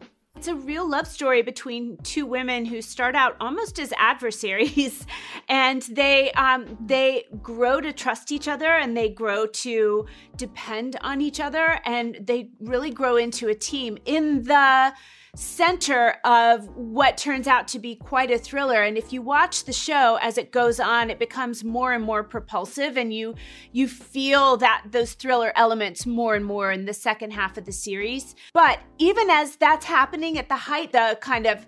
It's 0.43 0.49
a 0.49 0.55
real 0.55 0.85
love 0.85 1.07
story 1.07 1.41
between 1.41 1.95
two 2.03 2.25
women 2.25 2.65
who 2.65 2.81
start 2.81 3.15
out 3.15 3.37
almost 3.39 3.79
as 3.79 3.93
adversaries, 3.97 5.07
and 5.47 5.81
they 5.83 6.33
um, 6.33 6.77
they 6.85 7.27
grow 7.41 7.79
to 7.79 7.93
trust 7.93 8.29
each 8.29 8.49
other, 8.49 8.73
and 8.75 8.97
they 8.97 9.07
grow 9.07 9.45
to 9.45 10.05
depend 10.35 10.97
on 10.99 11.21
each 11.21 11.39
other, 11.39 11.79
and 11.85 12.17
they 12.19 12.49
really 12.59 12.91
grow 12.91 13.15
into 13.15 13.47
a 13.47 13.55
team. 13.55 13.97
In 14.03 14.43
the 14.43 14.93
center 15.35 16.15
of 16.23 16.67
what 16.75 17.17
turns 17.17 17.47
out 17.47 17.67
to 17.67 17.79
be 17.79 17.95
quite 17.95 18.29
a 18.29 18.37
thriller. 18.37 18.83
And 18.83 18.99
if 18.99 19.11
you 19.11 19.23
watch 19.23 19.63
the 19.63 19.73
show 19.73 20.19
as 20.21 20.37
it 20.37 20.51
goes 20.51 20.79
on 20.79 21.09
it 21.09 21.17
becomes 21.17 21.63
more 21.63 21.91
and 21.91 22.03
more 22.03 22.23
propulsive 22.23 22.97
and 22.97 23.11
you 23.11 23.33
you 23.71 23.87
feel 23.87 24.57
that 24.57 24.83
those 24.91 25.13
thriller 25.13 25.51
elements 25.55 26.05
more 26.05 26.35
and 26.35 26.45
more 26.45 26.71
in 26.71 26.85
the 26.85 26.93
second 26.93 27.31
half 27.31 27.57
of 27.57 27.65
the 27.65 27.71
series. 27.71 28.35
But 28.53 28.79
even 28.99 29.31
as 29.31 29.55
that's 29.55 29.87
happening 29.87 30.37
at 30.37 30.49
the 30.49 30.55
height 30.55 30.91
the 30.91 31.17
kind 31.19 31.47
of 31.47 31.65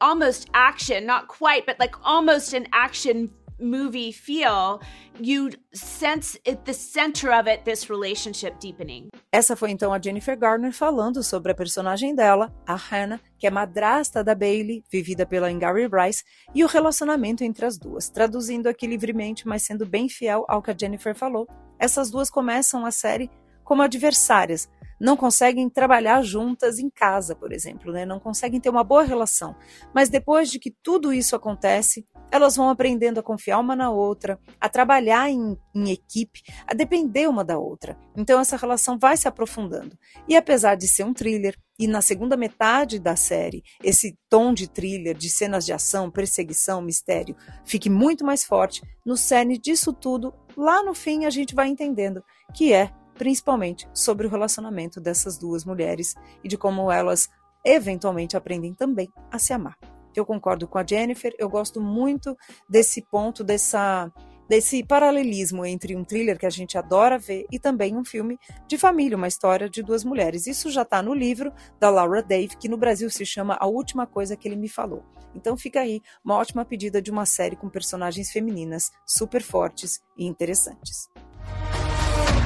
almost 0.00 0.50
action 0.52 1.06
not 1.06 1.28
quite 1.28 1.66
but 1.66 1.78
like 1.78 1.94
almost 2.04 2.52
an 2.52 2.66
action 2.72 3.30
movie 3.60 4.12
feel 4.12 4.80
you 5.20 5.50
sense 5.72 6.38
at 6.46 6.64
the 6.64 6.72
center 6.72 7.30
of 7.30 7.48
it 7.48 7.64
this 7.64 7.88
relationship 7.88 8.58
deepening 8.60 9.08
Essa 9.32 9.56
foi 9.56 9.70
então 9.70 9.92
a 9.92 10.00
Jennifer 10.00 10.36
Garner 10.36 10.72
falando 10.72 11.22
sobre 11.22 11.52
a 11.52 11.54
personagem 11.54 12.14
dela, 12.14 12.52
a 12.66 12.74
Hannah, 12.74 13.20
que 13.38 13.46
é 13.46 13.50
madrasta 13.50 14.22
da 14.22 14.34
Bailey, 14.34 14.82
vivida 14.90 15.26
pela 15.26 15.48
Angary 15.48 15.88
Rice, 15.88 16.24
e 16.54 16.62
o 16.64 16.68
relacionamento 16.68 17.42
entre 17.42 17.66
as 17.66 17.76
duas. 17.76 18.08
Traduzindo 18.08 18.68
aqui 18.68 18.86
livremente, 18.86 19.46
mas 19.46 19.62
sendo 19.62 19.84
bem 19.86 20.08
fiel 20.08 20.44
ao 20.48 20.62
que 20.62 20.70
a 20.70 20.76
Jennifer 20.78 21.14
falou, 21.14 21.48
essas 21.78 22.10
duas 22.10 22.30
começam 22.30 22.86
a 22.86 22.90
série 22.90 23.30
como 23.64 23.82
adversárias. 23.82 24.68
Não 25.00 25.16
conseguem 25.16 25.68
trabalhar 25.68 26.22
juntas 26.22 26.78
em 26.78 26.88
casa, 26.88 27.34
por 27.34 27.52
exemplo, 27.52 27.92
né? 27.92 28.04
não 28.04 28.20
conseguem 28.20 28.60
ter 28.60 28.70
uma 28.70 28.84
boa 28.84 29.02
relação. 29.02 29.54
Mas 29.94 30.08
depois 30.08 30.50
de 30.50 30.58
que 30.58 30.70
tudo 30.70 31.12
isso 31.12 31.34
acontece, 31.34 32.04
elas 32.30 32.56
vão 32.56 32.68
aprendendo 32.68 33.20
a 33.20 33.22
confiar 33.22 33.58
uma 33.58 33.76
na 33.76 33.90
outra, 33.90 34.38
a 34.60 34.68
trabalhar 34.68 35.30
em, 35.30 35.56
em 35.74 35.90
equipe, 35.90 36.42
a 36.66 36.74
depender 36.74 37.28
uma 37.28 37.44
da 37.44 37.58
outra. 37.58 37.96
Então 38.16 38.40
essa 38.40 38.56
relação 38.56 38.98
vai 38.98 39.16
se 39.16 39.28
aprofundando. 39.28 39.96
E 40.28 40.36
apesar 40.36 40.74
de 40.74 40.88
ser 40.88 41.04
um 41.04 41.14
thriller, 41.14 41.56
e 41.78 41.86
na 41.88 42.00
segunda 42.00 42.36
metade 42.36 42.98
da 43.00 43.16
série, 43.16 43.62
esse 43.82 44.16
tom 44.28 44.54
de 44.54 44.68
thriller, 44.68 45.16
de 45.16 45.28
cenas 45.28 45.66
de 45.66 45.72
ação, 45.72 46.10
perseguição, 46.10 46.80
mistério, 46.80 47.36
fique 47.64 47.90
muito 47.90 48.24
mais 48.24 48.44
forte, 48.44 48.80
no 49.04 49.16
cerne 49.16 49.58
disso 49.58 49.92
tudo, 49.92 50.32
lá 50.56 50.82
no 50.82 50.94
fim 50.94 51.24
a 51.24 51.30
gente 51.30 51.54
vai 51.54 51.68
entendendo 51.68 52.22
que 52.54 52.72
é 52.72 52.92
principalmente 53.14 53.88
sobre 53.92 54.26
o 54.26 54.30
relacionamento 54.30 55.00
dessas 55.00 55.38
duas 55.38 55.64
mulheres 55.64 56.14
e 56.42 56.48
de 56.48 56.58
como 56.58 56.90
elas 56.90 57.28
eventualmente 57.64 58.36
aprendem 58.36 58.74
também 58.74 59.10
a 59.30 59.38
se 59.38 59.52
amar. 59.52 59.78
Eu 60.14 60.24
concordo 60.24 60.68
com 60.68 60.78
a 60.78 60.86
Jennifer, 60.86 61.34
eu 61.38 61.48
gosto 61.48 61.80
muito 61.80 62.36
desse 62.68 63.02
ponto, 63.02 63.42
dessa 63.42 64.12
desse 64.48 64.84
paralelismo 64.84 65.64
entre 65.64 65.96
um 65.96 66.04
thriller 66.04 66.38
que 66.38 66.46
a 66.46 66.50
gente 66.50 66.76
adora 66.76 67.18
ver 67.18 67.46
e 67.50 67.58
também 67.58 67.96
um 67.96 68.04
filme 68.04 68.38
de 68.68 68.76
família, 68.76 69.16
uma 69.16 69.26
história 69.26 69.68
de 69.68 69.82
duas 69.82 70.04
mulheres. 70.04 70.46
Isso 70.46 70.70
já 70.70 70.82
está 70.82 71.02
no 71.02 71.14
livro 71.14 71.52
da 71.80 71.88
Laura 71.88 72.22
Dave, 72.22 72.56
que 72.56 72.68
no 72.68 72.76
Brasil 72.76 73.08
se 73.10 73.24
chama 73.24 73.56
A 73.58 73.66
Última 73.66 74.06
Coisa 74.06 74.36
que 74.36 74.46
Ele 74.46 74.56
Me 74.56 74.68
Falou. 74.68 75.02
Então 75.34 75.56
fica 75.56 75.80
aí 75.80 76.00
uma 76.24 76.36
ótima 76.36 76.64
pedida 76.64 77.02
de 77.02 77.10
uma 77.10 77.26
série 77.26 77.56
com 77.56 77.68
personagens 77.68 78.30
femininas 78.30 78.92
super 79.06 79.42
fortes 79.42 80.02
e 80.16 80.26
interessantes. 80.26 81.08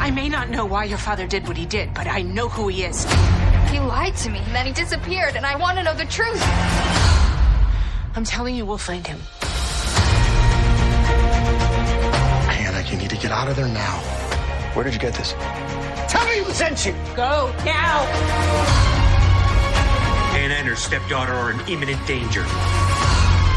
I 0.00 0.10
may 0.10 0.28
not 0.28 0.50
know 0.50 0.64
why 0.64 0.84
your 0.84 0.98
father 0.98 1.26
did 1.26 1.46
what 1.48 1.56
he 1.56 1.66
did, 1.66 1.94
but 1.94 2.06
I 2.06 2.22
know 2.22 2.48
who 2.48 2.68
he 2.68 2.84
is. 2.84 3.04
He 3.70 3.78
lied 3.78 4.16
to 4.16 4.30
me, 4.30 4.38
and 4.38 4.54
then 4.54 4.66
he 4.66 4.72
disappeared, 4.72 5.36
and 5.36 5.44
I 5.44 5.56
want 5.56 5.76
to 5.78 5.82
know 5.82 5.94
the 5.94 6.06
truth. 6.06 6.42
I'm 8.14 8.24
telling 8.24 8.54
you, 8.54 8.64
we'll 8.64 8.78
find 8.78 9.06
him. 9.06 9.18
Hannah, 12.48 12.82
you 12.90 12.96
need 12.96 13.10
to 13.10 13.16
get 13.16 13.30
out 13.30 13.48
of 13.48 13.56
there 13.56 13.68
now. 13.68 13.98
Where 14.74 14.84
did 14.84 14.94
you 14.94 15.00
get 15.00 15.14
this? 15.14 15.34
Tell 16.08 16.24
me 16.26 16.38
who 16.38 16.52
sent 16.52 16.86
you! 16.86 16.92
Go 17.14 17.52
now! 17.64 18.06
Hannah 20.32 20.54
and 20.54 20.68
her 20.68 20.76
stepdaughter 20.76 21.32
are 21.32 21.50
in 21.50 21.60
imminent 21.68 22.06
danger. 22.06 22.44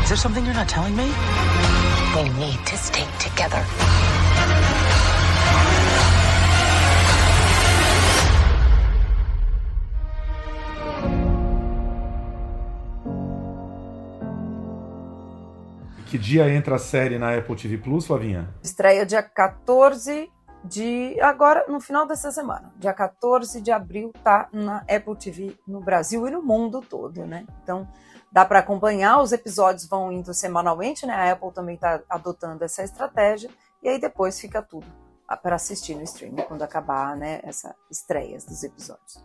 Is 0.03 0.09
there 0.09 0.17
something 0.17 0.43
you're 0.45 0.53
not 0.53 0.67
telling 0.67 0.95
me? 0.95 1.11
They 2.13 2.27
need 2.37 2.65
to 2.65 2.75
stay 2.75 3.07
together. 3.19 3.63
Que 16.11 16.17
dia 16.17 16.53
entra 16.53 16.75
a 16.75 16.77
série 16.77 17.17
na 17.17 17.37
Apple 17.37 17.55
TV 17.55 17.77
Plus, 17.77 18.05
Flavinha? 18.05 18.53
Estreia 18.61 19.05
dia 19.05 19.23
14 19.23 20.29
de 20.61 21.17
agora 21.21 21.63
no 21.69 21.79
final 21.79 22.05
dessa 22.05 22.33
semana, 22.33 22.69
dia 22.75 22.93
14 22.93 23.61
de 23.61 23.71
abril, 23.71 24.11
tá 24.21 24.49
na 24.51 24.79
Apple 24.79 25.15
TV 25.17 25.57
no 25.65 25.79
Brasil 25.79 26.27
e 26.27 26.31
no 26.31 26.43
mundo 26.43 26.81
todo, 26.81 27.25
né? 27.25 27.45
Então 27.63 27.87
dá 28.29 28.43
para 28.43 28.59
acompanhar, 28.59 29.21
os 29.21 29.31
episódios 29.31 29.87
vão 29.87 30.11
indo 30.11 30.33
semanalmente, 30.33 31.05
né? 31.05 31.13
A 31.13 31.31
Apple 31.31 31.53
também 31.53 31.75
está 31.75 32.01
adotando 32.09 32.61
essa 32.65 32.83
estratégia 32.83 33.49
e 33.81 33.87
aí 33.87 33.97
depois 33.97 34.37
fica 34.37 34.61
tudo 34.61 34.87
para 35.41 35.55
assistir 35.55 35.95
no 35.95 36.03
streaming 36.03 36.41
quando 36.41 36.61
acabar, 36.61 37.15
né? 37.15 37.39
Essa 37.41 37.73
estreias 37.89 38.43
dos 38.43 38.61
episódios. 38.65 39.23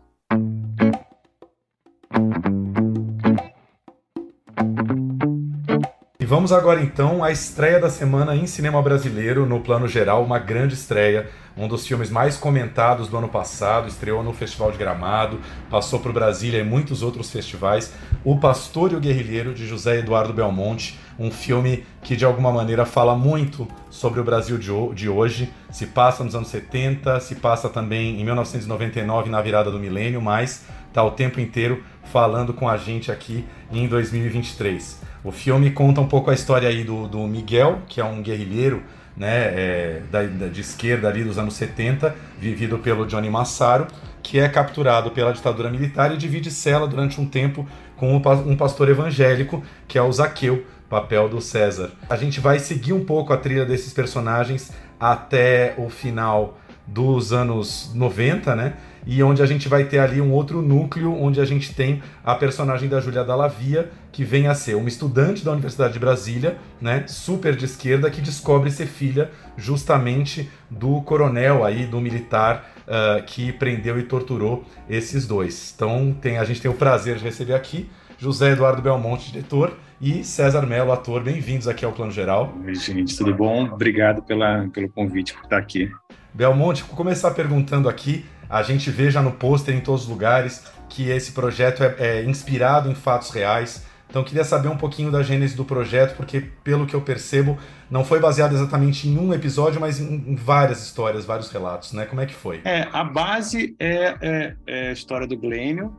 E 6.27 6.29
vamos 6.29 6.51
agora 6.51 6.83
então 6.83 7.23
à 7.23 7.31
estreia 7.31 7.79
da 7.79 7.89
semana 7.89 8.35
em 8.35 8.49
cinema 8.49 8.83
brasileiro, 8.83 9.47
no 9.47 9.61
plano 9.61 9.87
geral, 9.87 10.25
uma 10.25 10.41
grande 10.41 10.75
estreia. 10.75 11.31
Um 11.57 11.69
dos 11.69 11.87
filmes 11.87 12.11
mais 12.11 12.37
comentados 12.37 13.07
do 13.07 13.17
ano 13.17 13.29
passado, 13.29 13.87
estreou 13.87 14.25
no 14.25 14.33
Festival 14.33 14.73
de 14.73 14.77
Gramado, 14.77 15.39
passou 15.71 16.01
por 16.01 16.13
Brasília 16.13 16.59
e 16.59 16.65
muitos 16.65 17.01
outros 17.01 17.31
festivais. 17.31 17.95
O 18.25 18.41
Pastor 18.41 18.91
e 18.91 18.97
o 18.97 19.01
Guerrilheiro, 19.01 19.55
de 19.55 19.69
José 19.69 20.01
Eduardo 20.01 20.33
Belmonte, 20.33 20.99
um 21.17 21.31
filme 21.31 21.87
que 22.03 22.17
de 22.17 22.25
alguma 22.25 22.51
maneira 22.51 22.85
fala 22.85 23.15
muito 23.15 23.69
sobre 23.89 24.19
o 24.19 24.25
Brasil 24.25 24.59
de 24.59 25.09
hoje. 25.09 25.49
Se 25.71 25.87
passa 25.87 26.25
nos 26.25 26.35
anos 26.35 26.49
70, 26.49 27.21
se 27.21 27.37
passa 27.37 27.69
também 27.69 28.21
em 28.21 28.25
1999, 28.25 29.31
na 29.31 29.41
virada 29.41 29.71
do 29.71 29.79
milênio, 29.79 30.21
mas 30.21 30.65
está 30.89 31.05
o 31.05 31.13
tempo 31.13 31.39
inteiro 31.39 31.85
falando 32.03 32.53
com 32.53 32.69
a 32.69 32.77
gente 32.77 33.13
aqui 33.13 33.45
em 33.71 33.87
2023. 33.87 35.07
O 35.27 35.33
filme 35.33 35.73
conta 35.73 36.01
um 36.01 36.07
pouco 36.07 36.31
a 36.31 36.35
história 36.35 36.69
aí 36.69 36.85
do, 36.85 37.09
do 37.09 37.19
Miguel, 37.27 37.81
que 37.89 38.01
é 38.01 38.05
um 38.05 38.23
guerrilheiro 38.23 38.81
né, 39.17 39.29
é, 39.29 40.03
da, 40.09 40.23
da, 40.23 40.47
de 40.47 40.61
esquerda 40.61 41.09
ali 41.09 41.25
dos 41.25 41.37
anos 41.37 41.55
70, 41.55 42.15
vivido 42.39 42.79
pelo 42.79 43.05
Johnny 43.05 43.29
Massaro, 43.29 43.89
que 44.23 44.39
é 44.39 44.49
capturado 44.49 45.11
pela 45.11 45.33
ditadura 45.33 45.69
militar 45.69 46.15
e 46.15 46.17
divide 46.17 46.49
cela 46.49 46.87
durante 46.87 47.21
um 47.21 47.27
tempo 47.27 47.67
com 47.97 48.15
um 48.15 48.57
pastor 48.57 48.89
evangélico, 48.89 49.65
que 49.89 49.99
é 49.99 50.03
o 50.03 50.13
Zaqueu, 50.13 50.65
papel 50.89 51.29
do 51.29 51.41
César. 51.41 51.91
A 52.09 52.15
gente 52.15 52.39
vai 52.39 52.61
seguir 52.61 52.93
um 52.93 53.05
pouco 53.05 53.33
a 53.33 53.37
trilha 53.37 53.67
desses 53.67 53.93
personagens 53.93 54.71
até 55.01 55.75
o 55.77 55.91
final 55.91 56.57
dos 56.87 57.33
anos 57.33 57.91
90, 57.93 58.55
né? 58.55 58.75
E 59.07 59.23
onde 59.23 59.41
a 59.41 59.47
gente 59.47 59.69
vai 59.69 59.85
ter 59.85 60.01
ali 60.01 60.21
um 60.21 60.33
outro 60.33 60.61
núcleo, 60.61 61.15
onde 61.15 61.41
a 61.41 61.45
gente 61.45 61.73
tem 61.73 62.03
a 62.25 62.35
personagem 62.35 62.89
da 62.89 63.01
Júlia 63.01 63.23
Dallavia, 63.23 63.89
que 64.11 64.25
vem 64.25 64.49
a 64.49 64.55
ser 64.55 64.75
uma 64.75 64.89
estudante 64.89 65.45
da 65.45 65.53
Universidade 65.53 65.93
de 65.93 65.99
Brasília, 66.01 66.57
né, 66.81 67.05
super 67.07 67.55
de 67.55 67.65
esquerda, 67.65 68.11
que 68.11 68.21
descobre 68.21 68.71
ser 68.71 68.87
filha 68.87 69.31
justamente 69.57 70.51
do 70.69 71.01
coronel 71.03 71.65
aí, 71.65 71.87
do 71.87 72.01
militar 72.01 72.73
uh, 72.83 73.23
que 73.25 73.53
prendeu 73.53 73.99
e 73.99 74.03
torturou 74.03 74.65
esses 74.91 75.27
dois. 75.27 75.73
Então 75.75 76.15
tem, 76.21 76.39
a 76.39 76.45
gente 76.45 76.61
tem 76.61 76.71
o 76.71 76.75
prazer 76.75 77.17
de 77.17 77.25
receber 77.25 77.55
aqui 77.55 77.89
José 78.19 78.53
Eduardo 78.53 78.81
Belmonte, 78.81 79.31
diretor, 79.31 79.77
e 80.01 80.25
César 80.25 80.63
Mello, 80.63 80.93
ator. 80.93 81.23
Bem-vindos 81.23 81.69
aqui 81.69 81.85
ao 81.85 81.93
Plano 81.93 82.11
Geral. 82.11 82.55
Oi, 82.65 82.75
gente, 82.75 83.17
tudo 83.17 83.35
bom? 83.35 83.65
Obrigado 83.65 84.23
pela, 84.23 84.69
pelo 84.73 84.89
convite 84.89 85.35
por 85.35 85.45
estar 85.45 85.59
aqui. 85.59 85.91
Belmonte, 86.33 86.83
vou 86.83 86.97
começar 86.97 87.31
perguntando 87.31 87.89
aqui 87.89 88.25
a 88.49 88.63
gente 88.63 88.91
vê 88.91 89.11
já 89.11 89.23
no 89.23 89.33
pôster 89.33 89.75
em 89.75 89.81
todos 89.81 90.03
os 90.03 90.09
lugares 90.09 90.65
que 90.89 91.11
esse 91.11 91.33
projeto 91.33 91.83
é, 91.83 91.95
é 91.99 92.25
inspirado 92.25 92.91
em 92.91 92.95
fatos 92.95 93.31
reais. 93.31 93.85
Então 94.09 94.23
queria 94.23 94.45
saber 94.45 94.69
um 94.69 94.77
pouquinho 94.77 95.11
da 95.11 95.23
gênese 95.23 95.57
do 95.57 95.65
projeto, 95.65 96.17
porque 96.17 96.41
pelo 96.63 96.87
que 96.87 96.95
eu 96.95 97.01
percebo, 97.01 97.59
não 97.91 98.05
foi 98.05 98.21
baseado 98.21 98.55
exatamente 98.55 99.09
em 99.09 99.19
um 99.19 99.35
episódio, 99.35 99.81
mas 99.81 100.01
em, 100.01 100.35
várias 100.37 100.83
histórias, 100.83 101.25
vários 101.25 101.51
relatos, 101.51 101.93
né? 101.93 102.07
Como 102.07 102.21
é 102.21 102.27
que 102.27 102.35
foi? 102.35 102.61
É, 102.65 102.89
a 102.93 103.03
base 103.03 103.75
é, 103.79 104.17
é, 104.21 104.57
é 104.67 104.89
a 104.89 104.93
história 104.93 105.27
do 105.27 105.37
Glênio 105.37 105.95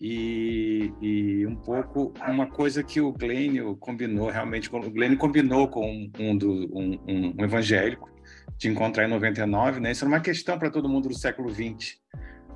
e, 0.00 0.92
e, 1.00 1.46
um 1.46 1.56
pouco 1.56 2.12
uma 2.28 2.46
coisa 2.46 2.82
que 2.82 3.00
o 3.00 3.12
Glênio 3.12 3.76
combinou 3.76 4.28
realmente, 4.28 4.68
o 4.70 4.90
Glênio 4.90 5.16
combinou 5.16 5.68
com 5.68 6.10
um, 6.18 6.36
do, 6.36 6.50
um, 6.76 6.98
um 7.38 7.44
evangélico 7.44 8.15
de 8.58 8.68
encontrar 8.68 9.04
em 9.04 9.10
99, 9.10 9.80
né? 9.80 9.90
Isso 9.92 10.04
era 10.04 10.08
uma 10.08 10.20
questão 10.20 10.58
para 10.58 10.70
todo 10.70 10.88
mundo 10.88 11.08
do 11.08 11.14
século 11.14 11.48
20. 11.48 12.00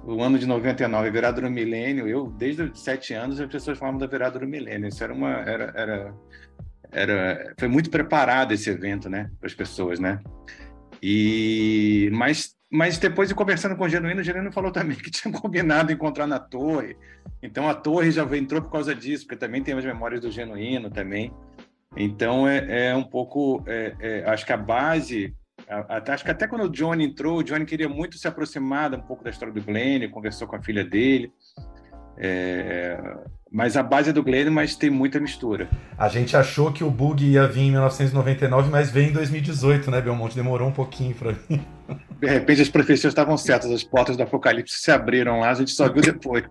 O 0.04 0.22
ano 0.22 0.38
de 0.38 0.46
99, 0.46 1.08
a 1.08 1.10
virada 1.10 1.40
do 1.42 1.50
milênio, 1.50 2.08
eu, 2.08 2.28
desde 2.28 2.62
os 2.62 2.82
sete 2.82 3.12
anos, 3.12 3.38
as 3.38 3.50
pessoas 3.50 3.78
falavam 3.78 3.98
da 3.98 4.06
virada 4.06 4.38
do 4.38 4.46
milênio. 4.46 4.88
Isso 4.88 5.04
era 5.04 5.12
uma... 5.12 5.30
Era, 5.30 5.72
era, 5.76 6.14
era, 6.90 7.54
foi 7.58 7.68
muito 7.68 7.90
preparado 7.90 8.52
esse 8.52 8.70
evento, 8.70 9.10
né? 9.10 9.30
Para 9.38 9.46
as 9.46 9.54
pessoas, 9.54 10.00
né? 10.00 10.20
E... 11.02 12.10
Mas 12.12 12.56
mas 12.70 12.98
depois 12.98 13.28
de 13.28 13.34
conversando 13.34 13.74
com 13.74 13.84
o 13.84 13.88
Genuíno, 13.88 14.20
o 14.20 14.24
Genuíno 14.24 14.52
falou 14.52 14.70
também 14.70 14.96
que 14.96 15.10
tinha 15.10 15.32
combinado 15.34 15.92
encontrar 15.92 16.26
na 16.26 16.38
torre. 16.38 16.96
Então 17.42 17.68
a 17.68 17.74
torre 17.74 18.12
já 18.12 18.24
entrou 18.36 18.62
por 18.62 18.70
causa 18.70 18.94
disso, 18.94 19.24
porque 19.24 19.36
também 19.36 19.62
tem 19.62 19.74
as 19.74 19.84
memórias 19.84 20.20
do 20.20 20.30
Genuíno 20.30 20.88
também. 20.88 21.32
Então 21.96 22.46
é, 22.46 22.90
é 22.90 22.94
um 22.94 23.02
pouco, 23.02 23.64
é, 23.66 23.96
é, 23.98 24.30
acho 24.30 24.46
que 24.46 24.52
a 24.52 24.56
base 24.56 25.34
Acho 26.08 26.24
que 26.24 26.30
até 26.30 26.48
quando 26.48 26.64
o 26.64 26.68
Johnny 26.68 27.04
entrou, 27.04 27.38
o 27.38 27.42
Johnny 27.44 27.64
queria 27.64 27.88
muito 27.88 28.18
se 28.18 28.26
aproximar 28.26 28.92
um 28.92 29.00
pouco 29.00 29.22
da 29.22 29.30
história 29.30 29.54
do 29.54 29.62
Glenn, 29.62 30.10
conversou 30.10 30.48
com 30.48 30.56
a 30.56 30.62
filha 30.62 30.84
dele. 30.84 31.32
É, 32.18 33.00
mas 33.50 33.76
a 33.76 33.82
base 33.82 34.10
é 34.10 34.12
do 34.12 34.22
Glenn, 34.22 34.50
mas 34.50 34.76
tem 34.76 34.90
muita 34.90 35.18
mistura. 35.18 35.68
A 35.96 36.08
gente 36.08 36.36
achou 36.36 36.72
que 36.72 36.84
o 36.84 36.90
bug 36.90 37.24
ia 37.24 37.46
vir 37.46 37.62
em 37.62 37.70
1999, 37.70 38.68
mas 38.68 38.90
veio 38.90 39.10
em 39.10 39.12
2018, 39.12 39.90
né, 39.90 40.00
Belmonte? 40.00 40.36
Demorou 40.36 40.68
um 40.68 40.72
pouquinho 40.72 41.14
para. 41.14 41.32
De 41.32 42.26
repente 42.26 42.60
as 42.60 42.68
profecias 42.68 43.12
estavam 43.12 43.36
certas, 43.36 43.70
as 43.70 43.82
portas 43.82 44.16
do 44.16 44.22
Apocalipse 44.22 44.76
se 44.76 44.90
abriram 44.90 45.40
lá, 45.40 45.50
a 45.50 45.54
gente 45.54 45.70
só 45.70 45.90
viu 45.90 46.02
depois. 46.02 46.44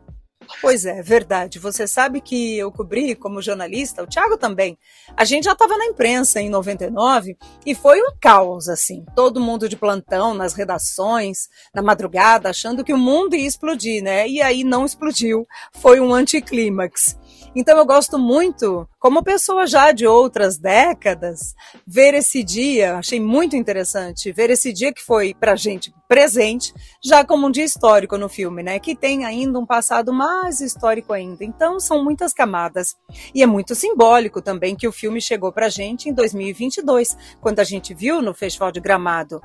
Pois 0.61 0.85
é, 0.85 1.01
verdade. 1.01 1.59
Você 1.59 1.87
sabe 1.87 2.21
que 2.21 2.57
eu 2.57 2.71
cobri 2.71 3.15
como 3.15 3.41
jornalista, 3.41 4.03
o 4.03 4.07
Thiago 4.07 4.37
também. 4.37 4.77
A 5.15 5.23
gente 5.23 5.45
já 5.45 5.53
estava 5.53 5.77
na 5.77 5.85
imprensa 5.85 6.41
em 6.41 6.49
99 6.49 7.37
e 7.65 7.75
foi 7.75 8.01
um 8.01 8.11
caos, 8.19 8.67
assim. 8.67 9.05
Todo 9.15 9.39
mundo 9.39 9.69
de 9.69 9.77
plantão 9.77 10.33
nas 10.33 10.53
redações, 10.53 11.47
na 11.73 11.81
madrugada, 11.81 12.49
achando 12.49 12.83
que 12.83 12.93
o 12.93 12.97
mundo 12.97 13.35
ia 13.35 13.47
explodir, 13.47 14.03
né? 14.03 14.27
E 14.27 14.41
aí 14.41 14.63
não 14.63 14.85
explodiu. 14.85 15.47
Foi 15.73 15.99
um 15.99 16.13
anticlímax. 16.13 17.17
Então 17.55 17.77
eu 17.77 17.85
gosto 17.85 18.17
muito, 18.17 18.87
como 18.99 19.23
pessoa 19.23 19.65
já 19.65 19.91
de 19.91 20.05
outras 20.05 20.57
décadas, 20.57 21.53
ver 21.85 22.13
esse 22.13 22.43
dia, 22.43 22.97
achei 22.97 23.19
muito 23.19 23.55
interessante, 23.55 24.31
ver 24.31 24.49
esse 24.49 24.71
dia 24.71 24.93
que 24.93 25.01
foi 25.01 25.33
pra 25.33 25.55
gente 25.55 25.93
presente, 26.07 26.73
já 27.03 27.23
como 27.23 27.45
um 27.45 27.51
dia 27.51 27.63
histórico 27.63 28.17
no 28.17 28.27
filme, 28.27 28.63
né? 28.63 28.79
Que 28.79 28.95
tem 28.95 29.25
ainda 29.25 29.59
um 29.59 29.65
passado 29.65 30.11
mais 30.11 30.59
histórico 30.59 31.13
ainda. 31.13 31.43
Então 31.43 31.79
são 31.79 32.03
muitas 32.03 32.33
camadas. 32.33 32.95
E 33.33 33.43
é 33.43 33.45
muito 33.45 33.75
simbólico 33.75 34.41
também 34.41 34.75
que 34.75 34.87
o 34.87 34.91
filme 34.91 35.21
chegou 35.21 35.51
pra 35.51 35.69
gente 35.69 36.09
em 36.09 36.13
2022, 36.13 37.15
quando 37.39 37.59
a 37.59 37.63
gente 37.63 37.93
viu 37.93 38.23
no 38.23 38.33
Festival 38.33 38.71
de 38.71 38.79
Gramado 38.79 39.39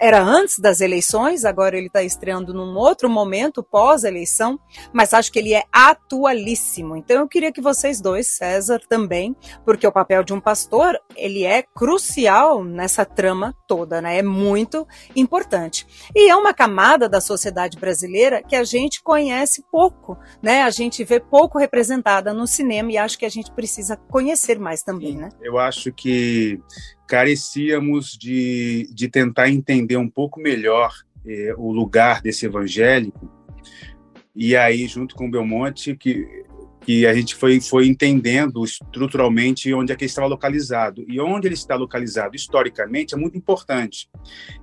era 0.00 0.22
antes 0.22 0.58
das 0.58 0.80
eleições, 0.80 1.44
agora 1.44 1.76
ele 1.76 1.88
está 1.88 2.02
estreando 2.02 2.54
num 2.54 2.74
outro 2.76 3.10
momento, 3.10 3.62
pós-eleição, 3.62 4.58
mas 4.94 5.12
acho 5.12 5.30
que 5.30 5.38
ele 5.38 5.52
é 5.52 5.64
atualíssimo. 5.70 6.96
Então 6.96 7.18
eu 7.20 7.28
queria 7.28 7.52
que 7.52 7.60
vocês 7.60 8.00
dois, 8.00 8.28
César 8.28 8.80
também, 8.88 9.36
porque 9.64 9.86
o 9.86 9.92
papel 9.92 10.24
de 10.24 10.32
um 10.32 10.40
pastor, 10.40 10.98
ele 11.14 11.44
é 11.44 11.62
crucial 11.62 12.64
nessa 12.64 13.04
trama 13.04 13.54
toda, 13.68 14.00
né? 14.00 14.18
É 14.18 14.22
muito 14.22 14.86
importante. 15.14 15.86
E 16.16 16.30
é 16.30 16.34
uma 16.34 16.54
camada 16.54 17.06
da 17.08 17.20
sociedade 17.20 17.78
brasileira 17.78 18.42
que 18.42 18.56
a 18.56 18.64
gente 18.64 19.02
conhece 19.02 19.62
pouco, 19.70 20.18
né? 20.42 20.62
A 20.62 20.70
gente 20.70 21.04
vê 21.04 21.20
pouco 21.20 21.58
representada 21.58 22.32
no 22.32 22.46
cinema 22.46 22.90
e 22.90 22.96
acho 22.96 23.18
que 23.18 23.26
a 23.26 23.30
gente 23.30 23.52
precisa 23.52 23.96
conhecer 23.96 24.58
mais 24.58 24.82
também, 24.82 25.14
né? 25.14 25.28
Eu 25.42 25.58
acho 25.58 25.92
que 25.92 26.58
carecíamos 27.10 28.16
de, 28.16 28.88
de 28.94 29.08
tentar 29.08 29.50
entender 29.50 29.96
um 29.96 30.08
pouco 30.08 30.38
melhor 30.38 30.94
eh, 31.26 31.52
o 31.58 31.72
lugar 31.72 32.22
desse 32.22 32.46
evangélico. 32.46 33.28
E 34.32 34.54
aí, 34.54 34.86
junto 34.86 35.16
com 35.16 35.26
o 35.26 35.30
Belmonte, 35.30 35.96
que, 35.96 36.44
que 36.82 37.04
a 37.08 37.12
gente 37.12 37.34
foi, 37.34 37.60
foi 37.60 37.88
entendendo 37.88 38.64
estruturalmente 38.64 39.74
onde 39.74 39.92
é 39.92 39.96
que 39.96 40.04
ele 40.04 40.08
estava 40.08 40.28
localizado. 40.28 41.04
E 41.08 41.20
onde 41.20 41.48
ele 41.48 41.56
está 41.56 41.74
localizado 41.74 42.36
historicamente 42.36 43.12
é 43.12 43.18
muito 43.18 43.36
importante. 43.36 44.08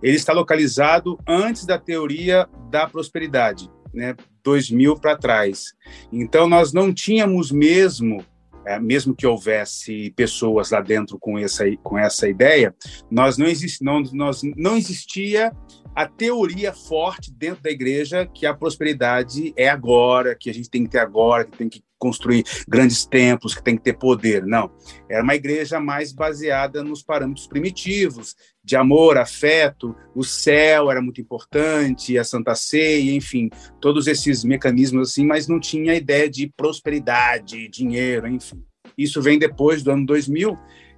Ele 0.02 0.16
está 0.16 0.32
localizado 0.32 1.20
antes 1.28 1.66
da 1.66 1.78
teoria 1.78 2.48
da 2.72 2.88
prosperidade, 2.88 3.70
né? 3.94 4.16
2000 4.42 4.96
para 4.96 5.18
trás. 5.18 5.74
Então, 6.14 6.48
nós 6.48 6.72
não 6.72 6.94
tínhamos 6.94 7.52
mesmo 7.52 8.24
é, 8.68 8.80
mesmo 8.80 9.16
que 9.16 9.26
houvesse 9.26 10.12
pessoas 10.16 10.72
lá 10.72 10.82
dentro 10.82 11.18
com 11.18 11.40
essa, 11.40 11.64
com 11.82 11.98
essa 11.98 12.28
ideia, 12.28 12.76
nós 13.10 13.38
não, 13.38 13.48
não, 13.82 14.02
nós 14.14 14.42
não 14.56 14.76
existia 14.76 15.52
a 15.96 16.06
teoria 16.06 16.74
forte 16.74 17.32
dentro 17.32 17.64
da 17.64 17.72
igreja 17.72 18.28
que 18.28 18.46
a 18.46 18.54
prosperidade 18.54 19.54
é 19.56 19.68
agora, 19.68 20.36
que 20.36 20.50
a 20.50 20.54
gente 20.54 20.70
tem 20.70 20.84
que 20.84 20.92
ter 20.92 21.00
agora, 21.00 21.46
que 21.46 21.58
tem 21.58 21.70
que 21.70 21.82
construir 21.98 22.44
grandes 22.68 23.06
templos, 23.06 23.56
que 23.56 23.64
tem 23.64 23.76
que 23.76 23.84
ter 23.84 23.94
poder. 23.94 24.46
Não. 24.46 24.72
Era 25.10 25.24
uma 25.24 25.36
igreja 25.36 25.80
mais 25.80 26.12
baseada 26.12 26.84
nos 26.84 27.02
parâmetros 27.04 27.48
primitivos, 27.48 28.36
de 28.64 28.76
amor, 28.76 29.18
afeto, 29.18 29.96
o 30.14 30.24
céu 30.24 30.92
era 30.92 31.02
muito 31.02 31.22
importante, 31.22 32.18
a 32.18 32.24
Santa 32.24 32.54
Ceia, 32.54 33.16
enfim, 33.16 33.50
todos 33.80 34.08
esses 34.08 34.44
mecanismos 34.44 35.12
assim, 35.12 35.26
mas 35.26 35.48
não 35.48 35.58
tinha 35.58 35.96
ideia 35.96 36.30
de 36.30 36.52
prosperidade, 36.56 37.70
dinheiro, 37.70 38.28
enfim. 38.28 38.62
Isso 38.98 39.22
vem 39.22 39.40
depois 39.40 39.84
do 39.84 39.92
ano 39.92 40.06
2000, 40.06 40.58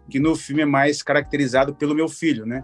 que 0.09 0.19
no 0.19 0.35
filme 0.35 0.63
é 0.63 0.65
mais 0.65 1.03
caracterizado 1.03 1.75
pelo 1.75 1.93
meu 1.93 2.09
filho, 2.09 2.45
né? 2.45 2.63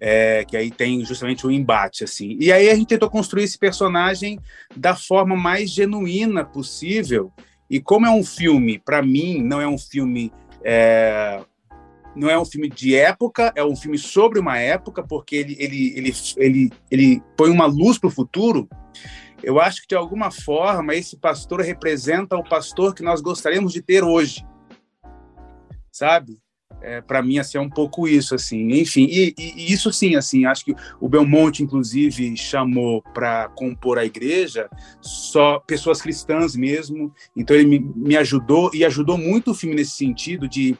É, 0.00 0.44
que 0.44 0.56
aí 0.56 0.70
tem 0.70 1.02
justamente 1.04 1.46
o 1.46 1.48
um 1.48 1.52
embate 1.52 2.04
assim. 2.04 2.36
E 2.38 2.52
aí 2.52 2.68
a 2.68 2.74
gente 2.74 2.88
tentou 2.88 3.08
construir 3.08 3.44
esse 3.44 3.58
personagem 3.58 4.38
da 4.76 4.94
forma 4.94 5.34
mais 5.34 5.70
genuína 5.70 6.44
possível. 6.44 7.32
E 7.68 7.80
como 7.80 8.06
é 8.06 8.10
um 8.10 8.22
filme, 8.22 8.78
para 8.78 9.02
mim, 9.02 9.42
não 9.42 9.60
é 9.60 9.66
um 9.66 9.78
filme 9.78 10.30
é, 10.62 11.40
não 12.16 12.30
é 12.30 12.38
um 12.38 12.44
filme 12.44 12.68
de 12.68 12.96
época, 12.96 13.52
é 13.54 13.62
um 13.62 13.76
filme 13.76 13.98
sobre 13.98 14.40
uma 14.40 14.58
época, 14.58 15.02
porque 15.02 15.36
ele 15.36 15.56
ele 15.60 15.92
ele 15.96 16.12
ele, 16.36 16.72
ele 16.90 17.22
põe 17.36 17.50
uma 17.50 17.66
luz 17.66 17.98
para 17.98 18.08
o 18.08 18.12
futuro. 18.12 18.68
Eu 19.42 19.60
acho 19.60 19.82
que 19.82 19.88
de 19.88 19.94
alguma 19.94 20.30
forma 20.30 20.94
esse 20.94 21.16
pastor 21.16 21.60
representa 21.60 22.36
o 22.36 22.42
pastor 22.42 22.94
que 22.94 23.02
nós 23.02 23.20
gostaríamos 23.20 23.72
de 23.72 23.82
ter 23.82 24.02
hoje, 24.02 24.44
sabe? 25.92 26.38
É, 26.86 27.00
para 27.00 27.20
mim 27.20 27.38
assim 27.38 27.58
é 27.58 27.60
um 27.60 27.68
pouco 27.68 28.06
isso 28.06 28.32
assim. 28.34 28.68
Enfim 28.72 29.08
e, 29.10 29.34
e, 29.36 29.72
isso 29.72 29.92
sim 29.92 30.14
assim 30.14 30.46
acho 30.46 30.64
que 30.64 30.74
o 31.00 31.08
Belmonte 31.08 31.62
inclusive 31.62 32.36
chamou 32.36 33.02
para 33.12 33.48
compor 33.48 33.98
a 33.98 34.04
igreja 34.04 34.70
só 35.00 35.58
pessoas 35.58 36.00
cristãs 36.00 36.54
mesmo. 36.54 37.12
Então 37.36 37.56
ele 37.56 37.66
me, 37.66 37.78
me 37.80 38.16
ajudou 38.16 38.70
e 38.72 38.84
ajudou 38.84 39.18
muito 39.18 39.50
o 39.50 39.54
filme 39.54 39.74
nesse 39.74 39.96
sentido 39.96 40.48
de 40.48 40.78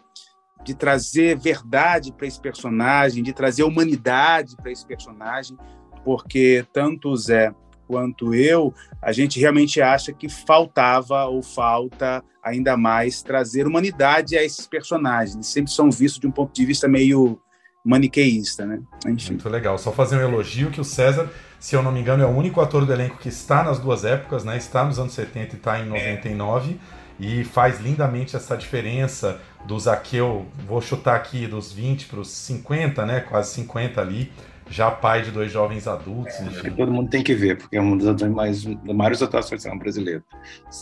de 0.64 0.74
trazer 0.74 1.38
verdade 1.38 2.12
para 2.12 2.26
esse 2.26 2.40
personagem 2.40 3.22
de 3.22 3.32
trazer 3.32 3.62
humanidade 3.64 4.57
para 4.57 4.70
esse 4.70 4.86
personagem 4.86 5.57
porque 6.04 6.64
tanto 6.72 7.11
o 7.11 7.16
Zé 7.16 7.52
quanto 7.87 8.34
eu, 8.34 8.74
a 9.01 9.12
gente 9.12 9.39
realmente 9.39 9.80
acha 9.80 10.12
que 10.12 10.28
faltava 10.28 11.24
ou 11.24 11.43
falta 11.43 12.22
ainda 12.43 12.76
mais 12.76 13.22
trazer 13.22 13.66
humanidade 13.66 14.37
a 14.37 14.43
esses 14.45 14.66
personagens. 14.66 15.34
Eles 15.34 15.47
sempre 15.47 15.72
são 15.72 15.91
vistos 15.91 16.20
de 16.20 16.26
um 16.26 16.30
ponto 16.30 16.55
de 16.55 16.64
vista 16.64 16.87
meio 16.87 17.41
maniqueísta, 17.84 18.66
né? 18.66 18.80
Enfim. 19.07 19.32
Muito 19.32 19.49
legal. 19.49 19.78
Só 19.78 19.93
fazer 19.93 20.16
um 20.16 20.20
elogio 20.20 20.70
que 20.70 20.80
o 20.80 20.84
César, 20.84 21.30
se 21.59 21.76
eu 21.76 21.82
não 21.82 21.93
me 21.93 22.01
engano, 22.01 22.22
é 22.22 22.26
o 22.26 22.30
único 22.30 22.61
ator 22.61 22.84
do 22.84 22.93
elenco 22.93 23.18
que 23.18 23.28
está 23.28 23.62
nas 23.62 23.78
duas 23.78 24.05
épocas, 24.05 24.45
né? 24.45 24.57
Está 24.57 24.84
nos 24.84 24.99
anos 24.99 25.12
70 25.14 25.55
e 25.55 25.59
está 25.59 25.78
em 25.78 25.87
99 25.87 26.72
é. 26.72 27.24
e 27.24 27.45
faz 27.45 27.80
lindamente 27.80 28.34
essa 28.34 28.57
diferença 28.57 29.41
do 29.66 29.78
Zaqueu, 29.78 30.47
vou 30.66 30.80
chutar 30.80 31.16
aqui 31.16 31.47
dos 31.47 31.72
20 31.72 32.07
para 32.07 32.20
os 32.20 32.30
50, 32.30 33.05
né? 33.05 33.20
Quase 33.20 33.55
50 33.55 34.01
ali 34.01 34.32
já 34.68 34.90
pai 34.90 35.22
de 35.22 35.30
dois 35.30 35.50
jovens 35.50 35.86
adultos. 35.86 36.34
É, 36.64 36.70
todo 36.70 36.92
mundo 36.92 37.08
tem 37.08 37.22
que 37.22 37.34
ver, 37.34 37.56
porque 37.56 37.76
é 37.76 37.80
uma 37.80 37.96
das 37.96 38.30
mais, 38.30 38.64
maiores 38.64 39.22
atuações 39.22 39.60
do 39.60 39.62
cinema 39.62 39.80
brasileiro. 39.80 40.22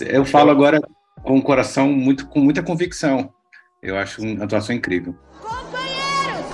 Eu 0.00 0.24
falo 0.24 0.50
agora 0.50 0.80
com 1.22 1.38
o 1.38 1.42
coração 1.42 1.88
muito, 1.88 2.26
com 2.26 2.40
muita 2.40 2.62
convicção. 2.62 3.32
Eu 3.82 3.96
acho 3.98 4.22
uma 4.22 4.44
atuação 4.44 4.74
incrível. 4.74 5.14
Companheiros, 5.40 6.46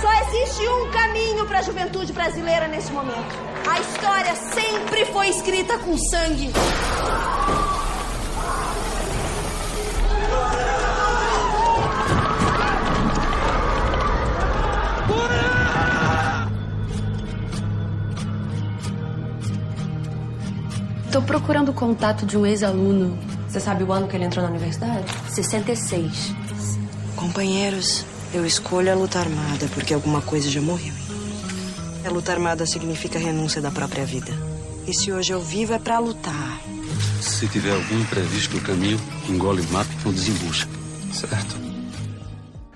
só 0.00 0.12
existe 0.28 0.68
um 0.68 0.90
caminho 0.90 1.46
para 1.46 1.60
a 1.60 1.62
juventude 1.62 2.12
brasileira 2.12 2.66
nesse 2.66 2.92
momento. 2.92 3.50
A 3.68 3.80
história 3.80 4.34
sempre 4.34 5.04
foi 5.06 5.28
escrita 5.28 5.78
com 5.78 5.96
sangue. 5.96 6.50
Tô 21.12 21.20
procurando 21.20 21.70
o 21.70 21.74
contato 21.74 22.24
de 22.24 22.38
um 22.38 22.46
ex-aluno. 22.46 23.18
Você 23.48 23.58
sabe 23.58 23.82
o 23.82 23.92
ano 23.92 24.06
que 24.06 24.16
ele 24.16 24.24
entrou 24.24 24.44
na 24.44 24.50
universidade? 24.50 25.12
66. 25.28 26.32
Companheiros, 27.16 28.04
eu 28.32 28.46
escolho 28.46 28.92
a 28.92 28.94
luta 28.94 29.18
armada 29.18 29.66
porque 29.74 29.92
alguma 29.92 30.22
coisa 30.22 30.48
já 30.48 30.60
morreu. 30.60 30.94
A 32.06 32.10
luta 32.10 32.30
armada 32.30 32.64
significa 32.64 33.18
renúncia 33.18 33.60
da 33.60 33.72
própria 33.72 34.04
vida. 34.04 34.30
E 34.86 34.94
se 34.94 35.10
hoje 35.10 35.32
eu 35.32 35.40
vivo 35.40 35.74
é 35.74 35.80
para 35.80 35.98
lutar. 35.98 36.60
Se 37.20 37.48
tiver 37.48 37.74
algum 37.74 38.00
imprevisto 38.00 38.54
no 38.54 38.62
caminho, 38.62 39.00
engole 39.28 39.62
o 39.62 39.72
mapa 39.72 39.90
ou 40.06 40.12
desembucha. 40.12 40.68
Certo? 41.12 41.70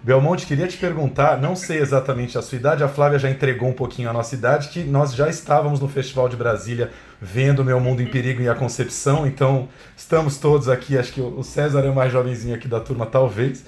Belmonte, 0.05 0.45
queria 0.45 0.69
te 0.69 0.77
perguntar, 0.77 1.41
não 1.41 1.57
sei 1.57 1.79
exatamente 1.79 2.37
a 2.37 2.43
sua 2.43 2.57
idade, 2.57 2.85
a 2.85 2.89
Flávia 2.89 3.19
já 3.19 3.31
entregou 3.31 3.71
um 3.71 3.73
pouquinho 3.73 4.11
a 4.11 4.13
nossa 4.13 4.35
idade, 4.35 4.69
que 4.69 4.85
nós 4.85 5.15
já 5.15 5.31
estávamos 5.31 5.81
no 5.81 5.89
Festival 5.89 6.29
de 6.29 6.37
Brasília 6.37 6.91
vendo 7.25 7.65
Meu 7.65 7.81
Mundo 7.81 8.03
em 8.03 8.07
Perigo 8.07 8.43
e 8.43 8.49
a 8.51 8.55
Concepção, 8.55 9.27
então 9.27 9.67
estamos 9.97 10.37
todos 10.37 10.69
aqui, 10.69 10.99
acho 10.99 11.11
que 11.11 11.23
o 11.23 11.43
César 11.43 11.81
é 11.81 11.89
o 11.89 11.95
mais 11.95 12.13
jovenzinho 12.13 12.55
aqui 12.55 12.69
da 12.69 12.79
turma, 12.79 13.07
talvez. 13.07 13.65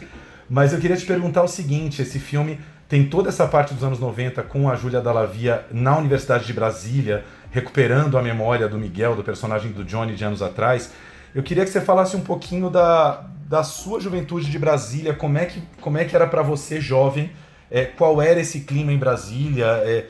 Mas 0.48 0.74
eu 0.74 0.78
queria 0.78 0.96
te 0.96 1.07
perguntar 1.07 1.42
o 1.42 1.48
seguinte: 1.48 2.02
esse 2.02 2.18
filme 2.18 2.61
tem 2.86 3.09
toda 3.09 3.30
essa 3.30 3.46
parte 3.46 3.72
dos 3.72 3.82
anos 3.82 3.98
90 3.98 4.42
com 4.42 4.68
a 4.68 4.76
Júlia 4.76 5.00
Dallavia 5.00 5.64
na 5.72 5.96
Universidade 5.96 6.46
de 6.46 6.52
Brasília, 6.52 7.24
recuperando 7.50 8.18
a 8.18 8.22
memória 8.22 8.68
do 8.68 8.76
Miguel, 8.76 9.16
do 9.16 9.24
personagem 9.24 9.72
do 9.72 9.82
Johnny 9.84 10.14
de 10.14 10.22
anos 10.22 10.42
atrás. 10.42 10.92
Eu 11.34 11.42
queria 11.42 11.64
que 11.64 11.70
você 11.70 11.80
falasse 11.80 12.14
um 12.14 12.20
pouquinho 12.20 12.68
da, 12.68 13.24
da 13.48 13.62
sua 13.62 14.00
juventude 14.00 14.50
de 14.50 14.59
Brasília, 14.59 15.14
como 15.14 15.38
é 15.38 15.46
que, 15.46 15.62
como 15.80 15.96
é 15.96 16.04
que 16.04 16.14
era 16.14 16.26
para 16.26 16.42
você, 16.42 16.78
jovem, 16.78 17.30
é, 17.70 17.86
qual 17.86 18.20
era 18.20 18.38
esse 18.38 18.61
clima 18.61 18.92
em 18.92 18.98
Brasília, 18.98 19.66
é, 19.84 20.07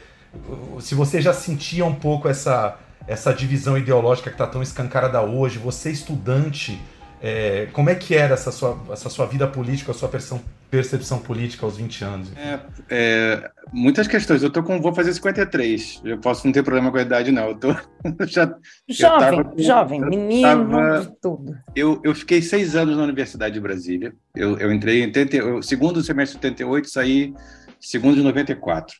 se 0.80 0.94
você 0.94 1.20
já 1.22 1.32
sentia 1.32 1.84
um 1.84 1.94
pouco 1.94 2.28
essa, 2.28 2.76
essa 3.06 3.32
divisão 3.32 3.78
ideológica 3.78 4.30
que 4.30 4.34
está 4.34 4.46
tão 4.46 4.62
escancarada 4.62 5.20
hoje, 5.22 5.58
você 5.58 5.90
estudante, 5.90 6.80
é, 7.20 7.68
como 7.72 7.88
é 7.88 7.94
que 7.94 8.14
era 8.14 8.34
essa 8.34 8.52
sua, 8.52 8.78
essa 8.90 9.08
sua 9.08 9.26
vida 9.26 9.46
política, 9.46 9.90
a 9.90 9.94
sua 9.94 10.08
percepção, 10.08 10.40
percepção 10.70 11.18
política 11.18 11.64
aos 11.64 11.76
20 11.76 12.04
anos? 12.04 12.32
É, 12.36 12.60
é, 12.90 13.50
muitas 13.72 14.06
questões. 14.06 14.42
Eu 14.42 14.50
tô 14.50 14.62
com, 14.62 14.80
vou 14.80 14.94
fazer 14.94 15.12
53. 15.14 16.02
Eu 16.04 16.18
posso 16.18 16.46
não 16.46 16.52
ter 16.52 16.62
problema 16.62 16.90
com 16.90 16.98
a 16.98 17.02
idade, 17.02 17.32
não. 17.32 17.48
Eu 17.48 17.54
tô 17.54 17.74
já, 18.26 18.54
jovem, 18.88 19.44
eu 19.56 19.64
jovem, 19.64 20.00
menino 20.00 20.70
tava, 20.70 21.00
de 21.00 21.20
tudo. 21.20 21.56
Eu, 21.74 22.00
eu 22.04 22.14
fiquei 22.14 22.42
seis 22.42 22.76
anos 22.76 22.96
na 22.96 23.04
Universidade 23.04 23.54
de 23.54 23.60
Brasília. 23.60 24.12
Eu, 24.34 24.58
eu 24.58 24.72
entrei 24.72 25.00
em 25.00 25.06
80, 25.06 25.36
eu, 25.36 25.62
segundo 25.62 26.02
semestre 26.02 26.38
de 26.38 26.46
88, 26.46 26.88
saí 26.88 27.34
segundo 27.80 28.16
de 28.16 28.22
94. 28.22 28.96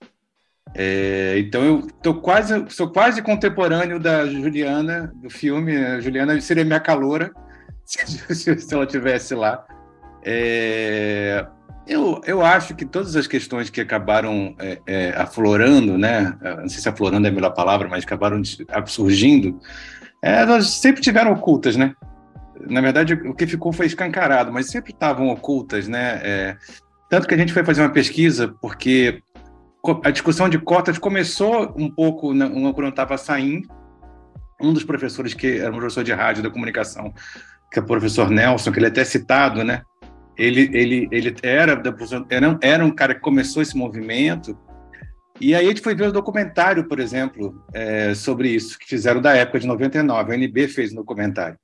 É, 0.75 1.37
então 1.39 1.62
eu 1.62 1.87
tô 2.03 2.14
quase, 2.14 2.64
sou 2.69 2.91
quase 2.91 3.23
contemporâneo 3.23 3.99
da 3.99 4.27
Juliana 4.27 5.12
do 5.17 5.31
filme. 5.31 5.77
A 5.77 6.01
Juliana 6.01 6.41
seria 6.41 6.64
minha 6.64 6.81
caloura 6.81 7.31
se, 7.85 8.59
se 8.59 8.75
ela 8.75 8.87
tivesse 8.87 9.35
lá. 9.35 9.64
É, 10.25 11.47
eu, 11.87 12.21
eu 12.27 12.45
acho 12.45 12.75
que 12.75 12.85
todas 12.85 13.14
as 13.14 13.29
questões 13.29 13.71
que 13.71 13.81
acabaram 13.81 14.55
é, 14.59 14.81
é, 14.87 15.14
aflorando, 15.17 15.97
né? 15.97 16.37
Não 16.59 16.69
sei 16.69 16.81
se 16.81 16.89
aflorando 16.89 17.27
é 17.27 17.31
a 17.31 17.33
melhor 17.33 17.55
palavra, 17.55 17.89
mas 17.89 18.03
acabaram 18.03 18.43
surgindo, 18.87 19.61
é, 20.21 20.43
elas 20.43 20.69
sempre 20.69 21.01
tiveram 21.01 21.33
ocultas, 21.33 21.77
né? 21.77 21.95
Na 22.69 22.81
verdade, 22.81 23.14
o 23.14 23.35
que 23.35 23.47
ficou 23.47 23.73
foi 23.73 23.87
escancarado, 23.87 24.53
mas 24.53 24.67
sempre 24.67 24.93
estavam 24.93 25.29
ocultas, 25.29 25.87
né? 25.87 26.21
É, 26.25 26.57
tanto 27.09 27.29
que 27.29 27.35
a 27.35 27.39
gente 27.39 27.53
foi 27.53 27.64
fazer 27.64 27.83
uma 27.83 27.93
pesquisa, 27.93 28.53
porque 28.61 29.23
a 30.05 30.11
discussão 30.11 30.49
de 30.49 30.59
cotas 30.59 30.99
começou 30.99 31.74
um 31.76 31.91
pouco 31.91 32.28
quando 32.28 32.82
eu 32.82 32.89
estava 32.89 33.16
saindo. 33.16 33.68
Um 34.61 34.72
dos 34.72 34.84
professores 34.84 35.34
que 35.34 35.59
era 35.59 35.70
um 35.70 35.76
professor 35.76 36.03
de 36.03 36.12
rádio 36.12 36.43
da 36.43 36.51
comunicação 36.51 37.12
que 37.70 37.78
é 37.78 37.82
o 37.82 37.87
professor 37.87 38.30
Nelson, 38.30 38.72
que 38.72 38.78
ele 38.78 38.87
é 38.87 38.89
até 38.89 39.05
citado, 39.05 39.64
né? 39.64 39.82
Ele, 40.37 40.70
ele, 40.72 41.09
ele 41.11 41.34
era, 41.43 41.72
era, 42.30 42.59
era 42.61 42.84
um 42.84 42.91
cara 42.91 43.14
que 43.14 43.20
começou 43.20 43.62
esse 43.62 43.76
movimento, 43.76 44.57
e 45.41 45.55
aí 45.55 45.66
a 45.66 45.68
gente 45.68 45.82
foi 45.82 45.95
ver 45.95 46.05
o 46.05 46.09
um 46.09 46.12
documentário, 46.12 46.89
por 46.89 46.99
exemplo, 46.99 47.62
é, 47.72 48.14
sobre 48.14 48.49
isso, 48.49 48.78
que 48.78 48.87
fizeram 48.87 49.20
da 49.20 49.34
época 49.34 49.61
de 49.61 49.66
99, 49.66 50.32
a 50.32 50.34
NB 50.34 50.68
fez 50.68 50.93
um 50.93 50.97
documentário. 50.97 51.59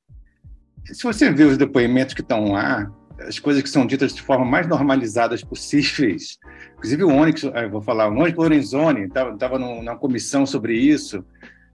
Se 0.84 1.02
você 1.04 1.30
vê 1.30 1.44
os 1.44 1.56
depoimentos 1.56 2.14
que 2.14 2.20
estão 2.20 2.52
lá, 2.52 2.90
as 3.26 3.38
coisas 3.38 3.62
que 3.62 3.68
são 3.68 3.86
ditas 3.86 4.14
de 4.14 4.22
forma 4.22 4.44
mais 4.44 4.66
normalizadas 4.66 5.42
possíveis, 5.42 6.38
inclusive 6.74 7.04
o 7.04 7.10
Onyx, 7.10 7.42
eu 7.42 7.70
vou 7.70 7.80
falar, 7.80 8.08
o 8.08 8.18
Onyx 8.18 8.36
Lorenzoni 8.36 9.04
estava 9.04 9.58
numa 9.58 9.96
comissão 9.96 10.44
sobre 10.46 10.74
isso, 10.74 11.24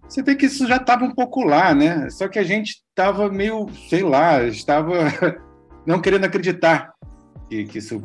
você 0.09 0.23
vê 0.23 0.35
que 0.35 0.47
isso 0.47 0.67
já 0.67 0.77
estava 0.77 1.05
um 1.05 1.15
pouco 1.15 1.45
lá, 1.45 1.75
né? 1.75 2.09
Só 2.09 2.29
que 2.29 2.39
a 2.39 2.43
gente 2.43 2.83
estava 2.89 3.29
meio, 3.29 3.69
sei 3.91 4.03
lá, 4.03 4.43
estava 4.43 4.95
não 5.87 6.01
querendo 6.01 6.25
acreditar 6.25 6.95
que, 7.49 7.65
que 7.65 7.79
isso 7.79 8.03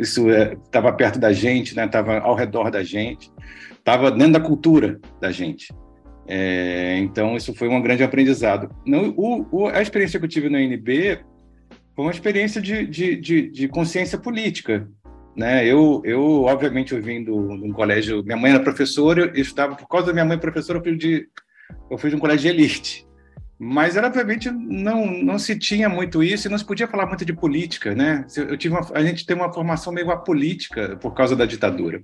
estava 0.00 0.88
é, 0.88 0.92
perto 0.92 1.18
da 1.18 1.32
gente, 1.32 1.76
né? 1.76 1.84
Estava 1.84 2.18
ao 2.18 2.34
redor 2.34 2.70
da 2.70 2.82
gente, 2.82 3.30
estava 3.72 4.10
dentro 4.10 4.34
da 4.34 4.40
cultura 4.40 4.98
da 5.20 5.30
gente. 5.30 5.72
É, 6.26 6.98
então, 6.98 7.36
isso 7.36 7.54
foi 7.54 7.68
um 7.68 7.80
grande 7.80 8.02
aprendizado. 8.02 8.68
Não, 8.84 9.14
o, 9.16 9.46
o, 9.50 9.66
a 9.68 9.80
experiência 9.80 10.18
que 10.18 10.24
eu 10.24 10.30
tive 10.30 10.48
no 10.48 10.58
NB 10.58 11.20
foi 11.96 12.04
uma 12.04 12.12
experiência 12.12 12.60
de, 12.60 12.86
de, 12.86 13.16
de, 13.16 13.50
de 13.50 13.68
consciência 13.68 14.18
política. 14.18 14.86
Né? 15.34 15.66
Eu, 15.66 16.02
eu, 16.04 16.42
obviamente, 16.42 16.94
eu 16.94 17.02
vim 17.02 17.24
de 17.24 17.30
um 17.30 17.72
colégio. 17.72 18.22
Minha 18.22 18.36
mãe 18.36 18.52
era 18.52 18.62
professora, 18.62 19.32
eu 19.34 19.40
estava, 19.40 19.74
por 19.74 19.88
causa 19.88 20.08
da 20.08 20.12
minha 20.12 20.24
mãe 20.24 20.38
professora, 20.38 20.78
eu 20.78 20.82
fui 20.82 20.94
de, 20.94 21.26
eu 21.90 21.96
fui 21.96 22.10
de 22.10 22.16
um 22.16 22.18
colégio 22.18 22.42
de 22.42 22.48
elite. 22.48 23.06
Mas, 23.58 23.96
obviamente, 23.96 24.50
não, 24.50 25.06
não 25.06 25.38
se 25.38 25.58
tinha 25.58 25.88
muito 25.88 26.22
isso 26.22 26.46
e 26.46 26.50
não 26.50 26.58
se 26.58 26.64
podia 26.64 26.86
falar 26.86 27.06
muito 27.06 27.24
de 27.24 27.32
política. 27.32 27.94
Né? 27.94 28.26
Eu 28.36 28.58
tive 28.58 28.74
uma, 28.74 28.86
a 28.92 29.02
gente 29.02 29.24
tem 29.24 29.34
uma 29.34 29.50
formação 29.50 29.90
meio 29.90 30.10
apolítica 30.10 30.96
por 30.96 31.14
causa 31.14 31.34
da 31.34 31.46
ditadura. 31.46 32.02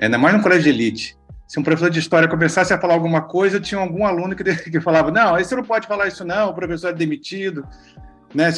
Ainda 0.00 0.18
mais 0.18 0.36
no 0.36 0.42
colégio 0.42 0.64
de 0.64 0.70
elite 0.70 1.16
se 1.52 1.60
um 1.60 1.62
professor 1.62 1.90
de 1.90 1.98
história 1.98 2.26
começasse 2.26 2.72
a 2.72 2.80
falar 2.80 2.94
alguma 2.94 3.20
coisa, 3.20 3.60
tinha 3.60 3.78
algum 3.78 4.06
aluno 4.06 4.34
que, 4.34 4.42
que 4.70 4.80
falava: 4.80 5.10
não, 5.10 5.36
você 5.36 5.54
não 5.54 5.62
pode 5.62 5.86
falar 5.86 6.08
isso, 6.08 6.24
não, 6.24 6.48
o 6.48 6.54
professor 6.54 6.88
é 6.88 6.94
demitido. 6.94 7.68
Né? 8.34 8.50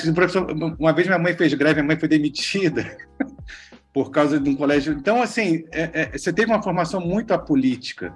Uma 0.78 0.92
vez 0.92 1.06
minha 1.06 1.18
mãe 1.18 1.34
fez 1.34 1.52
greve, 1.54 1.74
minha 1.74 1.86
mãe 1.86 1.98
foi 1.98 2.08
demitida 2.08 2.96
por 3.92 4.10
causa 4.10 4.38
de 4.38 4.48
um 4.48 4.54
colégio. 4.54 4.92
Então, 4.92 5.22
assim, 5.22 5.64
é, 5.72 5.90
é, 5.92 6.18
você 6.18 6.32
teve 6.32 6.50
uma 6.50 6.62
formação 6.62 7.00
muito 7.00 7.32
apolítica. 7.32 8.14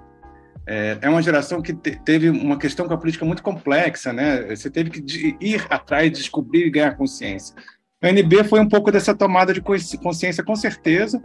É, 0.65 0.97
é 1.01 1.09
uma 1.09 1.21
geração 1.21 1.61
que 1.61 1.73
te, 1.73 1.99
teve 2.03 2.29
uma 2.29 2.57
questão 2.57 2.87
com 2.87 2.93
a 2.93 2.97
política 2.97 3.25
muito 3.25 3.41
complexa, 3.41 4.13
né? 4.13 4.55
Você 4.55 4.69
teve 4.69 4.89
que 4.89 5.01
de, 5.01 5.35
ir 5.41 5.65
atrás, 5.69 6.11
descobrir 6.11 6.67
e 6.67 6.69
ganhar 6.69 6.95
consciência. 6.95 7.55
O 8.01 8.07
NB 8.07 8.43
foi 8.43 8.59
um 8.59 8.69
pouco 8.69 8.91
dessa 8.91 9.15
tomada 9.15 9.53
de 9.53 9.61
consciência, 9.61 10.43
com 10.43 10.55
certeza, 10.55 11.21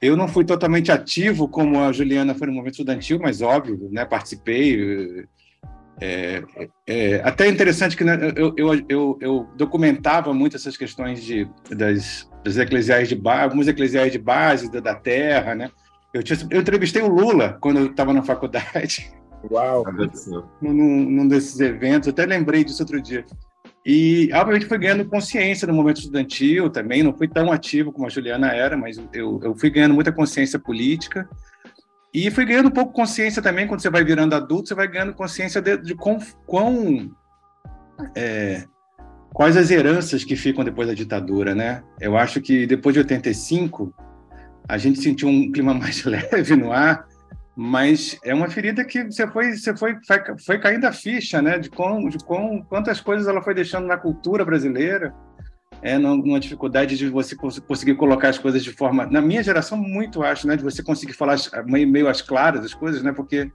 eu 0.00 0.16
não 0.16 0.28
fui 0.28 0.44
totalmente 0.44 0.92
ativo 0.92 1.48
como 1.48 1.82
a 1.82 1.90
Juliana 1.90 2.34
foi 2.34 2.46
no 2.46 2.52
movimento 2.52 2.74
estudantil, 2.74 3.18
mas 3.18 3.40
óbvio, 3.40 3.88
né, 3.90 4.04
participei. 4.04 5.24
É, 6.00 6.42
é, 6.56 6.68
é 6.86 7.22
até 7.22 7.48
interessante 7.48 7.96
que 7.96 8.04
né, 8.04 8.18
eu, 8.36 8.52
eu, 8.56 8.84
eu, 8.88 9.18
eu, 9.20 9.48
documentava 9.56 10.34
muito 10.34 10.56
essas 10.56 10.76
questões 10.76 11.22
de, 11.22 11.48
das, 11.70 12.30
das 12.44 12.58
eclesiais 12.58 13.08
de 13.08 13.16
base, 13.16 13.44
algumas 13.44 13.68
eclesiais 13.68 14.12
de 14.12 14.18
base 14.18 14.70
da, 14.70 14.80
da 14.80 14.94
terra, 14.94 15.54
né? 15.54 15.70
Eu, 16.12 16.22
tinha, 16.22 16.38
eu 16.50 16.60
entrevistei 16.60 17.02
o 17.02 17.08
Lula 17.08 17.56
quando 17.60 17.78
eu 17.78 17.86
estava 17.86 18.12
na 18.12 18.22
faculdade. 18.22 19.10
Uau! 19.50 19.84
num, 20.60 20.72
num 20.72 21.28
desses 21.28 21.60
eventos, 21.60 22.08
até 22.08 22.26
lembrei 22.26 22.64
disso 22.64 22.82
outro 22.82 23.00
dia. 23.00 23.24
E, 23.84 24.30
obviamente, 24.32 24.66
fui 24.66 24.78
ganhando 24.78 25.04
consciência 25.04 25.64
no 25.66 25.72
momento 25.72 25.98
estudantil 25.98 26.68
também, 26.68 27.04
não 27.04 27.16
fui 27.16 27.28
tão 27.28 27.52
ativo 27.52 27.92
como 27.92 28.06
a 28.06 28.10
Juliana 28.10 28.52
era, 28.52 28.76
mas 28.76 29.00
eu, 29.12 29.40
eu 29.42 29.54
fui 29.54 29.70
ganhando 29.70 29.94
muita 29.94 30.10
consciência 30.10 30.58
política. 30.58 31.28
E 32.14 32.30
fui 32.30 32.44
ganhando 32.44 32.68
um 32.68 32.72
pouco 32.72 32.92
consciência 32.92 33.42
também, 33.42 33.66
quando 33.66 33.80
você 33.80 33.90
vai 33.90 34.02
virando 34.02 34.34
adulto, 34.34 34.68
você 34.68 34.74
vai 34.74 34.88
ganhando 34.88 35.14
consciência 35.14 35.60
de, 35.60 35.76
de 35.76 35.94
quão, 35.94 36.18
quão 36.46 37.10
é, 38.16 38.64
quais 39.32 39.56
as 39.56 39.70
heranças 39.70 40.24
que 40.24 40.34
ficam 40.34 40.64
depois 40.64 40.88
da 40.88 40.94
ditadura, 40.94 41.54
né? 41.54 41.82
Eu 42.00 42.16
acho 42.16 42.40
que 42.40 42.66
depois 42.66 42.94
de 42.94 43.00
85, 43.00 43.94
a 44.68 44.78
gente 44.78 45.00
sentiu 45.00 45.28
um 45.28 45.52
clima 45.52 45.72
mais 45.74 46.02
leve 46.04 46.56
no 46.56 46.72
ar, 46.72 47.06
mas 47.54 48.18
é 48.24 48.34
uma 48.34 48.48
ferida 48.48 48.84
que 48.84 49.04
você 49.04 49.26
foi 49.26 49.52
você 49.52 49.76
foi 49.76 49.96
foi 50.44 50.58
caindo 50.58 50.84
a 50.84 50.92
ficha 50.92 51.40
né 51.40 51.58
de 51.58 51.70
com 51.70 52.06
de 52.10 52.18
com 52.18 52.62
quantas 52.62 53.00
coisas 53.00 53.26
ela 53.26 53.40
foi 53.40 53.54
deixando 53.54 53.86
na 53.86 53.96
cultura 53.96 54.44
brasileira 54.44 55.14
é 55.82 55.98
numa 55.98 56.40
dificuldade 56.40 56.96
de 56.96 57.08
você 57.08 57.36
conseguir 57.36 57.94
colocar 57.94 58.28
as 58.28 58.38
coisas 58.38 58.62
de 58.62 58.72
forma 58.72 59.06
na 59.06 59.20
minha 59.20 59.42
geração 59.42 59.78
muito 59.78 60.22
acho 60.22 60.46
né 60.46 60.56
de 60.56 60.64
você 60.64 60.82
conseguir 60.82 61.12
falar 61.12 61.36
meio, 61.66 61.88
meio 61.88 62.08
às 62.08 62.22
claras 62.22 62.64
as 62.64 62.74
coisas 62.74 63.02
né 63.02 63.12
porque 63.12 63.50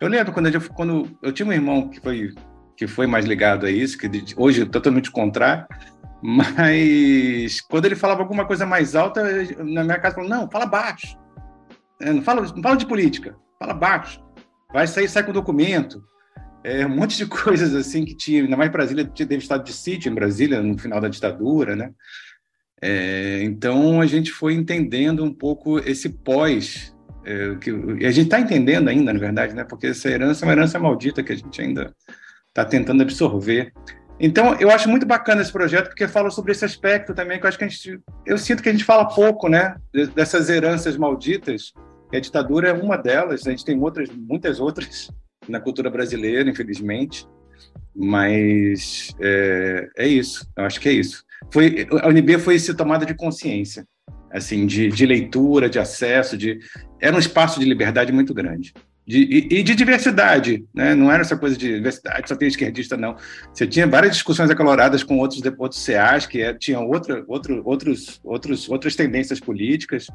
eu 0.00 0.08
lembro 0.08 0.32
quando 0.32 0.46
eu 0.48 0.60
quando 0.60 1.10
eu 1.22 1.32
tinha 1.32 1.46
um 1.46 1.52
irmão 1.52 1.88
que 1.88 2.00
foi 2.00 2.34
que 2.76 2.86
foi 2.86 3.06
mais 3.06 3.24
ligado 3.24 3.66
a 3.66 3.70
isso 3.70 3.98
que 3.98 4.08
hoje 4.36 4.62
é 4.62 4.66
totalmente 4.66 5.10
contrário 5.10 5.66
mas 6.22 7.60
quando 7.60 7.84
ele 7.86 7.96
falava 7.96 8.22
alguma 8.22 8.46
coisa 8.46 8.64
mais 8.64 8.94
alta 8.94 9.22
na 9.64 9.84
minha 9.84 9.98
casa 9.98 10.14
falou 10.14 10.30
não 10.30 10.50
fala 10.50 10.64
baixo. 10.64 11.18
É, 12.00 12.12
não 12.12 12.22
fala 12.22 12.40
não 12.42 12.62
fala 12.62 12.76
de 12.76 12.86
política 12.86 13.36
fala 13.58 13.74
baixo, 13.74 14.22
vai 14.72 14.86
sair, 14.86 15.08
sai 15.08 15.24
com 15.24 15.32
documento, 15.32 16.04
é, 16.64 16.86
um 16.86 16.96
monte 16.96 17.16
de 17.16 17.26
coisas 17.28 17.74
assim 17.74 18.04
que 18.04 18.16
tinha, 18.16 18.42
ainda 18.42 18.56
mais 18.56 18.72
Brasília, 18.72 19.04
teve 19.04 19.36
estado 19.36 19.62
de 19.62 19.72
sítio 19.72 20.10
em 20.10 20.14
Brasília 20.14 20.62
no 20.62 20.78
final 20.78 21.00
da 21.00 21.08
ditadura, 21.08 21.76
né? 21.76 21.92
É, 22.82 23.42
então 23.44 24.00
a 24.00 24.06
gente 24.06 24.32
foi 24.32 24.54
entendendo 24.54 25.22
um 25.22 25.32
pouco 25.32 25.78
esse 25.78 26.08
pós, 26.08 26.94
é, 27.24 27.54
que 27.56 27.70
e 27.70 28.06
a 28.06 28.10
gente 28.10 28.26
está 28.26 28.40
entendendo 28.40 28.88
ainda, 28.88 29.12
na 29.12 29.18
verdade, 29.18 29.54
né? 29.54 29.64
Porque 29.64 29.88
essa 29.88 30.08
herança 30.08 30.44
é 30.44 30.46
uma 30.46 30.52
herança 30.52 30.78
maldita 30.78 31.22
que 31.22 31.32
a 31.32 31.36
gente 31.36 31.60
ainda 31.60 31.94
está 32.48 32.64
tentando 32.64 33.02
absorver. 33.02 33.72
Então 34.18 34.54
eu 34.60 34.70
acho 34.70 34.88
muito 34.88 35.04
bacana 35.04 35.42
esse 35.42 35.52
projeto 35.52 35.88
porque 35.88 36.06
fala 36.08 36.30
sobre 36.30 36.52
esse 36.52 36.64
aspecto 36.64 37.14
também 37.14 37.38
que 37.38 37.44
eu 37.44 37.48
acho 37.48 37.58
que 37.58 37.64
a 37.64 37.68
gente, 37.68 38.00
eu 38.24 38.38
sinto 38.38 38.62
que 38.62 38.68
a 38.68 38.72
gente 38.72 38.84
fala 38.84 39.06
pouco, 39.06 39.48
né? 39.48 39.76
Dessas 40.14 40.48
heranças 40.48 40.96
malditas 40.96 41.72
a 42.16 42.20
ditadura 42.20 42.68
é 42.68 42.72
uma 42.72 42.96
delas, 42.96 43.46
a 43.46 43.50
gente 43.50 43.64
tem 43.64 43.80
outras, 43.80 44.08
muitas 44.10 44.60
outras 44.60 45.10
na 45.48 45.60
cultura 45.60 45.90
brasileira, 45.90 46.48
infelizmente, 46.48 47.26
mas 47.94 49.14
é, 49.20 49.88
é 49.98 50.08
isso, 50.08 50.48
eu 50.56 50.64
acho 50.64 50.80
que 50.80 50.88
é 50.88 50.92
isso. 50.92 51.24
Foi, 51.52 51.86
a 52.02 52.08
UNB 52.08 52.38
foi 52.38 52.56
essa 52.56 52.74
tomada 52.74 53.06
de 53.06 53.14
consciência, 53.14 53.86
assim, 54.32 54.66
de, 54.66 54.88
de 54.88 55.06
leitura, 55.06 55.68
de 55.68 55.78
acesso, 55.78 56.36
de 56.36 56.58
era 57.00 57.14
um 57.14 57.20
espaço 57.20 57.60
de 57.60 57.66
liberdade 57.66 58.12
muito 58.12 58.34
grande. 58.34 58.72
De, 59.06 59.18
e, 59.18 59.58
e, 59.58 59.62
de 59.62 59.74
diversidade, 59.74 60.64
né? 60.74 60.94
não 60.94 61.12
era 61.12 61.20
essa 61.20 61.36
coisa 61.36 61.54
de 61.58 61.74
diversidade, 61.74 62.26
só 62.26 62.34
tem 62.34 62.48
esquerdista, 62.48 62.96
não. 62.96 63.16
Você 63.52 63.66
tinha 63.66 63.86
várias 63.86 64.14
discussões 64.14 64.48
acaloradas 64.48 65.02
com 65.02 65.18
outros, 65.18 65.42
outros 65.58 65.86
que 66.26 66.40
é, 66.40 66.54
tinham 66.54 66.88
outra, 66.88 67.22
outro, 67.28 67.60
outros, 67.66 68.18
outros, 68.24 68.66
outras 68.66 68.96
tendências 68.96 69.38
políticas, 69.38 70.06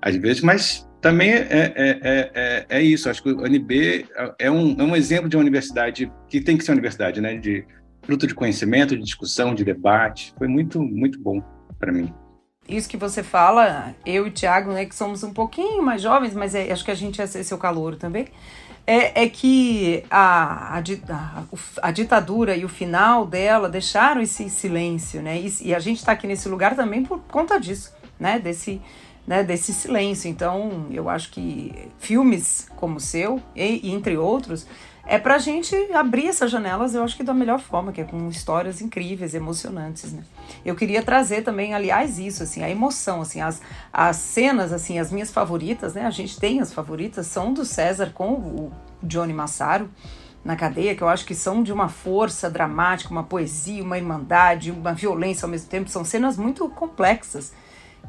às 0.00 0.16
vezes, 0.16 0.40
mas 0.40 0.88
também 1.02 1.32
é, 1.32 1.46
é, 1.50 2.00
é, 2.32 2.66
é, 2.68 2.82
isso. 2.82 3.10
Acho 3.10 3.22
que 3.22 3.30
o 3.30 3.42
UNB 3.42 4.06
é 4.38 4.50
um, 4.50 4.80
é 4.80 4.82
um 4.82 4.96
exemplo 4.96 5.28
de 5.28 5.36
uma 5.36 5.42
universidade 5.42 6.10
que 6.28 6.40
tem 6.40 6.56
que 6.56 6.64
ser 6.64 6.70
uma 6.70 6.76
universidade, 6.76 7.20
né? 7.20 7.36
de 7.36 7.66
fruto 8.02 8.26
de 8.26 8.34
conhecimento, 8.34 8.96
de 8.96 9.02
discussão, 9.02 9.54
de 9.54 9.64
debate. 9.64 10.32
Foi 10.38 10.48
muito, 10.48 10.80
muito 10.80 11.20
bom 11.20 11.42
para 11.78 11.92
mim 11.92 12.12
isso 12.68 12.88
que 12.88 12.96
você 12.96 13.24
fala, 13.24 13.92
eu 14.06 14.24
e 14.24 14.28
o 14.30 14.32
Thiago, 14.32 14.72
né, 14.72 14.86
que 14.86 14.94
somos 14.94 15.24
um 15.24 15.32
pouquinho 15.32 15.82
mais 15.82 16.00
jovens, 16.00 16.32
mas 16.32 16.54
é, 16.54 16.70
acho 16.70 16.84
que 16.84 16.92
a 16.92 16.94
gente 16.94 17.20
é 17.20 17.26
seu 17.26 17.58
calor 17.58 17.96
também, 17.96 18.28
é, 18.86 19.24
é 19.24 19.28
que 19.28 20.04
a, 20.10 20.78
a, 20.78 20.82
a, 21.82 21.90
ditadura 21.90 22.56
e 22.56 22.64
o 22.64 22.68
final 22.68 23.26
dela 23.26 23.68
deixaram 23.68 24.20
esse 24.20 24.48
silêncio, 24.50 25.22
né? 25.22 25.40
E, 25.40 25.68
e 25.68 25.74
a 25.74 25.78
gente 25.78 25.98
está 25.98 26.12
aqui 26.12 26.26
nesse 26.26 26.48
lugar 26.48 26.74
também 26.74 27.04
por 27.04 27.20
conta 27.20 27.60
disso, 27.60 27.94
né? 28.18 28.40
Desse, 28.40 28.80
né, 29.26 29.42
desse 29.42 29.72
silêncio. 29.72 30.28
Então, 30.28 30.86
eu 30.90 31.08
acho 31.08 31.30
que 31.30 31.88
filmes 31.98 32.68
como 32.76 32.96
o 32.96 33.00
seu, 33.00 33.40
e, 33.54 33.88
e 33.88 33.92
entre 33.92 34.16
outros, 34.16 34.66
é 35.04 35.18
pra 35.18 35.36
gente 35.38 35.74
abrir 35.92 36.28
essas 36.28 36.50
janelas, 36.50 36.94
eu 36.94 37.02
acho 37.02 37.16
que 37.16 37.24
da 37.24 37.34
melhor 37.34 37.58
forma, 37.58 37.92
que 37.92 38.00
é 38.00 38.04
com 38.04 38.28
histórias 38.28 38.80
incríveis, 38.80 39.34
emocionantes, 39.34 40.12
né? 40.12 40.22
Eu 40.64 40.76
queria 40.76 41.02
trazer 41.02 41.42
também, 41.42 41.74
aliás, 41.74 42.20
isso, 42.20 42.44
assim, 42.44 42.62
a 42.62 42.70
emoção, 42.70 43.20
assim, 43.20 43.40
as, 43.40 43.60
as 43.92 44.16
cenas, 44.16 44.72
assim, 44.72 45.00
as 45.00 45.10
minhas 45.10 45.30
favoritas, 45.30 45.94
né? 45.94 46.06
A 46.06 46.10
gente 46.10 46.38
tem 46.38 46.60
as 46.60 46.72
favoritas, 46.72 47.26
são 47.26 47.52
do 47.52 47.64
César 47.64 48.12
com 48.14 48.32
o 48.34 48.72
Johnny 49.02 49.32
Massaro 49.32 49.90
na 50.44 50.56
cadeia, 50.56 50.94
que 50.94 51.02
eu 51.02 51.08
acho 51.08 51.24
que 51.24 51.34
são 51.34 51.62
de 51.62 51.72
uma 51.72 51.88
força 51.88 52.48
dramática, 52.48 53.10
uma 53.10 53.24
poesia, 53.24 53.82
uma 53.82 53.96
irmandade, 53.96 54.70
uma 54.70 54.92
violência 54.92 55.46
ao 55.46 55.50
mesmo 55.50 55.68
tempo, 55.68 55.90
são 55.90 56.04
cenas 56.04 56.36
muito 56.36 56.68
complexas. 56.68 57.52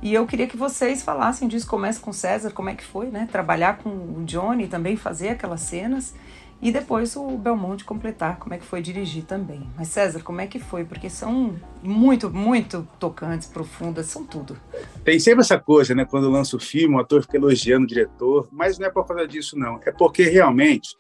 E 0.04 0.14
eu 0.14 0.28
queria 0.28 0.48
que 0.48 0.58
vocês 0.58 1.02
falassem 1.02 1.48
disso, 1.48 1.66
começa 1.66 1.98
com 1.98 2.12
o 2.12 2.14
César, 2.14 2.52
como 2.52 2.68
é 2.68 2.76
que 2.76 2.84
foi, 2.84 3.08
né? 3.08 3.26
Trabalhar 3.32 3.78
com 3.78 3.90
o 3.90 4.24
Johnny, 4.26 4.68
também 4.68 4.98
fazer 4.98 5.30
aquelas 5.30 5.62
cenas 5.62 6.14
e 6.62 6.74
depois 6.74 7.16
o 7.16 7.38
Belmonte 7.38 7.86
completar 7.86 8.38
como 8.38 8.54
é 8.54 8.58
que 8.58 8.66
foi 8.66 8.82
dirigir 8.82 9.24
também. 9.24 9.66
Mas 9.78 9.88
César, 9.88 10.22
como 10.22 10.42
é 10.42 10.48
que 10.48 10.60
foi? 10.60 10.84
Porque 10.84 11.10
são 11.10 11.56
muito, 11.82 12.30
muito 12.30 12.86
tocantes, 13.00 13.48
profundas, 13.48 14.08
são 14.08 14.26
tudo. 14.26 14.58
Tem 15.06 15.18
sempre 15.22 15.40
essa 15.40 15.58
coisa, 15.58 15.96
né? 15.96 16.04
Quando 16.04 16.30
lança 16.30 16.58
o 16.58 16.60
filme, 16.60 16.96
o 16.96 17.00
ator 17.00 17.22
fica 17.22 17.38
elogiando 17.38 17.86
o 17.86 17.88
diretor, 17.88 18.50
mas 18.52 18.78
não 18.78 18.88
é 18.88 18.90
por 18.90 19.08
causa 19.08 19.26
disso, 19.26 19.58
não. 19.58 19.80
É 19.86 19.92
porque 19.94 20.24
realmente 20.24 20.98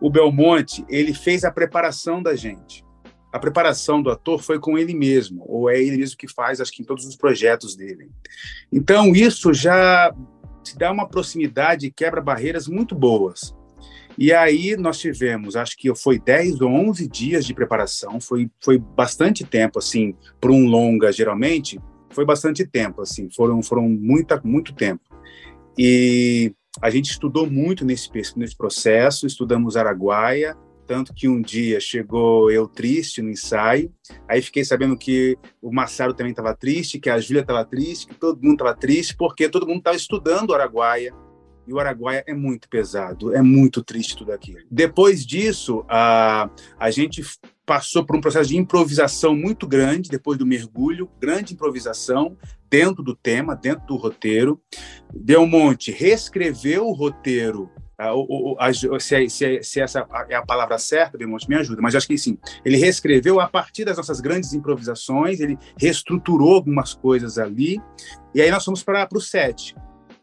o 0.00 0.08
Belmonte, 0.08 0.84
ele 0.88 1.12
fez 1.12 1.42
a 1.42 1.50
preparação 1.50 2.22
da 2.22 2.36
gente. 2.36 2.85
A 3.36 3.38
preparação 3.38 4.00
do 4.00 4.10
ator 4.10 4.42
foi 4.42 4.58
com 4.58 4.78
ele 4.78 4.94
mesmo, 4.94 5.44
ou 5.46 5.68
é 5.68 5.78
ele 5.78 5.98
mesmo 5.98 6.16
que 6.16 6.26
faz, 6.26 6.58
acho 6.58 6.72
que 6.72 6.80
em 6.80 6.86
todos 6.86 7.04
os 7.04 7.16
projetos 7.16 7.76
dele. 7.76 8.08
Então, 8.72 9.14
isso 9.14 9.52
já 9.52 10.10
te 10.64 10.74
dá 10.74 10.90
uma 10.90 11.06
proximidade 11.06 11.86
e 11.86 11.92
quebra 11.92 12.22
barreiras 12.22 12.66
muito 12.66 12.94
boas. 12.94 13.54
E 14.16 14.32
aí 14.32 14.74
nós 14.74 14.98
tivemos, 14.98 15.54
acho 15.54 15.76
que 15.76 15.94
foi 15.94 16.18
10 16.18 16.62
ou 16.62 16.70
11 16.70 17.06
dias 17.06 17.44
de 17.44 17.52
preparação, 17.52 18.18
foi, 18.18 18.50
foi 18.58 18.78
bastante 18.78 19.44
tempo, 19.44 19.80
assim, 19.80 20.14
para 20.40 20.50
um 20.50 20.66
longa, 20.66 21.12
geralmente, 21.12 21.78
foi 22.08 22.24
bastante 22.24 22.66
tempo, 22.66 23.02
assim, 23.02 23.28
foram, 23.28 23.62
foram 23.62 23.86
muita, 23.86 24.40
muito 24.42 24.74
tempo. 24.74 25.04
E 25.76 26.54
a 26.80 26.88
gente 26.88 27.10
estudou 27.10 27.50
muito 27.50 27.84
nesse, 27.84 28.08
nesse 28.34 28.56
processo, 28.56 29.26
estudamos 29.26 29.76
Araguaia, 29.76 30.56
tanto 30.86 31.12
que 31.12 31.28
um 31.28 31.40
dia 31.40 31.80
chegou 31.80 32.50
eu 32.50 32.68
triste 32.68 33.20
no 33.20 33.30
ensaio, 33.30 33.92
aí 34.28 34.40
fiquei 34.40 34.64
sabendo 34.64 34.96
que 34.96 35.36
o 35.60 35.72
Massaro 35.72 36.14
também 36.14 36.30
estava 36.30 36.54
triste, 36.54 37.00
que 37.00 37.10
a 37.10 37.18
Júlia 37.18 37.40
estava 37.40 37.64
triste, 37.64 38.06
que 38.06 38.14
todo 38.14 38.42
mundo 38.42 38.54
estava 38.54 38.74
triste, 38.74 39.16
porque 39.16 39.48
todo 39.48 39.66
mundo 39.66 39.78
estava 39.78 39.96
estudando 39.96 40.54
Araguaia, 40.54 41.12
e 41.66 41.72
o 41.72 41.80
Araguaia 41.80 42.22
é 42.26 42.32
muito 42.32 42.68
pesado, 42.68 43.34
é 43.34 43.42
muito 43.42 43.82
triste 43.82 44.16
tudo 44.16 44.32
aquilo. 44.32 44.60
Depois 44.70 45.26
disso, 45.26 45.84
a, 45.88 46.48
a 46.78 46.90
gente 46.92 47.22
passou 47.66 48.06
por 48.06 48.14
um 48.14 48.20
processo 48.20 48.48
de 48.48 48.56
improvisação 48.56 49.34
muito 49.34 49.66
grande, 49.66 50.08
depois 50.08 50.38
do 50.38 50.46
mergulho, 50.46 51.10
grande 51.20 51.54
improvisação 51.54 52.36
dentro 52.70 53.02
do 53.02 53.16
tema, 53.16 53.56
dentro 53.56 53.84
do 53.86 53.96
roteiro. 53.96 54.60
Delmonte 55.12 55.90
reescreveu 55.90 56.86
o 56.86 56.92
roteiro 56.92 57.68
se, 59.00 59.60
se, 59.62 59.80
essa 59.80 60.06
é 60.28 60.34
a 60.34 60.44
palavra 60.44 60.78
certa, 60.78 61.16
Belmonte, 61.16 61.48
me 61.48 61.56
ajuda, 61.56 61.80
mas 61.80 61.94
acho 61.94 62.06
que 62.06 62.18
sim. 62.18 62.38
Ele 62.64 62.76
reescreveu 62.76 63.40
a 63.40 63.48
partir 63.48 63.84
das 63.84 63.96
nossas 63.96 64.20
grandes 64.20 64.52
improvisações, 64.52 65.40
ele 65.40 65.58
reestruturou 65.78 66.54
algumas 66.54 66.92
coisas 66.92 67.38
ali, 67.38 67.80
e 68.34 68.42
aí 68.42 68.50
nós 68.50 68.64
fomos 68.64 68.82
para 68.82 69.08
o 69.12 69.20
set. 69.20 69.74